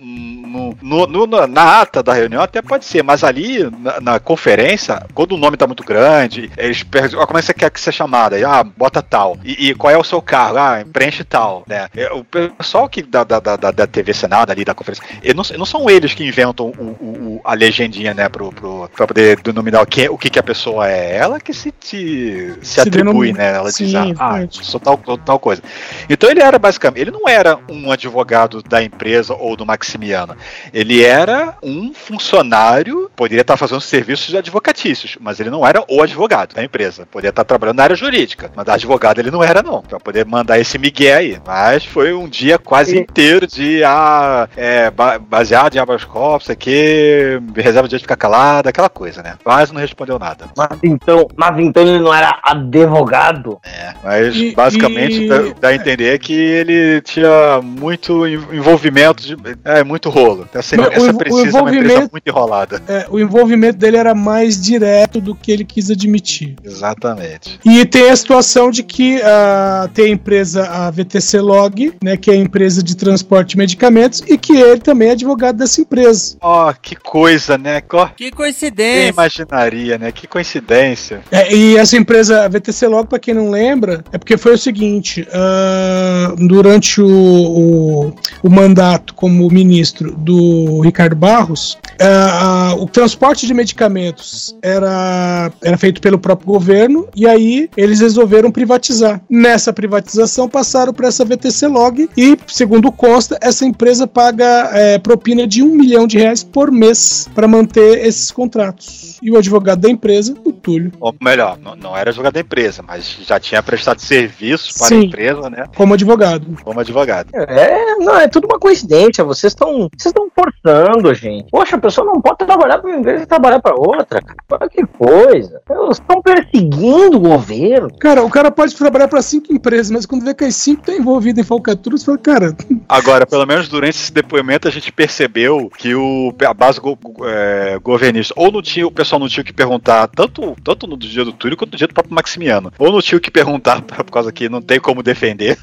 no- 0.80 1.06
no- 1.26 1.46
na- 1.46 1.80
ata 1.80 2.02
da 2.02 2.12
reunião 2.14 2.42
até 2.42 2.62
pode 2.62 2.84
ser, 2.84 3.02
mas 3.02 3.22
ali 3.22 3.68
na, 3.80 4.00
na 4.00 4.20
conferência, 4.20 5.04
quando 5.14 5.32
o 5.32 5.36
nome 5.38 5.56
tá 5.56 5.66
muito 5.66 5.84
grande, 5.84 6.50
eles 6.56 6.82
perguntam, 6.82 7.20
ah, 7.22 7.26
como 7.26 7.38
é 7.38 7.42
que 7.42 7.46
você 7.46 7.54
quer 7.54 7.70
que 7.70 7.80
seja 7.80 7.92
chamada? 7.98 8.36
Aí, 8.36 8.44
Ah, 8.44 8.64
bota 8.64 9.02
tal. 9.02 9.36
E, 9.44 9.68
e 9.70 9.74
qual 9.74 9.92
é 9.92 9.98
o 9.98 10.04
seu 10.04 10.21
cargo? 10.22 10.58
Ah, 10.58 10.84
preenche 10.92 11.24
tal, 11.24 11.64
né? 11.66 11.88
É, 11.96 12.12
O 12.12 12.24
pessoal 12.24 12.88
que 12.88 13.02
da, 13.02 13.24
da, 13.24 13.38
da, 13.40 13.56
da 13.56 13.86
TV 13.86 14.12
Senado 14.14 14.50
ali, 14.50 14.64
da 14.64 14.74
conferência, 14.74 15.04
não, 15.34 15.42
não 15.58 15.66
são 15.66 15.88
eles 15.90 16.14
que 16.14 16.24
inventam 16.24 16.66
o, 16.78 16.82
o- 16.82 17.40
a 17.44 17.54
legendinha, 17.54 18.14
né, 18.14 18.28
pro, 18.28 18.52
pro, 18.52 18.88
pra 18.94 19.06
poder 19.06 19.40
denominar 19.40 19.82
o 19.82 19.86
que, 19.86 20.08
o 20.08 20.16
que, 20.16 20.30
que 20.30 20.38
a 20.38 20.42
pessoa 20.42 20.88
é. 20.88 21.16
Ela 21.16 21.40
que 21.40 21.52
se, 21.52 21.72
se, 21.80 22.54
se, 22.62 22.74
Se 22.74 22.80
atribui, 22.80 23.32
denomina. 23.32 23.38
né? 23.38 23.56
Ela 23.56 23.68
diz, 23.72 23.76
Sim, 23.76 23.96
ah, 23.96 24.14
ah, 24.18 24.32
verdade. 24.32 24.64
sou 24.64 24.80
tal, 24.80 25.00
sou 25.04 25.18
tal 25.18 25.38
coisa. 25.38 25.62
Então 26.08 26.30
ele 26.30 26.40
era 26.42 26.58
basicamente, 26.58 27.00
ele 27.00 27.10
não 27.10 27.28
era 27.28 27.58
um 27.68 27.90
advogado 27.90 28.62
da 28.62 28.82
empresa 28.82 29.34
ou 29.34 29.56
do 29.56 29.66
Maximiano. 29.66 30.36
Ele 30.72 31.02
era 31.02 31.56
um 31.62 31.92
funcionário, 31.94 33.10
poderia 33.16 33.42
estar 33.42 33.56
fazendo 33.56 33.80
serviços 33.80 34.34
advocatícios, 34.34 35.16
mas 35.20 35.40
ele 35.40 35.50
não 35.50 35.66
era 35.66 35.84
o 35.88 36.02
advogado 36.02 36.54
da 36.54 36.62
empresa. 36.62 37.06
Poderia 37.06 37.30
estar 37.30 37.44
trabalhando 37.44 37.76
na 37.76 37.84
área 37.84 37.96
jurídica, 37.96 38.50
mas 38.54 38.68
advogado 38.68 39.18
ele 39.18 39.30
não 39.30 39.42
era 39.42 39.62
não, 39.62 39.82
para 39.82 39.98
poder 40.12 40.26
mandar 40.26 40.58
esse 40.60 40.78
migué 40.78 41.14
aí. 41.16 41.38
Mas 41.46 41.84
foi 41.86 42.12
um 42.12 42.28
dia 42.28 42.58
quase 42.58 42.94
E- 42.96 43.00
inteiro 43.00 43.46
de 43.46 43.82
ah, 43.82 44.46
é, 44.56 44.90
ba- 44.90 45.18
baseado 45.18 45.74
em 45.74 45.78
habeas 45.78 46.04
corpus, 46.04 46.50
aqui, 46.50 47.40
reserva 47.56 47.88
de 47.88 47.98
ficar 47.98 48.16
calado, 48.16 48.68
aquela 48.68 48.90
coisa, 48.90 49.22
né? 49.22 49.34
Quase 49.42 49.72
não 49.72 49.80
respondeu 49.80 50.18
nada. 50.18 50.44
Mas 50.56 50.78
então, 50.82 51.26
mas 51.34 51.58
então 51.58 51.82
ele 51.82 51.98
não 51.98 52.12
era 52.12 52.38
advogado? 52.42 53.58
É, 53.64 53.94
mas 54.04 54.36
E- 54.36 54.54
basicamente 54.54 55.24
e- 55.24 55.28
dá, 55.28 55.38
dá 55.60 55.68
a 55.68 55.74
entender 55.74 56.18
que 56.18 56.34
ele 56.34 57.00
tinha 57.00 57.60
muito 57.62 58.26
en- 58.26 58.34
envolvimento, 58.52 59.22
de, 59.22 59.36
é, 59.64 59.82
muito 59.82 60.10
rolo. 60.10 60.46
Essa, 60.54 60.76
Não, 60.76 60.84
o 60.84 60.92
essa 60.92 61.06
env- 61.06 61.14
o 61.14 61.18
precisa 61.18 61.58
é 61.58 61.62
uma 61.62 61.74
empresa 61.74 62.08
muito 62.12 62.26
enrolada. 62.28 62.82
É, 62.86 63.06
o 63.08 63.18
envolvimento 63.18 63.78
dele 63.78 63.96
era 63.96 64.14
mais 64.14 64.60
direto 64.60 65.20
do 65.20 65.34
que 65.34 65.50
ele 65.50 65.64
quis 65.64 65.90
admitir. 65.90 66.56
Exatamente. 66.62 67.58
E 67.64 67.84
tem 67.86 68.10
a 68.10 68.16
situação 68.16 68.70
de 68.70 68.82
que 68.82 69.20
ah, 69.22 69.88
tem 69.94 70.01
a 70.04 70.08
empresa, 70.08 70.68
a 70.68 70.90
VTC 70.90 71.40
Log, 71.40 71.94
né, 72.02 72.16
que 72.16 72.30
é 72.30 72.34
a 72.34 72.36
empresa 72.36 72.82
de 72.82 72.96
transporte 72.96 73.50
de 73.50 73.58
medicamentos, 73.58 74.22
e 74.26 74.36
que 74.38 74.52
ele 74.56 74.80
também 74.80 75.08
é 75.08 75.12
advogado 75.12 75.56
dessa 75.56 75.80
empresa. 75.80 76.36
Ó, 76.40 76.72
que 76.72 76.96
coisa, 76.96 77.58
né? 77.58 77.80
Que 77.80 77.96
Quem 78.16 78.30
coincidência. 78.30 79.10
imaginaria, 79.10 79.98
né? 79.98 80.12
Que 80.12 80.26
coincidência. 80.26 81.22
É, 81.30 81.54
e 81.54 81.76
essa 81.76 81.96
empresa, 81.96 82.44
a 82.44 82.48
VTC 82.48 82.86
Log, 82.86 83.08
para 83.08 83.18
quem 83.18 83.34
não 83.34 83.50
lembra, 83.50 84.04
é 84.12 84.18
porque 84.18 84.36
foi 84.36 84.54
o 84.54 84.58
seguinte: 84.58 85.26
ah, 85.32 86.34
durante 86.38 87.00
o, 87.00 87.06
o, 87.08 88.14
o 88.42 88.50
mandato 88.50 89.14
como 89.14 89.48
ministro 89.50 90.14
do 90.16 90.80
Ricardo 90.80 91.16
Barros, 91.16 91.78
ah, 92.02 92.74
o 92.78 92.86
transporte 92.86 93.46
de 93.46 93.54
medicamentos 93.54 94.56
era, 94.62 95.52
era 95.62 95.76
feito 95.76 96.00
pelo 96.00 96.18
próprio 96.18 96.46
governo, 96.46 97.08
e 97.14 97.26
aí 97.26 97.68
eles 97.76 98.00
resolveram 98.00 98.50
privatizar. 98.50 99.20
Nessa 99.28 99.72
privatização, 99.72 100.48
passaram 100.48 100.92
para 100.92 101.08
essa 101.08 101.24
VTC 101.24 101.66
Log, 101.66 102.08
e, 102.16 102.36
segundo 102.46 102.90
consta, 102.90 103.38
essa 103.40 103.64
empresa 103.64 104.06
paga 104.06 104.70
eh, 104.72 104.98
propina 104.98 105.46
de 105.46 105.62
um 105.62 105.74
milhão 105.74 106.06
de 106.06 106.18
reais 106.18 106.42
por 106.42 106.70
mês 106.70 107.28
para 107.34 107.48
manter 107.48 108.06
esses 108.06 108.30
contratos. 108.30 109.18
E 109.22 109.30
o 109.30 109.36
advogado 109.36 109.80
da 109.80 109.88
empresa, 109.88 110.34
o 110.44 110.52
Túlio. 110.52 110.92
Ou 111.00 111.14
melhor, 111.20 111.58
não, 111.58 111.76
não 111.76 111.96
era 111.96 112.12
jogador 112.12 112.34
da 112.34 112.40
empresa, 112.40 112.82
mas 112.82 113.16
já 113.26 113.38
tinha 113.38 113.62
prestado 113.62 114.00
serviços 114.00 114.72
para 114.72 114.86
a 114.86 114.88
Sim. 114.88 115.04
empresa, 115.04 115.50
né? 115.50 115.66
como 115.76 115.94
advogado. 115.94 116.46
Como 116.62 116.80
advogado. 116.80 117.28
É, 117.34 117.96
não, 117.96 118.18
é 118.18 118.28
tudo 118.28 118.46
uma 118.46 118.58
coincidência. 118.58 119.24
Vocês 119.24 119.52
estão 119.52 119.88
vocês 119.96 120.10
estão 120.10 120.28
forçando 120.34 121.08
a 121.08 121.14
gente. 121.14 121.48
Poxa, 121.50 121.76
a 121.76 121.80
pessoa 121.92 122.06
não 122.06 122.20
pode 122.20 122.38
trabalhar 122.38 122.78
para 122.78 122.90
uma 122.90 122.98
empresa 122.98 123.22
e 123.22 123.26
trabalhar 123.26 123.60
para 123.60 123.74
outra. 123.74 124.20
Cara. 124.22 124.36
Olha 124.50 124.68
que 124.70 124.86
coisa. 124.86 125.60
Eles 125.70 125.90
estão 125.98 126.22
perseguindo 126.22 127.16
o 127.16 127.20
governo. 127.20 127.90
Cara, 127.98 128.22
o 128.22 128.30
cara 128.30 128.50
pode 128.50 128.74
trabalhar 128.74 129.08
para 129.08 129.20
cinco 129.22 129.52
empresas, 129.52 129.90
mas 129.90 130.06
quando 130.06 130.24
vê 130.24 130.34
que 130.34 130.44
as 130.44 130.56
cinco 130.56 130.82
tá 130.82 130.92
envolvido 130.92 131.40
em 131.40 131.44
falcatrua, 131.44 131.98
você 131.98 132.04
fala, 132.04 132.18
cara, 132.18 132.56
Agora, 132.88 133.26
pelo 133.26 133.46
menos 133.46 133.68
durante 133.68 133.96
esse 133.96 134.12
depoimento, 134.12 134.68
a 134.68 134.70
gente 134.70 134.90
percebeu 134.92 135.70
que 135.78 135.94
o, 135.94 136.32
a 136.46 136.54
base 136.54 136.80
go- 136.80 136.98
é, 137.24 137.78
governista, 137.82 138.34
ou 138.36 138.50
não 138.52 138.62
tinha, 138.62 138.86
o 138.86 138.90
pessoal 138.90 139.18
não 139.20 139.28
tinha 139.28 139.42
o 139.42 139.44
que 139.44 139.52
perguntar, 139.52 140.08
tanto, 140.08 140.54
tanto 140.62 140.86
no 140.86 140.96
dia 140.96 141.24
do 141.24 141.32
Túlio 141.32 141.56
quanto 141.56 141.72
no 141.72 141.78
dia 141.78 141.86
do 141.88 141.94
próprio 141.94 142.14
Maximiano. 142.14 142.72
Ou 142.78 142.92
não 142.92 143.00
tinha 143.00 143.18
o 143.18 143.20
que 143.20 143.30
perguntar, 143.30 143.80
por 143.84 144.04
causa 144.10 144.32
que 144.32 144.48
não 144.48 144.60
tem 144.62 144.78
como 144.80 145.02
defender, 145.02 145.58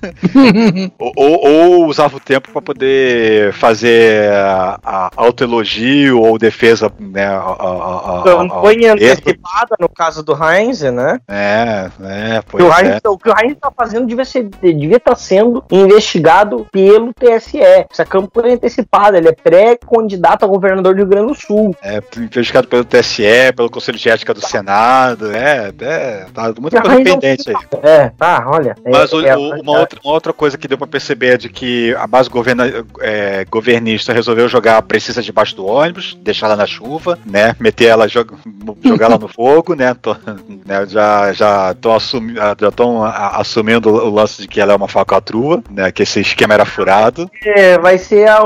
ou, 0.98 1.12
ou- 1.16 1.48
ou 1.50 1.86
usava 1.88 2.18
o 2.18 2.20
tempo 2.20 2.50
para 2.52 2.62
poder 2.62 3.54
fazer 3.54 4.30
a, 4.32 4.80
a 4.84 5.12
ou 6.12 6.38
defesa, 6.38 6.92
né? 7.00 7.26
A, 7.26 7.38
a, 7.40 8.20
a- 8.20 8.24
Campanha 8.24 8.92
a- 8.92 8.94
antecipada 8.96 9.76
no 9.80 9.90
caso 9.90 10.24
do 10.24 10.34
Heinz, 10.34 10.82
né? 10.82 11.20
É, 11.28 11.90
é, 12.02 12.42
Que 12.42 12.56
o, 12.64 12.68
pois 12.68 12.80
Heinz, 12.80 13.00
é. 13.04 13.10
O 13.10 13.18
que 13.18 13.30
o 13.30 13.34
Heinz 13.38 13.54
está 13.54 13.72
fazendo 13.72 14.06
devia 14.08 14.26
ser- 14.26 14.44
devia 14.62 14.98
estar 14.98 15.16
sendo 15.16 15.64
investigado 15.72 16.66
pelo 16.72 17.14
TSE. 17.14 17.60
Essa 17.60 18.06
campanha 18.06 18.56
antecipada, 18.56 19.18
ele 19.18 19.30
é 19.30 19.32
pré-candidato 19.34 20.44
a 20.46 20.48
governador 20.48 20.94
do 20.94 20.98
Rio 21.00 21.08
Grande 21.08 21.28
do 21.34 21.36
Sul. 21.36 21.76
É, 21.82 22.02
investigado 22.18 22.68
pelo 22.68 22.84
TSE, 22.86 23.24
pelo 23.56 23.70
Conselho 23.70 23.98
de 23.98 24.10
Ética 24.10 24.34
do 24.34 24.46
Senado, 24.46 25.32
é, 25.32 25.72
é 25.82 26.26
tá 26.34 26.54
muita 26.60 26.82
coisa 26.82 26.98
não- 26.98 27.04
pendente 27.04 27.50
aí. 27.50 27.56
É, 27.84 28.10
tá, 28.18 28.44
olha. 28.48 28.76
Mas 28.86 29.12
é, 29.12 29.16
o- 29.16 29.26
é- 29.26 29.36
uma, 29.38 29.80
outra, 29.80 30.00
uma 30.04 30.14
outra 30.14 30.34
coisa 30.34 30.58
que 30.58 30.68
deu 30.68 30.78
pra 30.78 30.88
perceber 30.88 31.34
é 31.34 31.38
de 31.38 31.50
que 31.50 31.94
a 31.96 32.08
base 32.08 32.30
governa, 32.30 32.66
é, 33.02 33.46
governista 33.46 34.14
resolveu 34.14 34.48
jogar 34.48 34.78
a 34.78 34.82
precisa 34.82 35.22
debaixo 35.22 35.56
do 35.56 35.66
ônibus, 35.66 35.99
deixar 36.22 36.48
ela 36.48 36.56
na 36.56 36.66
chuva, 36.66 37.18
né? 37.26 37.56
Meter 37.60 37.86
ela, 37.88 38.08
joga- 38.08 38.36
jogar 38.84 39.06
ela 39.08 39.18
no 39.18 39.28
fogo, 39.30 39.74
né? 39.76 39.94
Tô- 39.94 40.16
né, 40.66 40.86
já 40.88 41.32
já 41.34 41.72
estão 41.72 41.94
assumi, 41.96 42.36
já 42.36 42.72
tão 42.76 43.04
a- 43.04 43.38
assumindo 43.38 43.90
o 43.90 44.10
lance 44.10 44.42
de 44.42 44.48
que 44.48 44.60
ela 44.62 44.74
é 44.74 44.76
uma 44.76 44.88
falcatrua, 44.88 45.64
né? 45.70 45.92
Que 45.92 46.04
esse 46.04 46.20
esquema 46.20 46.54
era 46.54 46.66
furado. 46.66 47.30
É, 47.44 47.78
vai 47.78 47.98
ser 47.98 48.28
a. 48.30 48.40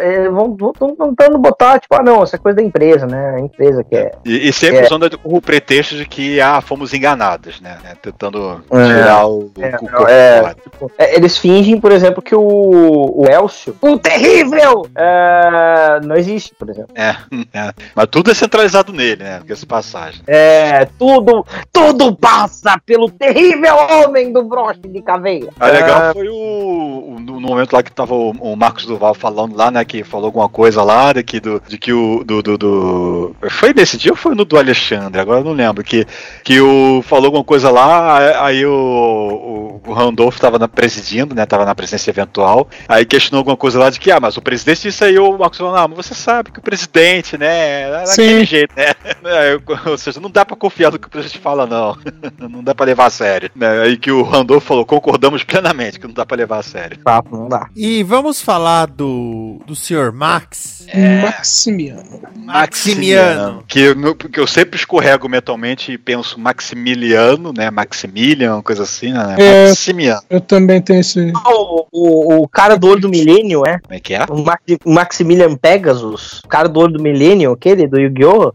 é, 0.00 0.28
vão 0.28 0.56
tentando 0.56 1.38
botar, 1.38 1.78
tipo, 1.80 1.94
ah, 1.94 2.02
não, 2.02 2.22
essa 2.22 2.38
coisa 2.38 2.56
da 2.56 2.62
empresa, 2.62 3.06
né? 3.06 3.34
A 3.36 3.40
empresa 3.40 3.82
que 3.84 3.96
é. 3.96 4.12
E, 4.24 4.48
e 4.48 4.52
sempre 4.52 4.78
É. 4.78 4.84
usando 4.86 5.18
o 5.24 5.40
pretexto 5.40 5.96
de 5.96 6.06
que 6.06 6.40
ah, 6.40 6.60
fomos 6.60 6.92
enganados, 6.94 7.60
né? 7.60 7.78
né, 7.82 7.94
Tentando 8.00 8.62
É. 8.70 8.86
tirar 8.86 9.26
o, 9.26 9.50
É, 9.58 9.70
o 9.70 10.08
é, 10.08 10.54
tipo, 10.54 10.92
é, 10.98 11.16
eles 11.16 11.36
fingem, 11.38 11.80
por 11.80 11.92
exemplo, 11.92 12.22
que 12.22 12.34
o, 12.34 12.40
o 12.42 13.24
Elcio, 13.28 13.76
o 13.80 13.98
terrível, 13.98 14.86
é, 14.94 16.00
não 16.04 16.16
existe, 16.16 16.54
por 16.54 16.68
exemplo. 16.70 16.85
É, 16.94 17.10
é. 17.52 17.72
Mas 17.94 18.06
tudo 18.10 18.30
é 18.30 18.34
centralizado 18.34 18.92
nele, 18.92 19.22
né? 19.22 19.40
Com 19.46 19.52
essa 19.52 19.66
passagem. 19.66 20.22
É, 20.26 20.84
tudo, 20.98 21.44
tudo 21.72 22.14
passa 22.16 22.80
pelo 22.86 23.10
terrível 23.10 23.74
homem 23.76 24.32
do 24.32 24.42
broche 24.44 24.80
de 24.80 25.02
caveira. 25.02 25.50
A 25.58 25.66
legal 25.68 26.02
É, 26.10 26.12
foi 26.12 26.28
o- 26.28 26.95
no 27.20 27.40
momento 27.40 27.72
lá 27.72 27.82
que 27.82 27.90
tava 27.92 28.14
o, 28.14 28.30
o 28.30 28.56
Marcos 28.56 28.86
Duval 28.86 29.14
falando 29.14 29.56
lá, 29.56 29.70
né? 29.70 29.84
Que 29.84 30.02
falou 30.04 30.26
alguma 30.26 30.48
coisa 30.48 30.82
lá 30.82 31.12
de 31.12 31.22
que, 31.22 31.40
do, 31.40 31.62
de 31.66 31.78
que 31.78 31.92
o. 31.92 32.22
Do, 32.24 32.42
do, 32.42 32.58
do- 32.58 33.36
Foi 33.50 33.72
nesse 33.72 33.96
dia 33.96 34.12
ou 34.12 34.16
foi 34.16 34.34
no 34.34 34.44
do 34.44 34.58
Alexandre? 34.58 35.20
Agora 35.20 35.40
eu 35.40 35.44
não 35.44 35.52
lembro. 35.52 35.82
Que, 35.84 36.06
que 36.42 36.60
o 36.60 37.02
falou 37.02 37.26
alguma 37.26 37.44
coisa 37.44 37.70
lá, 37.70 38.44
aí 38.44 38.64
o, 38.66 39.80
o, 39.84 39.90
o 39.90 39.92
Randolph 39.92 40.38
tava 40.38 40.58
na, 40.58 40.68
presidindo, 40.68 41.34
né? 41.34 41.46
Tava 41.46 41.64
na 41.64 41.74
presidência 41.74 42.10
eventual. 42.10 42.68
Aí 42.88 43.04
questionou 43.04 43.40
alguma 43.40 43.56
coisa 43.56 43.78
lá 43.78 43.90
de 43.90 44.00
que, 44.00 44.10
ah, 44.10 44.18
mas 44.20 44.36
o 44.36 44.42
presidente 44.42 44.82
disse 44.82 45.04
aí, 45.04 45.18
o 45.18 45.36
Marcos 45.38 45.58
falou, 45.58 45.74
ah, 45.76 45.86
mas 45.88 45.96
você 46.06 46.14
sabe 46.14 46.50
que 46.50 46.58
o 46.58 46.62
presidente, 46.62 47.38
né? 47.38 47.90
Daquele 47.90 48.40
Sim. 48.40 48.44
jeito, 48.44 48.72
né? 48.76 48.86
Ou 49.86 49.98
seja, 49.98 50.20
não 50.20 50.30
dá 50.30 50.44
pra 50.44 50.56
confiar 50.56 50.90
no 50.92 50.98
que 50.98 51.06
o 51.06 51.10
presidente 51.10 51.38
fala, 51.40 51.66
não. 51.66 51.96
Não 52.48 52.62
dá 52.62 52.74
pra 52.74 52.86
levar 52.86 53.06
a 53.06 53.10
sério. 53.10 53.50
Né? 53.54 53.82
Aí 53.82 53.96
que 53.96 54.10
o 54.10 54.22
Randolph 54.22 54.64
falou, 54.64 54.84
concordamos 54.84 55.42
plenamente 55.42 55.98
que 55.98 56.06
não 56.06 56.14
dá 56.14 56.24
pra 56.24 56.36
levar 56.36 56.58
a 56.58 56.62
sério. 56.62 56.95
Papo, 56.96 57.36
não 57.36 57.48
dá. 57.48 57.68
E 57.76 58.02
vamos 58.02 58.40
falar 58.40 58.86
do, 58.86 59.60
do 59.66 59.74
senhor 59.76 60.12
Max. 60.12 60.86
Maximiano. 61.22 62.20
Maximiano. 62.36 63.64
Que, 63.66 63.94
no- 63.94 64.14
que 64.14 64.38
eu 64.38 64.46
sempre 64.46 64.76
escorrego 64.78 65.28
mentalmente 65.28 65.92
e 65.92 65.98
penso 65.98 66.38
Maximiliano, 66.38 67.52
né? 67.52 67.70
Maximilian, 67.70 68.62
coisa 68.62 68.84
assim, 68.84 69.12
né? 69.12 69.34
É, 69.38 69.68
Maximiano. 69.68 70.22
Eu 70.30 70.40
também 70.40 70.80
tenho 70.80 71.00
esse. 71.00 71.32
O, 71.46 71.86
o, 71.90 72.42
o 72.42 72.48
cara 72.48 72.76
do 72.76 72.86
olho 72.88 73.00
do 73.00 73.08
milênio, 73.08 73.64
é? 73.66 73.78
Como 73.80 73.94
é 73.94 74.00
que 74.00 74.14
é? 74.14 74.24
O, 74.28 74.44
o 74.88 74.92
Maximilian 74.94 75.56
Pegasus. 75.56 76.40
O 76.44 76.48
cara 76.48 76.68
do 76.68 76.78
olho 76.80 76.92
do 76.94 77.02
milênio, 77.02 77.52
aquele 77.52 77.86
do 77.88 77.98
Yu-Gi-Oh! 77.98 78.52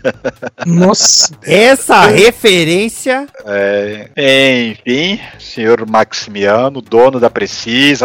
Nossa. 0.66 1.34
Essa 1.42 2.06
referência. 2.06 3.26
É, 3.46 4.70
enfim, 4.72 5.20
senhor 5.38 5.88
Maximiano, 5.88 6.80
dono 6.80 7.18
da 7.20 7.30
Precisa, 7.30 7.53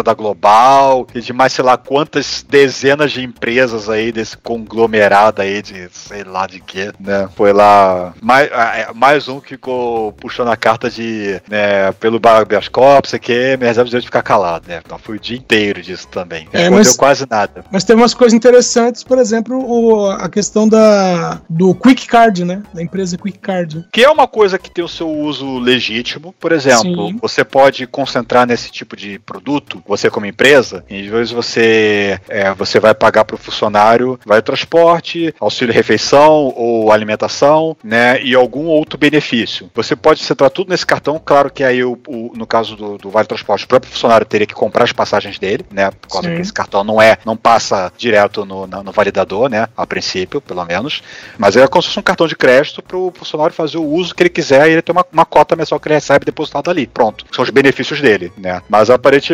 da 0.04 0.14
Global 0.14 1.08
e 1.14 1.22
de 1.22 1.34
mais 1.34 1.54
sei 1.54 1.64
lá 1.66 1.78
quantas 1.78 2.45
dezenas 2.47 3.12
de 3.12 3.24
empresas 3.24 3.89
aí 3.89 4.12
desse 4.12 4.38
conglomerado 4.38 5.41
aí 5.41 5.62
de 5.62 5.89
sei 5.91 6.24
lá 6.24 6.45
de 6.47 6.60
quê, 6.60 6.91
né? 7.00 7.28
Foi 7.36 7.52
lá 7.52 8.14
mais, 8.22 8.50
ah, 8.54 8.78
é, 8.78 8.93
mais 8.93 9.28
um 9.28 9.39
que 9.39 9.50
ficou 9.50 10.14
puxando 10.14 10.50
a 10.50 10.58
carta 10.58 10.89
de 10.89 11.41
né, 11.50 11.91
pelo 11.93 12.20
habeas 12.24 12.68
corpus, 12.68 13.12
que 13.20 13.58
me 13.58 13.66
reserva 13.66 13.82
o 13.82 13.86
direito 13.86 14.04
de 14.04 14.08
ficar 14.08 14.22
calado, 14.22 14.66
né? 14.68 14.82
Então 14.86 14.97
foi 14.97 15.16
o 15.16 15.20
dia 15.20 15.38
inteiro 15.38 15.82
disso 15.82 16.08
também. 16.08 16.45
Não 16.54 16.60
É, 16.60 16.64
respondeu 16.64 16.78
mas- 16.86 16.95
quase 16.97 17.26
nada. 17.30 17.66
Mas 17.72 17.84
tem 17.84 17.95
umas 17.95 18.14
coisas 18.14 18.34
interessantes, 18.36 19.04
por 19.04 19.18
exemplo, 19.18 19.58
o- 19.60 20.10
a 20.12 20.30
questão 20.30 20.68
da, 20.68 21.41
do 21.50 21.74
Quick 21.76 22.08
Card, 22.08 22.45
né? 22.45 22.62
Da 22.74 22.82
empresa 22.82 23.18
Quick 23.18 23.39
Card. 23.39 23.86
Que 23.91 24.04
é 24.04 24.10
uma 24.10 24.28
coisa 24.28 24.58
que 24.58 24.70
tem 24.70 24.84
o 24.84 24.88
seu 24.88 25.10
uso 25.10 25.58
legítimo. 25.60 26.34
Por 26.39 26.52
exemplo, 26.52 27.08
Sim. 27.10 27.18
você 27.22 27.43
pode 27.43 27.88
concentrar 27.88 28.45
nesse 28.45 28.72
tipo 28.72 28.95
de 28.95 29.20
produto, 29.20 29.39
você 29.88 30.10
como 30.10 30.26
empresa, 30.26 30.84
e 30.90 31.02
às 31.02 31.08
vezes 31.08 31.32
você, 31.32 32.20
é, 32.28 32.54
você 32.54 32.80
vai 32.80 32.94
pagar 32.94 33.26
para 33.26 33.36
o 33.36 33.38
funcionário, 33.40 34.20
vai 34.26 34.42
transporte, 34.42 35.34
auxílio 35.40 35.74
refeição 35.74 36.54
ou 36.56 36.92
alimentação, 36.92 37.76
né? 37.84 38.22
E 38.22 38.36
algum 38.36 38.66
outro 38.66 38.98
benefício. 38.98 39.70
Você 39.76 39.96
pode 39.96 40.22
centrar 40.22 40.50
tudo 40.50 40.70
nesse 40.70 40.86
cartão, 40.86 41.22
claro 41.24 41.50
que 41.52 41.64
aí 41.64 41.84
o, 41.84 41.98
o- 42.08 42.32
no 42.36 42.46
caso 42.46 42.76
do, 42.76 42.98
do 42.98 43.10
Vale 43.10 43.28
Transporte, 43.28 43.66
o 43.66 43.68
próprio 43.68 43.92
funcionário 43.92 44.26
teria 44.26 44.48
que 44.48 44.54
comprar 44.54 44.84
as 44.84 44.92
passagens 44.94 45.40
dele, 45.40 45.66
né? 45.72 45.92
Por 45.92 46.08
causa 46.10 46.30
Sim. 46.30 46.36
que 46.36 46.42
esse 46.42 46.54
cartão 46.54 46.84
não 46.84 47.02
é, 47.02 47.18
não 47.26 47.36
passa 47.38 47.92
direto 47.98 48.46
no, 48.46 48.68
na- 48.68 48.84
no 48.84 48.92
validador, 48.92 49.50
né? 49.50 49.68
A 49.76 49.86
princípio, 49.88 50.42
pelo 50.42 50.64
menos. 50.66 51.02
Mas 51.38 51.56
é 51.56 51.68
como 51.68 51.82
se 51.82 51.90
fosse 51.90 52.00
um 52.00 52.04
cartão 52.04 52.28
de 52.28 52.36
crédito 52.36 52.82
para 52.82 52.98
o 52.98 53.12
funcionário 53.16 53.54
fazer 53.54 53.78
o 53.78 53.84
uso 53.86 54.14
que 54.16 54.24
ele 54.24 54.30
quiser 54.30 54.68
e 54.70 54.74
ele 54.74 54.82
tem 54.82 54.94
uma, 54.94 55.06
uma 55.12 55.26
cota 55.26 55.56
mensal 55.56 55.80
que 55.80 55.88
ele 55.88 55.96
recebe 55.96 56.26
depositada 56.26 56.70
ali. 56.72 56.88
Pronto. 56.88 57.26
São 57.34 57.44
os 57.44 57.50
benefícios 57.50 58.02
dele, 58.02 58.32
né? 58.38 58.62
Mas 58.70 58.90
aparentemente, 58.90 59.29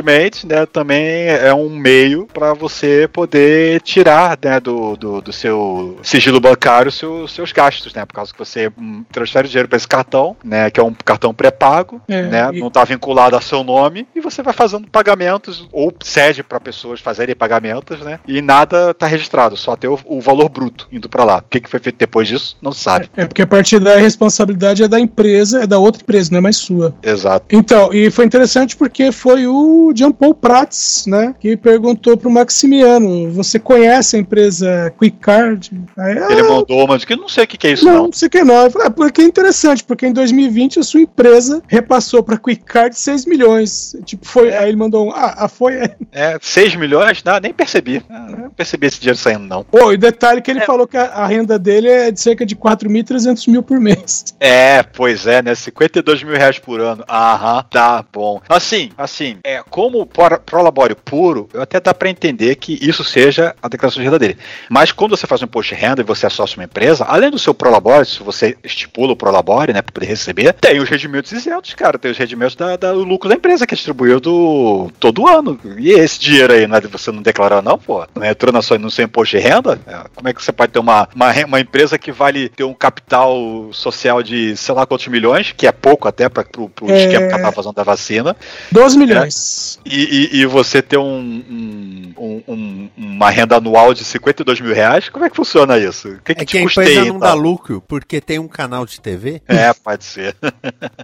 né, 0.45 0.65
também 0.65 1.27
é 1.27 1.53
um 1.53 1.69
meio 1.69 2.27
para 2.33 2.53
você 2.53 3.07
poder 3.11 3.81
tirar, 3.81 4.37
né, 4.43 4.59
do, 4.59 4.95
do, 4.95 5.21
do 5.21 5.33
seu 5.33 5.97
sigilo 6.03 6.39
bancário 6.39 6.91
seu- 6.91 7.27
seus 7.27 7.51
gastos, 7.51 7.93
né? 7.93 8.05
Por 8.05 8.13
causa 8.13 8.31
que 8.31 8.39
você 8.39 8.71
hum, 8.77 9.03
transfere 9.11 9.47
dinheiro 9.47 9.67
para 9.69 9.77
esse 9.77 9.87
cartão, 9.87 10.35
né? 10.43 10.69
Que 10.69 10.79
é 10.79 10.83
um 10.83 10.93
cartão 10.93 11.33
pré-pago, 11.33 12.01
É, 12.07 12.23
né? 12.23 12.49
e- 12.53 12.59
Não 12.59 12.67
está 12.67 12.83
vinculado 12.83 13.35
a 13.35 13.41
seu 13.41 13.63
nome 13.63 14.07
e 14.15 14.19
você 14.21 14.41
vai 14.41 14.53
fazendo 14.53 14.87
pagamentos 14.87 15.67
ou 15.71 15.93
cede 16.03 16.43
para 16.43 16.59
pessoas 16.59 16.99
fazerem 16.99 17.35
pagamentos, 17.35 17.99
né? 18.01 18.19
E 18.27 18.41
nada 18.41 18.91
está 18.91 19.07
registrado, 19.07 19.55
só 19.57 19.75
tem 19.75 19.89
o, 19.89 19.99
o 20.05 20.19
valor 20.21 20.49
bruto 20.49 20.87
indo 20.91 21.07
para 21.09 21.23
lá. 21.23 21.37
O 21.39 21.49
que, 21.49 21.59
que 21.59 21.69
foi 21.69 21.79
feito 21.79 21.97
depois 21.97 22.27
disso, 22.27 22.57
não 22.61 22.71
se 22.71 22.81
sabe. 22.83 23.09
É 23.15 23.25
porque 23.25 23.41
a 23.41 23.47
partir 23.47 23.79
daí 23.79 23.97
a 23.97 24.01
responsabilidade 24.01 24.83
é 24.83 24.87
da 24.87 24.99
empresa, 24.99 25.63
é 25.63 25.67
da 25.67 25.77
outra 25.79 26.01
empresa, 26.01 26.29
não 26.31 26.39
é 26.39 26.41
mais 26.41 26.57
sua. 26.57 26.93
Exato. 27.03 27.45
Então, 27.51 27.93
e 27.93 28.09
foi 28.11 28.25
interessante 28.25 28.75
porque 28.75 29.11
foi 29.11 29.47
o 29.47 29.84
Jean 29.93 30.11
Paul 30.11 30.33
Prats, 30.33 31.05
né, 31.07 31.35
que 31.39 31.57
perguntou 31.57 32.15
pro 32.17 32.29
Maximiano, 32.29 33.31
você 33.31 33.59
conhece 33.59 34.15
a 34.15 34.19
empresa 34.19 34.93
Quick 34.99 35.17
Card? 35.17 35.71
Aí, 35.97 36.11
Ele 36.11 36.41
"Ah, 36.41 36.43
mandou 36.43 36.97
de 36.97 37.05
que 37.05 37.13
eu 37.13 37.17
não 37.17 37.27
sei 37.29 37.43
o 37.43 37.47
que, 37.47 37.57
que 37.57 37.67
é 37.67 37.71
isso, 37.73 37.85
não, 37.85 37.93
não. 37.93 38.03
não 38.05 38.13
sei 38.13 38.27
o 38.27 38.31
que 38.31 38.43
não. 38.43 38.55
Eu 38.63 38.71
falei, 38.71 38.87
ah, 38.87 38.91
porque 38.91 39.21
é 39.21 39.25
interessante, 39.25 39.83
porque 39.83 40.07
em 40.07 40.13
2020 40.13 40.79
a 40.79 40.83
sua 40.83 41.01
empresa 41.01 41.61
repassou 41.67 42.23
pra 42.23 42.37
Quick 42.37 42.63
Card 42.63 42.97
6 42.97 43.25
milhões. 43.25 43.95
Tipo, 44.05 44.25
foi, 44.25 44.53
aí 44.53 44.69
ele 44.69 44.77
mandou 44.77 45.07
um, 45.07 45.11
ah, 45.11 45.35
ah, 45.39 45.47
foi... 45.47 45.75
É, 46.11 46.37
6 46.41 46.75
milhões? 46.75 47.23
Não, 47.23 47.39
nem 47.39 47.53
percebi. 47.53 48.03
Ah, 48.09 48.27
Não 48.29 48.49
percebi 48.49 48.87
esse 48.87 48.99
dinheiro 48.99 49.17
saindo, 49.17 49.45
não. 49.45 49.63
Pô, 49.63 49.91
e 49.91 49.97
detalhe 49.97 50.41
que 50.41 50.51
ele 50.51 50.61
falou 50.61 50.87
que 50.87 50.97
a, 50.97 51.03
a 51.05 51.27
renda 51.27 51.57
dele 51.59 51.89
é 51.89 52.11
de 52.11 52.19
cerca 52.19 52.45
de 52.45 52.55
4.300 52.55 53.49
mil 53.51 53.63
por 53.63 53.79
mês. 53.79 54.25
É, 54.39 54.83
pois 54.83 55.25
é, 55.27 55.41
né? 55.41 55.55
52 55.55 56.23
mil 56.23 56.35
reais 56.35 56.59
por 56.59 56.79
ano. 56.79 57.03
Aham, 57.09 57.63
tá 57.69 58.03
bom. 58.13 58.41
Assim, 58.47 58.91
assim, 58.97 59.37
é, 59.43 59.61
como 59.75 60.05
pro- 60.05 60.39
prolabório 60.39 60.95
puro, 60.95 61.49
eu 61.53 61.61
até 61.61 61.81
dá 61.81 61.93
pra 61.93 62.09
entender 62.09 62.55
que 62.55 62.79
isso 62.81 63.03
seja 63.03 63.53
a 63.61 63.67
declaração 63.67 63.99
de 64.01 64.05
renda 64.07 64.17
dele. 64.17 64.37
Mas 64.69 64.93
quando 64.93 65.17
você 65.17 65.27
faz 65.27 65.41
um 65.41 65.43
imposto 65.45 65.75
de 65.75 65.81
renda 65.81 65.99
e 65.99 66.03
você 66.05 66.25
associa 66.25 66.55
uma 66.57 66.63
empresa, 66.63 67.03
além 67.03 67.29
do 67.29 67.37
seu 67.37 67.53
prolabório, 67.53 68.05
se 68.05 68.23
você 68.23 68.55
estipula 68.63 69.11
o 69.11 69.15
prolabório, 69.17 69.73
né, 69.73 69.81
pra 69.81 69.91
poder 69.91 70.05
receber, 70.05 70.53
tem 70.53 70.79
os 70.79 70.87
rendimentos 70.87 71.33
isentos, 71.33 71.73
cara. 71.73 71.99
Tem 71.99 72.09
os 72.09 72.17
rendimentos 72.17 72.55
da, 72.55 72.77
da- 72.77 72.93
do 72.93 73.03
lucro 73.03 73.27
da 73.27 73.35
empresa 73.35 73.67
que 73.67 73.73
é 73.73 73.75
distribuído 73.75 74.89
todo 74.97 75.27
ano. 75.27 75.59
E 75.77 75.89
esse 75.91 76.21
dinheiro 76.21 76.53
aí, 76.53 76.65
né, 76.67 76.79
você 76.89 77.11
não 77.11 77.21
declarou, 77.21 77.61
não, 77.61 77.77
pô? 77.77 78.07
Não 78.15 78.23
entrou 78.23 78.53
na 78.53 78.61
sua, 78.61 78.77
no 78.79 78.89
seu 78.89 79.03
imposto 79.03 79.35
de 79.35 79.43
renda? 79.43 79.77
É, 79.85 80.05
como 80.15 80.29
é 80.29 80.33
que 80.33 80.41
você 80.41 80.53
pode 80.53 80.71
ter 80.71 80.79
uma, 80.79 81.09
uma, 81.13 81.33
uma 81.47 81.59
empresa 81.59 81.97
que 81.97 82.13
vale 82.13 82.47
ter 82.47 82.63
um 82.63 82.73
capital 82.73 83.35
social 83.73 84.23
de 84.23 84.55
sei 84.55 84.73
lá 84.73 84.85
quantos 84.85 85.07
milhões, 85.09 85.51
que 85.51 85.67
é 85.67 85.71
pouco 85.73 86.07
até 86.07 86.29
para 86.29 86.45
pro, 86.45 86.69
pro 86.69 86.89
É. 86.89 86.97
esquema 86.97 87.27
que 87.27 87.33
ela 87.33 87.43
tá 87.43 87.51
fazendo 87.51 87.73
da 87.75 87.83
vacina, 87.83 88.35
12 88.71 88.97
milhões. 88.97 89.64
E, 89.85 90.29
e- 90.35 90.41
e 90.41 90.45
você 90.45 90.81
ter 90.81 90.97
um, 90.97 91.03
um- 91.19 92.13
um- 92.17 92.43
um- 92.47 92.89
uma 92.97 93.29
renda 93.29 93.57
anual 93.57 93.93
de 93.93 94.03
52 94.03 94.59
mil 94.61 94.73
reais? 94.73 95.09
Como 95.09 95.25
é 95.25 95.29
que 95.29 95.35
funciona 95.35 95.77
isso? 95.77 96.09
O 96.09 96.21
que, 96.21 96.35
que 96.35 96.41
É 96.41 96.45
te 96.45 96.51
que 96.51 96.57
a 96.59 96.63
custeia, 96.63 96.85
empresa 96.91 97.05
não 97.13 97.19
dá 97.19 97.29
então? 97.29 97.39
lucro 97.41 97.83
porque 97.87 98.19
tem 98.21 98.39
um 98.39 98.47
canal 98.47 98.85
de 98.85 98.99
TV. 98.99 99.41
É, 99.47 99.73
pode 99.73 100.03
ser. 100.05 100.35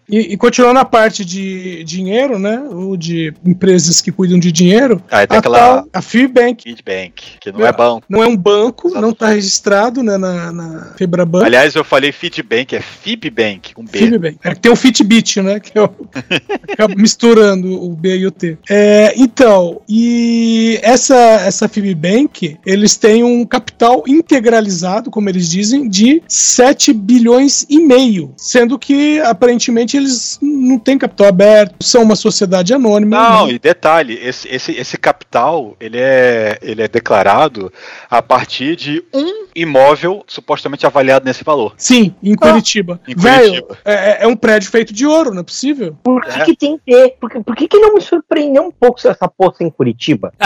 E, 0.10 0.34
e 0.34 0.38
continuando 0.38 0.80
a 0.80 0.84
parte 0.84 1.24
de 1.24 1.84
dinheiro, 1.86 2.38
né? 2.38 2.60
Ou 2.70 2.98
de 2.98 3.34
empresas 3.46 4.02
que 4.02 4.12
cuidam 4.12 4.38
de 4.38 4.52
dinheiro, 4.52 5.02
Aí 5.10 5.26
tem 5.26 5.38
a, 5.38 5.40
aquela- 5.40 5.58
tal, 5.60 5.88
a 5.94 6.02
Feedbank. 6.02 6.64
Feedbank, 6.64 7.24
que 7.40 7.50
não 7.52 7.66
é 7.66 7.72
banco. 7.72 8.06
Não 8.10 8.22
é 8.22 8.28
um 8.28 8.36
banco, 8.36 8.90
não 8.90 9.12
está 9.12 9.30
registrado 9.30 10.04
né, 10.04 10.18
na, 10.18 10.52
na 10.52 10.94
Febraban. 10.98 11.46
Aliás, 11.46 11.76
eu 11.76 11.84
falei 11.86 12.12
Feedbank, 12.12 12.76
é 12.76 12.82
Fibbank, 12.82 13.72
um 13.78 13.86
B. 13.86 14.00
Feedback. 14.00 14.38
É 14.44 14.54
que 14.54 14.60
tem 14.60 14.72
o 14.72 14.76
Fitbit, 14.76 15.42
né? 15.42 15.62
Que 15.62 15.78
é 15.78 15.82
o, 15.82 15.90
acaba 16.74 16.94
misturando 16.96 17.72
o 17.82 17.96
B 17.96 18.18
e 18.18 18.28
o 18.28 18.32
T. 18.32 18.51
É, 18.70 19.14
então, 19.18 19.82
e 19.88 20.80
essa, 20.82 21.16
essa 21.16 21.68
Feedbank, 21.68 22.58
eles 22.66 22.96
têm 22.98 23.24
um 23.24 23.46
capital 23.46 24.04
integralizado, 24.08 25.10
como 25.12 25.30
eles 25.30 25.50
dizem, 25.50 25.88
de 25.90 26.22
7 26.28 26.94
bilhões 26.94 27.66
e 27.70 27.80
meio. 27.80 28.34
Sendo 28.38 28.78
que, 28.80 29.20
aparentemente, 29.22 29.98
eles 29.98 30.38
não 30.42 30.78
têm 30.80 30.98
capital 30.98 31.28
aberto, 31.28 31.76
são 31.82 32.04
uma 32.04 32.16
sociedade 32.16 32.74
anônima. 32.74 33.18
Não, 33.30 33.48
né? 33.48 33.54
e 33.54 33.60
detalhe, 33.60 34.14
esse, 34.22 34.48
esse, 34.48 34.72
esse 34.74 34.98
capital, 34.98 35.76
ele 35.80 35.98
é, 36.00 36.58
ele 36.62 36.82
é 36.82 36.88
declarado 36.88 37.72
a 38.10 38.22
partir 38.22 38.76
de 38.76 39.04
um 39.14 39.46
imóvel 39.56 40.24
supostamente 40.28 40.86
avaliado 40.86 41.26
nesse 41.26 41.44
valor. 41.44 41.74
Sim, 41.78 42.14
em 42.24 42.36
Curitiba. 42.36 43.00
em 43.08 43.16
Velho, 43.16 43.64
Curitiba. 43.64 43.78
é, 43.86 44.24
é 44.24 44.28
um 44.28 44.36
prédio 44.36 44.70
feito 44.72 44.94
de 44.94 45.06
ouro, 45.06 45.32
não 45.34 45.42
é 45.42 45.44
possível? 45.44 45.96
Por 46.04 46.22
que, 46.24 46.44
que 46.46 46.56
tem 46.56 46.78
que 46.78 46.92
ter? 46.92 47.16
Por, 47.20 47.30
que- 47.30 47.40
por 47.44 47.56
que, 47.56 47.68
que 47.68 47.78
não 47.80 47.94
me 47.94 48.02
surpreendeu 48.42 48.64
um 48.64 48.72
pouco 48.72 49.00
se 49.00 49.08
essa 49.08 49.28
porra 49.28 49.56
em 49.62 49.70
Curitiba? 49.70 50.34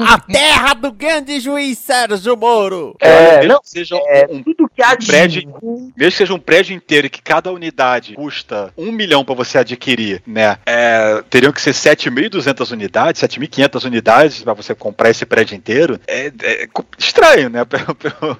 A 0.00 0.18
terra 0.18 0.74
do 0.74 0.90
grande 0.90 1.38
juiz 1.38 1.78
Sérgio 1.78 2.36
Moro. 2.36 2.96
É, 3.00 3.36
mesmo 3.36 3.52
não, 3.52 3.60
que 3.60 3.70
seja 3.70 3.96
é, 4.08 4.26
um, 4.28 4.42
tudo 4.42 4.68
que 4.68 4.82
há 4.82 4.96
de- 4.96 5.06
prédio, 5.06 5.42
mesmo 5.62 5.92
que 5.96 6.10
seja 6.10 6.34
um 6.34 6.38
prédio 6.38 6.74
inteiro 6.74 7.06
e 7.06 7.10
que 7.10 7.22
cada 7.22 7.52
unidade 7.52 8.14
custa 8.14 8.72
um 8.76 8.90
milhão 8.90 9.24
para 9.24 9.36
você 9.36 9.58
adquirir, 9.58 10.20
né? 10.26 10.56
É, 10.66 11.22
teriam 11.30 11.52
que 11.52 11.60
ser 11.60 11.72
7.200 11.72 12.72
unidades, 12.72 13.22
7.500 13.22 13.84
unidades 13.84 14.42
para 14.42 14.52
você 14.52 14.74
comprar 14.74 15.10
esse 15.10 15.24
prédio 15.24 15.56
inteiro. 15.56 16.00
É, 16.08 16.26
é 16.42 16.68
estranho, 16.98 17.48
né? 17.48 17.60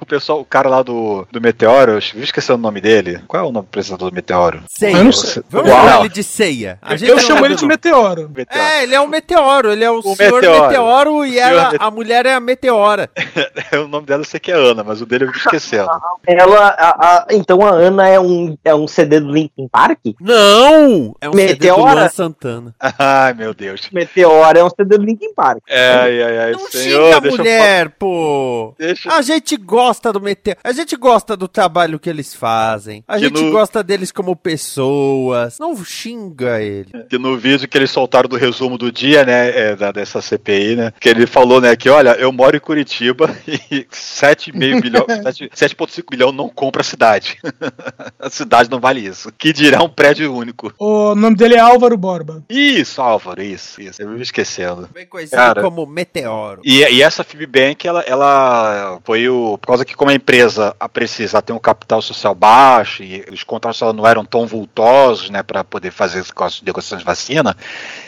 O 0.01 0.07
pessoal, 0.07 0.41
o 0.41 0.45
cara 0.45 0.69
lá 0.69 0.83
do, 0.83 1.27
do 1.31 1.41
Meteoro, 1.41 1.93
eu 1.93 2.23
esqueci 2.23 2.51
o 2.51 2.57
nome 2.57 2.81
dele. 2.81 3.21
Qual 3.27 3.45
é 3.45 3.47
o 3.47 3.53
nome 3.53 3.67
do 3.67 3.69
apresentador 3.69 4.11
do 4.11 4.15
Meteoro? 4.15 4.63
Ceia. 4.69 4.93
Vamos 4.95 5.71
chamar 5.71 6.01
ele 6.01 6.09
de 6.09 6.23
ceia. 6.23 6.79
A 6.83 6.97
gente 6.97 7.09
Eu 7.09 7.17
não 7.17 7.23
chamo 7.23 7.45
ele 7.45 7.55
de 7.55 7.63
nome. 7.63 7.75
Meteoro. 8.03 8.31
Meteoro. 8.35 8.65
É, 8.65 8.83
ele 8.83 8.95
é 8.95 9.01
o 9.01 9.09
meteoro, 9.09 9.73
ele 9.73 9.85
é 9.85 9.91
o, 9.91 9.99
O 9.99 10.17
senhor 10.17 10.35
meteoro. 10.43 10.63
meteoro, 10.69 11.27
e 11.27 11.39
ela, 11.39 11.71
senhor 11.71 11.83
a 11.83 11.91
mulher 11.91 12.27
é 12.27 12.35
a 12.35 12.41
meteora. 12.41 13.11
o 13.85 13.89
nome 13.89 14.07
dela 14.07 14.21
eu 14.23 14.25
sei 14.25 14.41
que 14.41 14.51
é 14.53 14.55
Ana, 14.55 14.83
mas 14.85 15.01
o 15.01 15.07
dele 15.07 15.25
eu 15.25 15.31
esquecendo. 15.31 15.89
Ela, 16.27 16.69
a- 16.69 17.07
a- 17.07 17.27
então 17.31 17.65
a 17.65 17.71
Ana 17.71 18.07
é 18.09 18.21
um, 18.21 18.57
é 18.65 18.75
um 18.75 18.87
CD 18.87 19.21
do 19.21 19.31
Linkin 19.33 19.67
Park? 19.69 19.99
Não! 20.21 21.15
É 21.21 21.29
um 21.29 21.33
CD 21.33 21.55
do 21.55 21.63
Meteora? 21.65 21.95
Luan 22.01 22.09
Santana. 22.09 22.75
Ai, 22.99 23.33
meu 23.35 23.55
Deus. 23.55 23.89
Meteora 23.93 24.59
é 24.59 24.65
um 24.65 24.69
CD 24.71 24.99
do 24.99 25.05
Linkin 25.05 25.33
Park. 25.35 25.59
Ai, 25.71 26.23
ai, 26.23 26.39
ai, 26.39 26.53
Não 26.53 26.59
senhor, 26.71 27.05
xinga 27.05 27.17
a 27.17 27.21
deixa 27.21 27.35
eu 27.37 27.39
mulher, 27.39 27.89
pô! 27.99 28.75
Deixa- 28.79 29.13
A 29.13 29.23
gente 29.23 29.57
gosta 29.57 30.13
do 30.13 30.21
meteoro. 30.21 30.59
A 30.63 30.73
gente 30.73 30.97
gosta 30.97 31.37
do 31.37 31.49
trabalho 31.49 31.99
que 31.99 32.11
eles 32.11 32.35
fazem. 32.35 33.03
A 33.09 33.15
Que 33.17 33.25
gente 33.25 33.43
no- 33.43 33.53
gosta 33.53 33.83
deles 33.83 34.13
como 34.13 34.37
pessoas. 34.37 35.59
Não 35.59 35.75
xinga 35.85 36.61
ele. 36.61 36.91
que 37.09 37.19
no 37.19 37.37
vídeo 37.37 37.69
que 37.69 37.77
eles 37.79 37.88
soltaram 37.89 38.29
do 38.29 38.37
resumo 38.37 38.79
do 38.79 38.93
dia, 38.93 39.25
né, 39.25 39.49
é, 39.49 39.77
da, 39.77 39.93
dessa 39.93 40.21
CPI, 40.21 40.77
né, 40.77 40.93
Que 41.01 41.09
ele 41.09 41.27
falou, 41.27 41.61
né, 41.61 41.75
que 41.77 41.89
olha, 41.89 42.11
eu 42.11 42.33
moro 42.33 42.57
em 42.57 42.61
Curitiba 42.61 43.35
e 43.47 43.85
7,5 43.85 44.81
bilhão, 44.81 45.07
7,5 45.07 46.05
bilhão 46.11 46.33
não 46.33 46.49
compra 46.49 46.83
a 46.83 46.85
cidade. 46.85 47.39
a 48.19 48.31
cidade 48.31 48.71
não 48.71 48.81
vale 48.81 49.01
isso. 49.01 49.33
Que 49.37 49.53
dirá 49.53 49.83
um 49.83 49.89
prédio 49.89 50.35
único. 50.35 50.73
O 50.79 51.15
nome 51.15 51.37
dele 51.37 51.55
é 51.55 51.61
Álvaro 51.61 51.97
Borba. 51.97 52.43
Isso, 52.49 53.01
Álvaro, 53.01 53.43
isso, 53.43 53.81
isso. 53.81 54.03
Eu 54.03 54.09
me 54.11 54.23
esquecendo. 54.23 54.89
Bem 54.93 55.07
conhecido 55.07 55.37
Cara, 55.37 55.63
como 55.63 55.87
Meteoro. 55.87 56.61
E, 56.65 56.81
e 56.81 57.03
essa 57.03 57.25
Fibbank, 57.25 57.87
ela, 57.87 58.01
ela 58.03 58.99
foi 59.05 59.29
o. 59.29 59.59
Por 59.59 59.67
causa 59.67 59.85
que, 59.85 59.95
como 59.95 60.11
a 60.11 60.15
empresa 60.15 60.75
a 60.79 60.89
precisa 60.89 61.41
ter 61.41 61.53
um 61.53 61.59
capital 61.59 62.03
social 62.03 62.35
baixo 62.35 63.03
e 63.03 63.25
os 63.31 63.43
contratos 63.43 63.81
não 63.95 64.07
eram 64.07 64.25
tão 64.25 64.47
vultosos, 64.47 65.31
né, 65.31 65.43
para 65.43 65.63
poder 65.65 65.91
fazer 65.91 66.21
esse 66.21 66.33
negociação 66.65 66.99
de 66.99 67.05
vacina, 67.05 67.57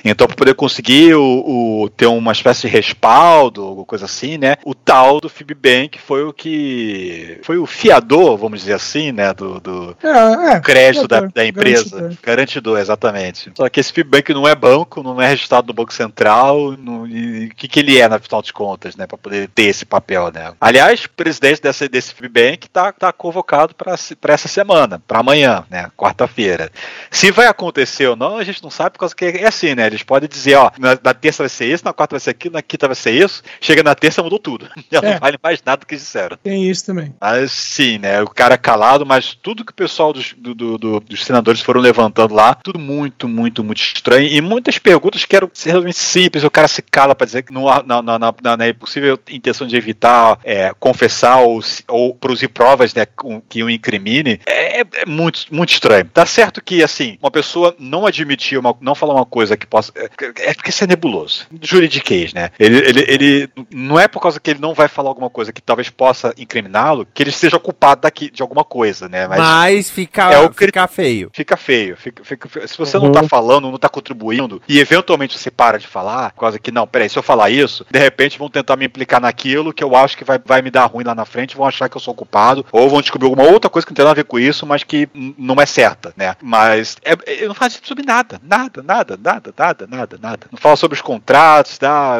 então 0.04 0.26
para 0.26 0.36
poder 0.36 0.54
conseguir 0.54 1.14
o, 1.14 1.82
o, 1.82 1.88
ter 1.90 2.06
uma 2.06 2.32
espécie 2.32 2.62
de 2.62 2.68
respaldo, 2.68 3.62
alguma 3.62 3.86
coisa 3.86 4.04
assim, 4.04 4.38
né, 4.38 4.56
o 4.64 4.74
tal 4.74 5.20
do 5.20 5.28
Fibbank 5.28 5.98
foi 5.98 6.24
o 6.24 6.32
que 6.32 7.38
foi 7.42 7.58
o 7.58 7.66
fiador, 7.66 8.36
vamos 8.36 8.60
dizer 8.60 8.74
assim, 8.74 9.12
né, 9.12 9.32
do, 9.32 9.60
do 9.60 9.96
é, 10.02 10.54
é, 10.54 10.60
crédito 10.60 11.06
da, 11.06 11.20
da, 11.20 11.46
empresa, 11.46 11.96
garantidor. 11.96 12.18
garantidor. 12.22 12.78
exatamente. 12.78 13.52
Só 13.56 13.68
que 13.68 13.80
esse 13.80 13.92
Fibbank 13.92 14.32
não 14.32 14.46
é 14.46 14.54
banco, 14.54 15.02
não 15.02 15.20
é 15.20 15.28
registrado 15.28 15.68
no 15.68 15.74
Banco 15.74 15.92
Central, 15.92 16.72
o 16.72 17.54
que, 17.54 17.68
que 17.68 17.80
ele 17.80 17.98
é, 17.98 18.08
na 18.08 18.18
final 18.18 18.42
de 18.42 18.52
contas, 18.52 18.96
né, 18.96 19.06
para 19.06 19.18
poder 19.18 19.48
ter 19.48 19.64
esse 19.64 19.84
papel, 19.84 20.30
né. 20.32 20.52
Aliás, 20.60 21.04
o 21.04 21.10
presidente 21.10 21.60
dessa, 21.60 21.88
desse 21.88 22.14
Fibbank 22.14 22.66
está 22.66 22.92
tá 22.92 23.12
convocado 23.12 23.74
para 23.74 23.94
essa 24.32 24.48
semana, 24.48 25.02
para 25.06 25.20
amanhã, 25.20 25.64
né, 25.70 25.90
quarta-feira. 25.96 26.70
Se 27.10 27.30
vai 27.30 27.46
acontecer 27.46 28.06
ou 28.06 28.16
não, 28.16 28.38
a 28.38 28.44
gente 28.44 28.62
não 28.62 28.70
sabe, 28.70 28.90
por 28.92 29.00
causa 29.00 29.14
que 29.14 29.24
é 29.24 29.30
assim, 29.60 29.74
né, 29.74 29.86
eles 29.86 30.02
podem 30.02 30.28
dizer, 30.28 30.56
ó, 30.56 30.70
na, 30.78 30.98
na 31.02 31.14
terça 31.14 31.42
vai 31.42 31.48
ser 31.48 31.66
isso, 31.66 31.84
na 31.84 31.92
quarta 31.92 32.14
vai 32.14 32.20
ser 32.20 32.30
aquilo, 32.30 32.54
na 32.54 32.62
quinta 32.62 32.86
vai 32.86 32.96
ser 32.96 33.12
isso, 33.12 33.42
chega 33.60 33.82
na 33.82 33.94
terça 33.94 34.22
mudou 34.22 34.38
tudo. 34.38 34.68
Já 34.90 35.00
é. 35.00 35.12
não 35.12 35.20
vale 35.20 35.38
mais 35.42 35.62
nada 35.64 35.80
do 35.80 35.86
que 35.86 35.96
disseram. 35.96 36.36
Tem 36.42 36.68
isso 36.68 36.86
também. 36.86 37.14
Mas 37.20 37.52
sim, 37.52 37.98
né, 37.98 38.22
o 38.22 38.28
cara 38.28 38.54
é 38.54 38.58
calado, 38.58 39.04
mas 39.04 39.34
tudo 39.34 39.64
que 39.64 39.72
o 39.72 39.74
pessoal 39.74 40.12
dos, 40.12 40.34
do, 40.36 40.54
do, 40.54 40.78
do, 40.78 41.00
dos 41.00 41.24
senadores 41.24 41.60
foram 41.60 41.80
levantando 41.80 42.34
lá, 42.34 42.54
tudo 42.54 42.78
muito, 42.78 43.28
muito, 43.28 43.62
muito 43.62 43.80
estranho, 43.80 44.26
e 44.26 44.40
muitas 44.40 44.78
perguntas 44.78 45.24
que 45.24 45.36
eram 45.36 45.50
realmente 45.64 45.98
simples, 45.98 46.44
o 46.44 46.50
cara 46.50 46.68
se 46.68 46.82
cala 46.82 47.14
para 47.14 47.26
dizer 47.26 47.42
que 47.42 47.52
não, 47.52 47.64
não, 47.84 48.02
não, 48.02 48.18
não, 48.18 48.34
não 48.42 48.64
é 48.64 48.72
possível 48.72 49.18
intenção 49.30 49.66
de 49.66 49.76
evitar 49.76 50.38
é, 50.44 50.72
confessar 50.78 51.40
ou, 51.40 51.60
ou 51.88 52.14
produzir 52.14 52.48
provas 52.48 52.94
né, 52.94 53.06
que 53.48 53.62
o 53.62 53.70
incrimine, 53.70 54.40
é, 54.46 54.80
é, 54.80 55.06
muito, 55.06 55.46
muito 55.50 55.70
estranho. 55.70 56.08
Tá 56.12 56.24
certo 56.24 56.62
que, 56.62 56.82
assim, 56.82 57.18
uma 57.20 57.30
pessoa 57.30 57.74
não 57.78 58.06
admitir, 58.06 58.58
uma, 58.58 58.74
não 58.80 58.94
falar 58.94 59.14
uma 59.14 59.26
coisa 59.26 59.49
que 59.56 59.66
possa. 59.66 59.92
É, 59.94 60.08
é 60.50 60.54
porque 60.54 60.70
isso 60.70 60.84
é 60.84 60.86
nebuloso. 60.86 61.46
Juridiquês, 61.62 62.32
né? 62.32 62.50
Ele, 62.58 62.78
ele, 62.78 63.04
ele 63.08 63.50
não 63.70 63.98
é 63.98 64.08
por 64.08 64.20
causa 64.20 64.40
que 64.40 64.50
ele 64.50 64.60
não 64.60 64.74
vai 64.74 64.88
falar 64.88 65.08
alguma 65.08 65.30
coisa 65.30 65.52
que 65.52 65.60
talvez 65.60 65.90
possa 65.90 66.34
incriminá-lo 66.36 67.06
que 67.12 67.22
ele 67.22 67.32
seja 67.32 67.58
culpado 67.58 68.02
daqui, 68.02 68.30
de 68.30 68.42
alguma 68.42 68.64
coisa, 68.64 69.08
né? 69.08 69.26
Mas, 69.26 69.38
Mas 69.38 69.90
fica, 69.90 70.32
é 70.32 70.38
o, 70.38 70.52
fica 70.52 70.86
feio. 70.86 71.30
Fica 71.32 71.56
feio. 71.56 71.96
Fica, 71.96 72.24
fica, 72.24 72.66
se 72.66 72.76
você 72.76 72.96
uhum. 72.96 73.04
não 73.04 73.12
tá 73.12 73.22
falando, 73.24 73.70
não 73.70 73.78
tá 73.78 73.88
contribuindo, 73.88 74.62
e 74.68 74.78
eventualmente 74.78 75.38
você 75.38 75.50
para 75.50 75.78
de 75.78 75.86
falar, 75.86 76.32
por 76.32 76.40
causa 76.40 76.58
que, 76.58 76.70
não, 76.70 76.86
peraí, 76.86 77.08
se 77.08 77.18
eu 77.18 77.22
falar 77.22 77.50
isso, 77.50 77.86
de 77.90 77.98
repente 77.98 78.38
vão 78.38 78.48
tentar 78.48 78.76
me 78.76 78.86
implicar 78.86 79.20
naquilo 79.20 79.72
que 79.72 79.84
eu 79.84 79.94
acho 79.96 80.16
que 80.16 80.24
vai, 80.24 80.38
vai 80.44 80.62
me 80.62 80.70
dar 80.70 80.86
ruim 80.86 81.04
lá 81.04 81.14
na 81.14 81.24
frente, 81.24 81.56
vão 81.56 81.66
achar 81.66 81.88
que 81.88 81.96
eu 81.96 82.00
sou 82.00 82.14
culpado, 82.14 82.64
ou 82.72 82.88
vão 82.88 83.00
descobrir 83.00 83.26
alguma 83.26 83.48
outra 83.48 83.70
coisa 83.70 83.86
que 83.86 83.92
não 83.92 83.96
tem 83.96 84.04
nada 84.04 84.12
a 84.12 84.22
ver 84.22 84.24
com 84.24 84.38
isso, 84.38 84.66
mas 84.66 84.82
que 84.82 85.08
não 85.14 85.60
é 85.60 85.66
certa, 85.66 86.12
né? 86.16 86.36
Mas 86.42 86.96
é, 87.04 87.16
eu 87.42 87.48
não 87.48 87.54
falo 87.54 87.70
sobre 87.82 88.04
nada, 88.04 88.40
nada, 88.42 88.82
nada, 88.82 89.18
nada, 89.22 89.39
nada, 89.56 89.86
nada, 89.86 90.18
nada. 90.20 90.46
Não 90.50 90.58
fala 90.58 90.76
sobre 90.76 90.94
os 90.94 91.02
contratos, 91.02 91.78
tá? 91.78 92.18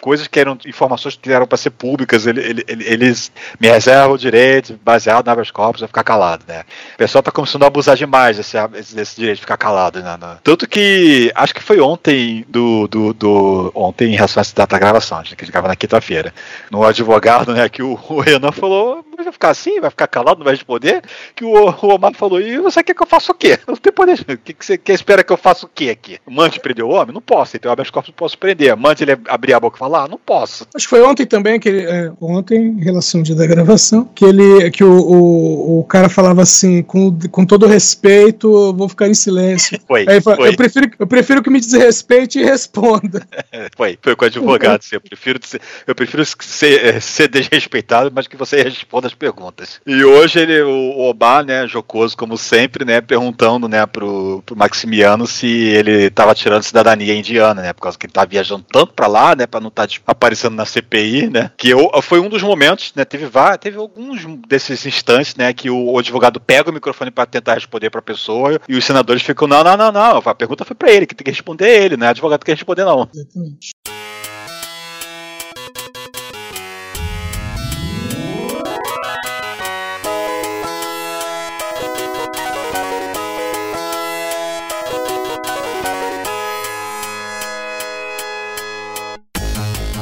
coisas 0.00 0.26
que 0.26 0.38
eram 0.38 0.58
informações 0.66 1.16
que 1.16 1.32
eram 1.32 1.46
para 1.46 1.58
ser 1.58 1.70
públicas, 1.70 2.26
ele, 2.26 2.40
ele, 2.40 2.64
eles 2.68 3.32
me 3.58 3.68
reservam 3.68 4.14
o 4.14 4.18
direito, 4.18 4.78
baseado 4.84 5.26
na 5.26 5.32
habeas 5.32 5.50
corpus, 5.50 5.82
a 5.82 5.86
ficar 5.86 6.04
calado, 6.04 6.44
né? 6.46 6.64
O 6.94 6.98
pessoal 6.98 7.22
tá 7.22 7.30
começando 7.30 7.62
a 7.62 7.66
abusar 7.66 7.96
demais 7.96 8.36
desse, 8.36 8.56
desse 8.94 9.16
direito 9.16 9.36
de 9.36 9.42
ficar 9.42 9.56
calado, 9.56 10.00
né? 10.00 10.18
Tanto 10.42 10.68
que 10.68 11.30
acho 11.34 11.54
que 11.54 11.62
foi 11.62 11.80
ontem 11.80 12.44
do, 12.48 12.88
do, 12.88 13.12
do 13.14 13.72
ontem 13.74 14.12
em 14.12 14.16
relação 14.16 14.40
a 14.40 14.42
essa 14.42 14.54
data 14.54 14.76
da 14.76 14.78
gravação, 14.78 15.18
a 15.18 15.22
gente 15.22 15.50
grava 15.50 15.68
na 15.68 15.76
quinta-feira, 15.76 16.34
no 16.70 16.84
advogado, 16.84 17.52
né, 17.52 17.68
que 17.68 17.82
o, 17.82 17.98
o 18.08 18.20
Renan 18.20 18.52
falou, 18.52 19.04
vai 19.24 19.32
ficar 19.32 19.50
assim, 19.50 19.80
vai 19.80 19.90
ficar 19.90 20.06
calado, 20.06 20.38
não 20.38 20.44
vai 20.44 20.54
responder, 20.54 21.02
que 21.34 21.44
o, 21.44 21.52
o 21.52 21.94
Omar 21.94 22.14
falou, 22.14 22.40
e 22.40 22.58
você 22.58 22.82
quer 22.82 22.94
que 22.94 23.02
eu 23.02 23.06
faça 23.06 23.32
o 23.32 23.34
quê? 23.34 23.58
Não 23.66 23.76
tem 23.76 23.92
poder, 23.92 24.20
o 24.20 24.38
que, 24.38 24.52
que 24.52 24.64
você 24.64 24.78
quer, 24.78 24.94
espera 24.94 25.24
que 25.24 25.32
eu 25.32 25.36
faça 25.36 25.66
o 25.66 25.68
quê 25.68 25.90
aqui? 25.90 26.18
Mande 26.28 26.60
prender 26.60 26.84
o 26.84 26.90
homem? 26.90 27.14
Não 27.14 27.20
posso, 27.20 27.56
então 27.56 27.70
habeas 27.70 27.90
corpus 27.90 28.12
posso 28.14 28.38
prender. 28.38 28.76
Mande 28.76 29.04
ele 29.04 29.18
abrir 29.28 29.54
a 29.54 29.60
boca 29.60 29.76
e 29.76 29.78
falar? 29.78 30.08
Não 30.08 30.18
posso. 30.18 30.66
Acho 30.74 30.86
que 30.86 30.90
foi 30.90 31.02
ontem 31.02 31.26
também, 31.26 31.58
que 31.58 31.68
ele, 31.68 31.82
é, 31.82 32.12
ontem, 32.20 32.56
em 32.56 32.82
relação 32.82 33.20
ao 33.20 33.36
da 33.36 33.46
gravação, 33.46 34.04
que 34.14 34.24
ele, 34.24 34.70
que 34.70 34.82
o, 34.84 34.92
o, 34.92 35.80
o 35.80 35.84
cara 35.84 36.08
falava 36.08 36.42
assim, 36.42 36.82
com, 36.82 37.16
com 37.30 37.46
todo 37.46 37.66
respeito, 37.66 38.48
eu 38.48 38.74
vou 38.74 38.88
ficar 38.88 39.08
em 39.08 39.14
silêncio. 39.14 39.78
Foi, 39.86 40.04
Aí 40.08 40.20
foi. 40.20 40.48
Eu, 40.48 40.56
prefiro, 40.56 40.90
eu 40.98 41.06
prefiro 41.06 41.42
que 41.42 41.50
me 41.50 41.60
desrespeite 41.60 42.38
e 42.38 42.44
responda. 42.44 43.26
foi, 43.76 43.98
foi 44.00 44.14
com 44.14 44.24
o 44.24 44.28
advogado, 44.28 44.80
eu 44.92 45.00
prefiro, 45.00 45.40
eu 45.86 45.94
prefiro 45.94 46.24
ser, 46.24 47.02
ser 47.02 47.28
desrespeitado, 47.28 48.10
mas 48.14 48.26
que 48.26 48.36
você 48.36 48.62
responda 48.62 49.09
as 49.10 49.14
perguntas. 49.14 49.80
E 49.86 50.04
hoje 50.04 50.40
ele, 50.40 50.62
o 50.62 51.00
Obá, 51.00 51.42
né, 51.42 51.66
jocoso 51.66 52.16
como 52.16 52.38
sempre, 52.38 52.84
né, 52.84 53.00
perguntando, 53.00 53.68
né, 53.68 53.84
pro, 53.86 54.42
pro 54.46 54.56
Maximiano 54.56 55.26
se 55.26 55.46
ele 55.46 56.10
tava 56.10 56.34
tirando 56.34 56.62
cidadania 56.62 57.14
indiana, 57.14 57.62
né, 57.62 57.72
por 57.72 57.82
causa 57.82 57.98
que 57.98 58.06
ele 58.06 58.12
tava 58.12 58.26
viajando 58.26 58.64
tanto 58.70 58.92
para 58.92 59.06
lá, 59.06 59.34
né, 59.34 59.46
para 59.46 59.60
não 59.60 59.68
estar 59.68 59.82
tá, 59.82 59.88
tipo, 59.88 60.10
aparecendo 60.10 60.54
na 60.54 60.64
CPI, 60.64 61.28
né, 61.28 61.50
que 61.56 61.70
eu, 61.70 61.90
foi 62.02 62.20
um 62.20 62.28
dos 62.28 62.42
momentos, 62.42 62.92
né, 62.94 63.04
teve 63.04 63.26
vários, 63.26 63.58
teve 63.58 63.76
alguns 63.76 64.24
desses 64.48 64.86
instantes, 64.86 65.34
né, 65.36 65.52
que 65.52 65.68
o, 65.68 65.92
o 65.92 65.98
advogado 65.98 66.40
pega 66.40 66.70
o 66.70 66.74
microfone 66.74 67.10
para 67.10 67.26
tentar 67.26 67.54
responder 67.54 67.90
para 67.90 68.00
a 68.00 68.02
pessoa 68.02 68.60
e 68.68 68.76
os 68.76 68.84
senadores 68.84 69.22
ficam, 69.22 69.48
não, 69.48 69.62
não, 69.62 69.76
não, 69.76 69.92
não, 69.92 70.22
a 70.24 70.34
pergunta 70.34 70.64
foi 70.64 70.76
para 70.76 70.90
ele, 70.90 71.06
que 71.06 71.14
tem 71.14 71.24
que 71.24 71.30
responder 71.30 71.68
ele, 71.68 71.96
né, 71.96 72.06
o 72.06 72.10
advogado 72.10 72.40
tem 72.40 72.46
que 72.46 72.58
responder 72.58 72.84
não. 72.84 73.08
Exatamente. 73.12 73.70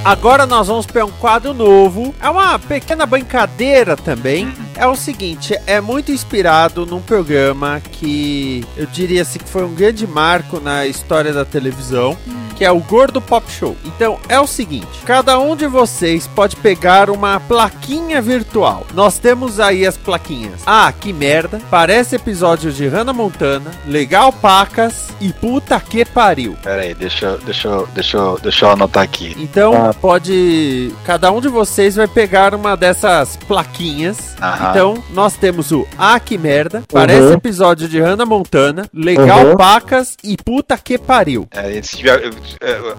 Agora 0.09 0.47
nós 0.47 0.69
vamos 0.69 0.87
para 0.87 1.05
um 1.05 1.11
quadro 1.11 1.53
novo. 1.53 2.15
É 2.19 2.31
uma 2.31 2.59
pequena 2.59 3.05
brincadeira 3.05 3.95
também. 3.95 4.51
É 4.75 4.87
o 4.87 4.97
seguinte, 4.97 5.55
é 5.67 5.83
muito 5.83 6.11
inspirado 6.11 6.87
num 6.87 7.03
programa 7.03 7.79
que 7.93 8.65
eu 8.75 8.87
diria 8.87 9.21
assim 9.21 9.39
que 9.39 9.47
foi 9.47 9.65
um 9.65 9.75
grande 9.75 10.07
marco 10.07 10.61
na 10.61 10.87
história 10.87 11.31
da 11.31 11.45
televisão 11.45 12.17
que 12.59 12.65
é 12.65 12.73
o 12.73 12.81
Gordo 12.81 13.21
Pop 13.21 13.49
Show. 13.49 13.77
Então 13.85 14.19
é 14.29 14.39
o 14.41 14.47
seguinte: 14.47 14.89
cada 15.07 15.39
um 15.39 15.55
de 15.55 15.67
vocês 15.69 16.27
pode 16.27 16.57
pegar 16.57 17.09
uma 17.09 17.39
plaquinha 17.39 18.21
virtual. 18.21 18.85
Nós 18.93 19.19
temos 19.19 19.61
aí 19.61 19.87
as 19.87 19.97
plaquinhas. 19.97 20.61
Ah, 20.67 20.93
que 20.93 21.13
merda! 21.13 21.61
Parece 21.71 22.17
episódio 22.17 22.73
de 22.73 22.89
Hannah 22.89 23.13
Montana, 23.13 23.71
Legal 23.87 24.33
Pacas 24.33 25.11
e 25.21 25.33
Puta 25.33 25.79
que 25.79 26.05
pariu. 26.05 26.57
Pera 26.61 26.83
aí, 26.83 26.95
deixa, 26.95 27.39
deixa, 27.39 27.85
deixa, 27.95 28.19
deixa 28.43 28.67
eu 28.67 28.71
anotar 28.71 29.05
aqui. 29.05 29.37
Então 29.39 29.73
ah. 29.75 29.95
pode. 29.95 30.93
Cada 31.05 31.31
um 31.31 31.41
de 31.41 31.49
vocês 31.49 31.95
vai 31.95 32.09
pegar 32.09 32.55
uma 32.55 32.77
dessas 32.77 33.37
plaquinhas. 33.37 34.35
Aham. 34.43 34.71
Então 34.71 35.05
nós 35.11 35.37
temos 35.37 35.71
o 35.71 35.87
Ah, 35.97 36.19
que 36.19 36.37
merda! 36.37 36.83
Parece 36.93 37.29
uhum. 37.29 37.33
episódio 37.35 37.89
de 37.89 38.01
Hannah 38.01 38.27
Montana, 38.27 38.87
Legal 38.93 39.47
uhum. 39.47 39.57
Pacas 39.57 40.17
e 40.25 40.37
Puta 40.37 40.77
que 40.77 40.99
pariu. 40.99 41.47
É, 41.53 41.81
se 41.83 41.99
tiver, 41.99 42.33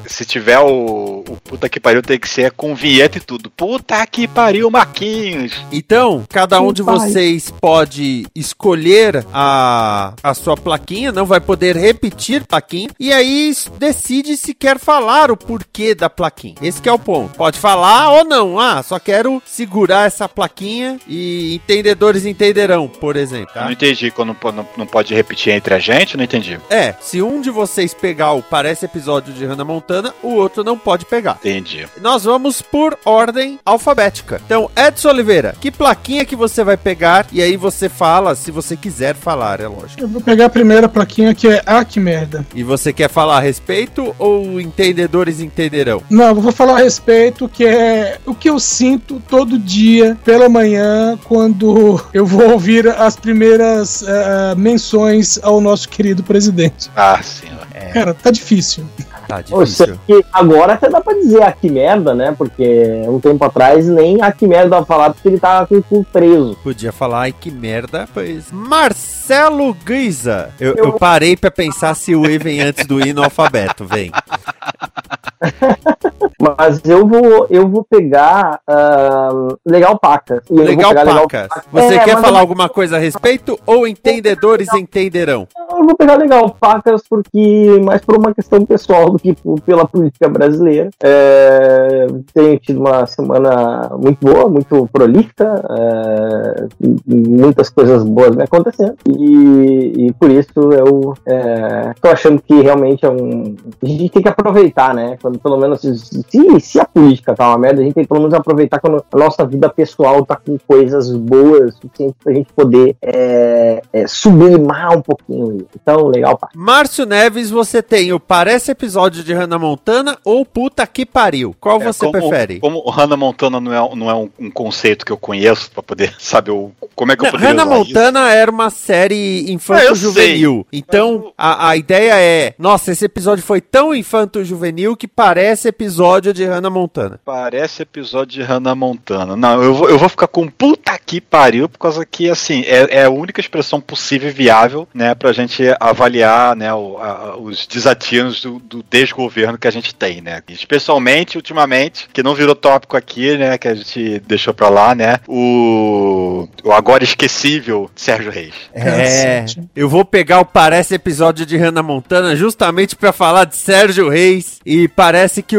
se 0.06 0.26
tiver 0.26 0.60
o, 0.60 1.24
o 1.28 1.38
puta 1.44 1.70
que 1.70 1.80
pariu, 1.80 2.02
tem 2.02 2.20
que 2.20 2.30
ser 2.30 2.52
com 2.52 2.76
vinheta 2.76 3.18
e 3.18 3.22
tudo. 3.22 3.50
Puta 3.50 4.06
que 4.06 4.28
pariu, 4.28 4.70
Marquinhos! 4.70 5.54
Então, 5.72 6.24
cada 6.30 6.62
um 6.62 6.74
de 6.74 6.82
vocês 6.82 7.52
pode 7.60 8.28
escolher 8.36 9.26
a, 9.34 10.14
a 10.24 10.34
sua 10.34 10.56
plaquinha, 10.56 11.12
não 11.12 11.26
vai 11.26 11.40
poder 11.40 11.76
repetir 11.76 12.46
plaquinha, 12.46 12.90
e 13.00 13.12
aí 13.12 13.54
decide 13.78 14.38
se 14.38 14.54
quer 14.54 14.80
falar 14.80 15.32
o 15.32 15.38
porquê 15.38 15.94
da 15.94 16.10
plaquinha. 16.10 16.56
Esse 16.62 16.88
é 16.88 16.92
o 16.92 17.00
ponto. 17.00 17.36
Pode 17.36 17.60
falar 17.60 18.12
ou 18.12 18.26
não. 18.26 18.60
Ah, 18.60 18.82
só 18.84 19.00
quero 19.00 19.42
segurar 19.46 20.08
essa 20.08 20.28
plaquinha 20.28 21.00
e 21.08 21.56
entendedores 21.56 22.26
entenderão, 22.26 22.88
por 22.88 23.16
exemplo. 23.16 23.54
Tá? 23.54 23.66
Não 23.66 23.72
entendi 23.72 24.12
quando 24.12 24.36
não, 24.44 24.68
não 24.78 24.88
pode 24.88 25.14
repetir 25.14 25.54
entre 25.54 25.74
a 25.74 25.80
gente, 25.80 26.18
não 26.18 26.24
entendi. 26.24 26.60
É, 26.70 26.94
se 27.00 27.22
um 27.22 27.42
de 27.42 27.50
vocês 27.50 27.94
pegar 27.94 28.34
o 28.34 28.42
parece 28.42 28.86
episódio 28.86 29.34
de 29.34 29.39
de 29.40 29.46
Hannah 29.46 29.66
Montana, 29.66 30.14
o 30.22 30.36
outro 30.36 30.64
não 30.64 30.78
pode 30.78 31.06
pegar. 31.06 31.38
Entendi. 31.40 31.88
Nós 32.02 32.24
vamos 32.24 32.62
por 32.62 32.98
ordem 33.06 33.60
alfabética. 33.66 34.42
Então, 34.46 34.70
Edson 34.76 35.10
Oliveira, 35.10 35.56
que 35.60 35.72
plaquinha 35.72 36.26
que 36.26 36.36
você 36.36 36.64
vai 36.64 36.78
pegar? 36.78 37.26
E 37.32 37.42
aí 37.42 37.58
você 37.58 37.90
fala, 37.90 38.36
se 38.36 38.52
você 38.52 38.76
quiser 38.76 39.16
falar, 39.16 39.60
é 39.60 39.68
lógico. 39.68 40.02
Eu 40.02 40.08
vou 40.08 40.22
pegar 40.22 40.46
a 40.46 40.50
primeira 40.50 40.88
plaquinha 40.88 41.34
que 41.34 41.48
é 41.48 41.62
Ah, 41.66 41.84
que 41.86 42.00
merda. 42.00 42.46
E 42.54 42.64
você 42.64 42.92
quer 42.92 43.10
falar 43.10 43.38
a 43.38 43.42
respeito 43.42 44.16
ou 44.20 44.60
entendedores 44.60 45.40
entenderão? 45.40 46.02
Não, 46.10 46.28
eu 46.28 46.36
vou 46.36 46.52
falar 46.52 46.74
a 46.80 46.84
respeito 46.84 47.48
que 47.48 47.66
é 47.66 48.18
o 48.26 48.34
que 48.36 48.50
eu 48.50 48.60
sinto 48.60 49.22
todo 49.30 49.58
dia 49.58 50.18
pela 50.26 50.50
manhã 50.50 51.18
quando 51.26 52.02
eu 52.14 52.26
vou 52.26 52.52
ouvir 52.52 52.88
as 52.88 53.16
primeiras 53.16 54.02
uh, 54.02 54.56
menções 54.58 55.40
ao 55.42 55.62
nosso 55.62 55.88
querido 55.88 56.24
presidente. 56.24 56.90
Ah, 56.96 57.20
sim. 57.24 57.48
É. 57.74 57.92
Cara, 57.92 58.14
tá 58.14 58.32
difícil. 58.32 58.86
Tá 59.30 59.42
difícil. 59.42 60.00
agora 60.34 60.74
até 60.74 60.90
dá 60.90 61.00
pra 61.00 61.14
dizer 61.14 61.44
ah, 61.44 61.52
que 61.52 61.70
merda, 61.70 62.16
né? 62.16 62.34
Porque 62.36 63.04
um 63.08 63.20
tempo 63.20 63.46
atrás 63.46 63.86
nem 63.86 64.20
ah, 64.24 64.32
que 64.32 64.48
merda 64.48 64.70
dava 64.70 64.88
falar 64.88 65.12
porque 65.12 65.28
ele 65.28 65.40
tava 65.40 65.68
com 65.68 65.76
o 65.76 65.84
cu 65.84 66.04
preso. 66.04 66.58
Podia 66.64 66.92
falar, 66.92 67.22
ai 67.22 67.32
que 67.32 67.52
merda, 67.52 68.10
pois. 68.12 68.52
Marcelo 68.52 69.72
Guiza. 69.86 70.50
Eu, 70.60 70.74
eu... 70.74 70.86
eu 70.86 70.94
parei 70.94 71.38
pra 71.38 71.52
pensar 71.52 71.94
se 71.94 72.16
o 72.16 72.26
E 72.26 72.40
vem 72.40 72.60
antes 72.60 72.88
do 72.88 73.00
I 73.00 73.14
no 73.14 73.24
alfabeto, 73.24 73.86
vem. 73.86 74.10
Mas 76.40 76.82
eu 76.86 77.08
vou, 77.08 77.48
eu 77.50 77.68
vou 77.68 77.84
pegar 77.84 78.62
uh, 78.68 79.58
Legal 79.66 79.98
Pacas. 80.00 80.42
Legal, 80.50 80.94
legal 80.94 81.28
Pacas. 81.28 81.50
Você 81.72 81.96
é, 81.96 82.00
quer 82.00 82.18
falar 82.18 82.40
eu... 82.40 82.42
alguma 82.42 82.70
coisa 82.70 82.98
a 82.98 83.00
respeito 83.00 83.60
ou 83.66 83.88
entendedores 83.88 84.72
entenderão? 84.74 85.48
Eu 85.72 85.86
vou 85.86 85.96
pegar 85.96 86.16
Legal 86.16 86.50
Pacas 86.60 87.04
porque 87.10 87.80
mais 87.84 88.02
por 88.02 88.18
uma 88.18 88.34
questão 88.34 88.66
pessoal 88.66 89.10
do 89.10 89.20
que 89.20 89.36
pela 89.66 89.88
política 89.88 90.28
brasileira. 90.28 90.90
É, 91.04 92.08
tenho 92.34 92.60
tido 92.60 92.80
uma 92.80 93.06
semana 93.06 93.90
muito 93.98 94.26
boa, 94.26 94.50
muito 94.50 94.88
prolífica, 94.92 95.64
é, 95.70 96.68
muitas 97.06 97.70
coisas 97.70 98.04
boas 98.04 98.36
me 98.36 98.44
acontecendo 98.44 98.96
e, 99.08 100.08
e 100.08 100.14
por 100.14 100.30
isso 100.30 100.72
eu 100.74 101.14
é, 101.26 101.94
achando 102.10 102.42
que 102.42 102.62
realmente 102.62 103.06
é 103.06 103.10
um 103.10 103.56
a 103.82 103.86
gente 103.86 104.10
tem 104.10 104.22
que 104.22 104.30
aproveitar, 104.30 104.94
né? 104.94 105.18
Quando 105.22 105.40
pelo 105.40 105.58
menos 105.58 105.84
se, 106.10 106.60
se 106.60 106.80
a 106.80 106.86
política 106.86 107.36
tá 107.36 107.50
uma 107.50 107.58
merda, 107.58 107.82
a 107.82 107.84
gente 107.84 107.94
tem 107.94 108.04
que 108.04 108.08
pelo 108.08 108.22
menos 108.22 108.34
aproveitar 108.34 108.80
quando 108.80 109.04
a 109.12 109.18
nossa 109.18 109.46
vida 109.46 109.70
pessoal 109.70 110.26
tá 110.26 110.36
com 110.36 110.58
coisas 110.68 111.12
boas 111.12 111.76
suficientes 111.76 112.16
pra 112.24 112.34
gente 112.34 112.52
poder 112.54 112.96
é, 113.02 113.82
é, 113.94 114.08
sublimar 114.08 114.98
um 114.98 115.02
pouquinho. 115.02 115.68
Então, 115.76 116.08
legal, 116.08 116.38
pá. 116.38 116.50
Márcio 116.56 117.06
Neves, 117.06 117.50
você 117.50 117.82
tem 117.82 118.12
o 118.12 118.20
Parece 118.20 118.72
Episódio 118.72 119.24
de 119.24 119.34
Hannah 119.34 119.60
Montana 119.60 120.18
ou 120.24 120.46
Puta 120.46 120.86
que 120.88 121.06
Pariu? 121.06 121.56
Qual 121.60 121.82
é, 121.82 121.86
você 121.86 122.06
como, 122.06 122.12
prefere? 122.12 122.60
Como 122.60 122.90
Hannah 122.90 123.18
Montana 123.18 123.60
não 123.60 123.74
é, 123.74 123.96
não 123.96 124.10
é 124.10 124.14
um, 124.16 124.30
um, 124.40 124.52
conceito 124.52 125.06
que 125.06 125.12
eu 125.12 125.18
conheço 125.18 125.72
pra 125.72 125.84
poder 125.84 126.16
saber 126.18 126.52
o, 126.52 126.72
como 126.96 127.12
é 127.12 127.16
que 127.16 127.26
eu 127.26 127.32
poderia 127.32 127.50
Hannah 127.50 127.66
Montana 127.66 128.20
isso. 128.22 128.38
era 128.38 128.52
uma 128.52 128.70
série 128.70 129.52
infanto-juvenil. 129.52 130.66
É, 130.72 130.78
então, 130.78 131.32
a, 131.38 131.70
a 131.70 131.78
ideia 131.78 132.14
é, 132.20 132.54
nossa, 132.58 132.92
esse 132.92 133.06
episódio 133.06 133.44
foi 133.44 133.62
tão 133.62 133.94
infanto-juvenil 133.94 134.96
que 134.96 135.08
parece 135.08 135.68
episódio 135.68 135.99
de 136.34 136.46
Hannah 136.46 136.70
Montana. 136.70 137.20
Parece 137.26 137.82
episódio 137.82 138.40
de 138.40 138.42
Hannah 138.42 138.74
Montana. 138.74 139.36
Não, 139.36 139.62
eu 139.62 139.74
vou, 139.74 139.90
eu 139.90 139.98
vou 139.98 140.08
ficar 140.08 140.28
com 140.28 140.48
puta 140.48 140.98
que 140.98 141.20
pariu, 141.20 141.68
por 141.68 141.78
causa 141.78 142.06
que, 142.06 142.30
assim, 142.30 142.62
é, 142.62 143.00
é 143.02 143.06
a 143.06 143.10
única 143.10 143.42
expressão 143.42 143.82
possível 143.82 144.30
e 144.30 144.32
viável, 144.32 144.88
né, 144.94 145.14
pra 145.14 145.34
gente 145.34 145.64
avaliar, 145.80 146.56
né, 146.56 146.74
o, 146.74 146.98
a, 146.98 147.36
os 147.38 147.68
desatinos 147.68 148.42
do, 148.42 148.60
do, 148.60 148.84
desgoverno 148.90 149.58
que 149.58 149.68
a 149.68 149.72
gente 149.72 149.94
tem, 149.94 150.22
né. 150.22 150.42
Especialmente, 150.48 151.36
ultimamente, 151.36 152.08
que 152.14 152.24
não 152.24 152.34
virou 152.34 152.56
tópico 152.56 152.96
aqui, 152.96 153.36
né, 153.38 153.58
que 153.58 153.68
a 153.68 153.76
gente 153.76 154.20
deixou 154.26 154.54
pra 154.54 154.70
lá, 154.70 154.96
né, 154.96 155.20
o, 155.28 156.48
o 156.64 156.72
agora 156.72 157.04
esquecível 157.04 157.90
Sérgio 157.96 158.32
Reis. 158.32 158.54
É, 158.74 159.46
eu 159.76 159.90
vou 159.90 160.06
pegar 160.06 160.40
o 160.40 160.46
Parece 160.46 160.96
episódio 160.96 161.46
de 161.46 161.58
Hannah 161.58 161.84
Montana 161.84 162.36
justamente 162.36 162.96
pra 162.96 163.12
falar 163.12 163.46
de 163.46 163.56
Sérgio 163.56 164.10
Reis 164.10 164.60
e 164.66 164.88
parece 164.88 165.42
que 165.42 165.58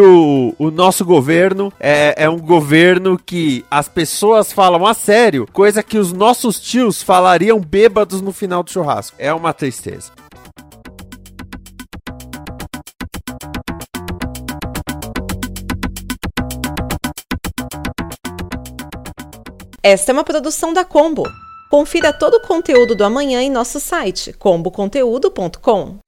o, 0.59 0.71
nosso 0.71 1.05
governo 1.05 1.73
é, 1.79 2.25
é 2.25 2.29
um 2.29 2.39
governo 2.39 3.19
que 3.19 3.65
as 3.71 3.89
pessoas 3.89 4.53
falam 4.53 4.87
a 4.87 4.95
sério, 4.95 5.47
coisa 5.53 5.83
que 5.83 5.99
os 5.99 6.13
nossos 6.13 6.61
tios 6.61 7.03
falariam 7.03 7.61
bêbados 7.61 8.21
no 8.21 8.33
final 8.33 8.63
do 8.63 8.71
churrasco. 8.71 9.17
É 9.19 9.33
uma 9.33 9.53
tristeza. 9.53 10.11
Esta 19.83 20.13
é 20.13 20.15
uma 20.15 20.25
produção 20.25 20.73
da 20.75 20.85
Combo. 20.85 21.25
Confira 21.71 22.13
todo 22.13 22.35
o 22.35 22.47
conteúdo 22.47 22.95
do 22.95 23.05
amanhã 23.05 23.41
em 23.41 23.51
nosso 23.51 23.81
site 23.81 24.33
comboconteúdo.com. 24.33 25.99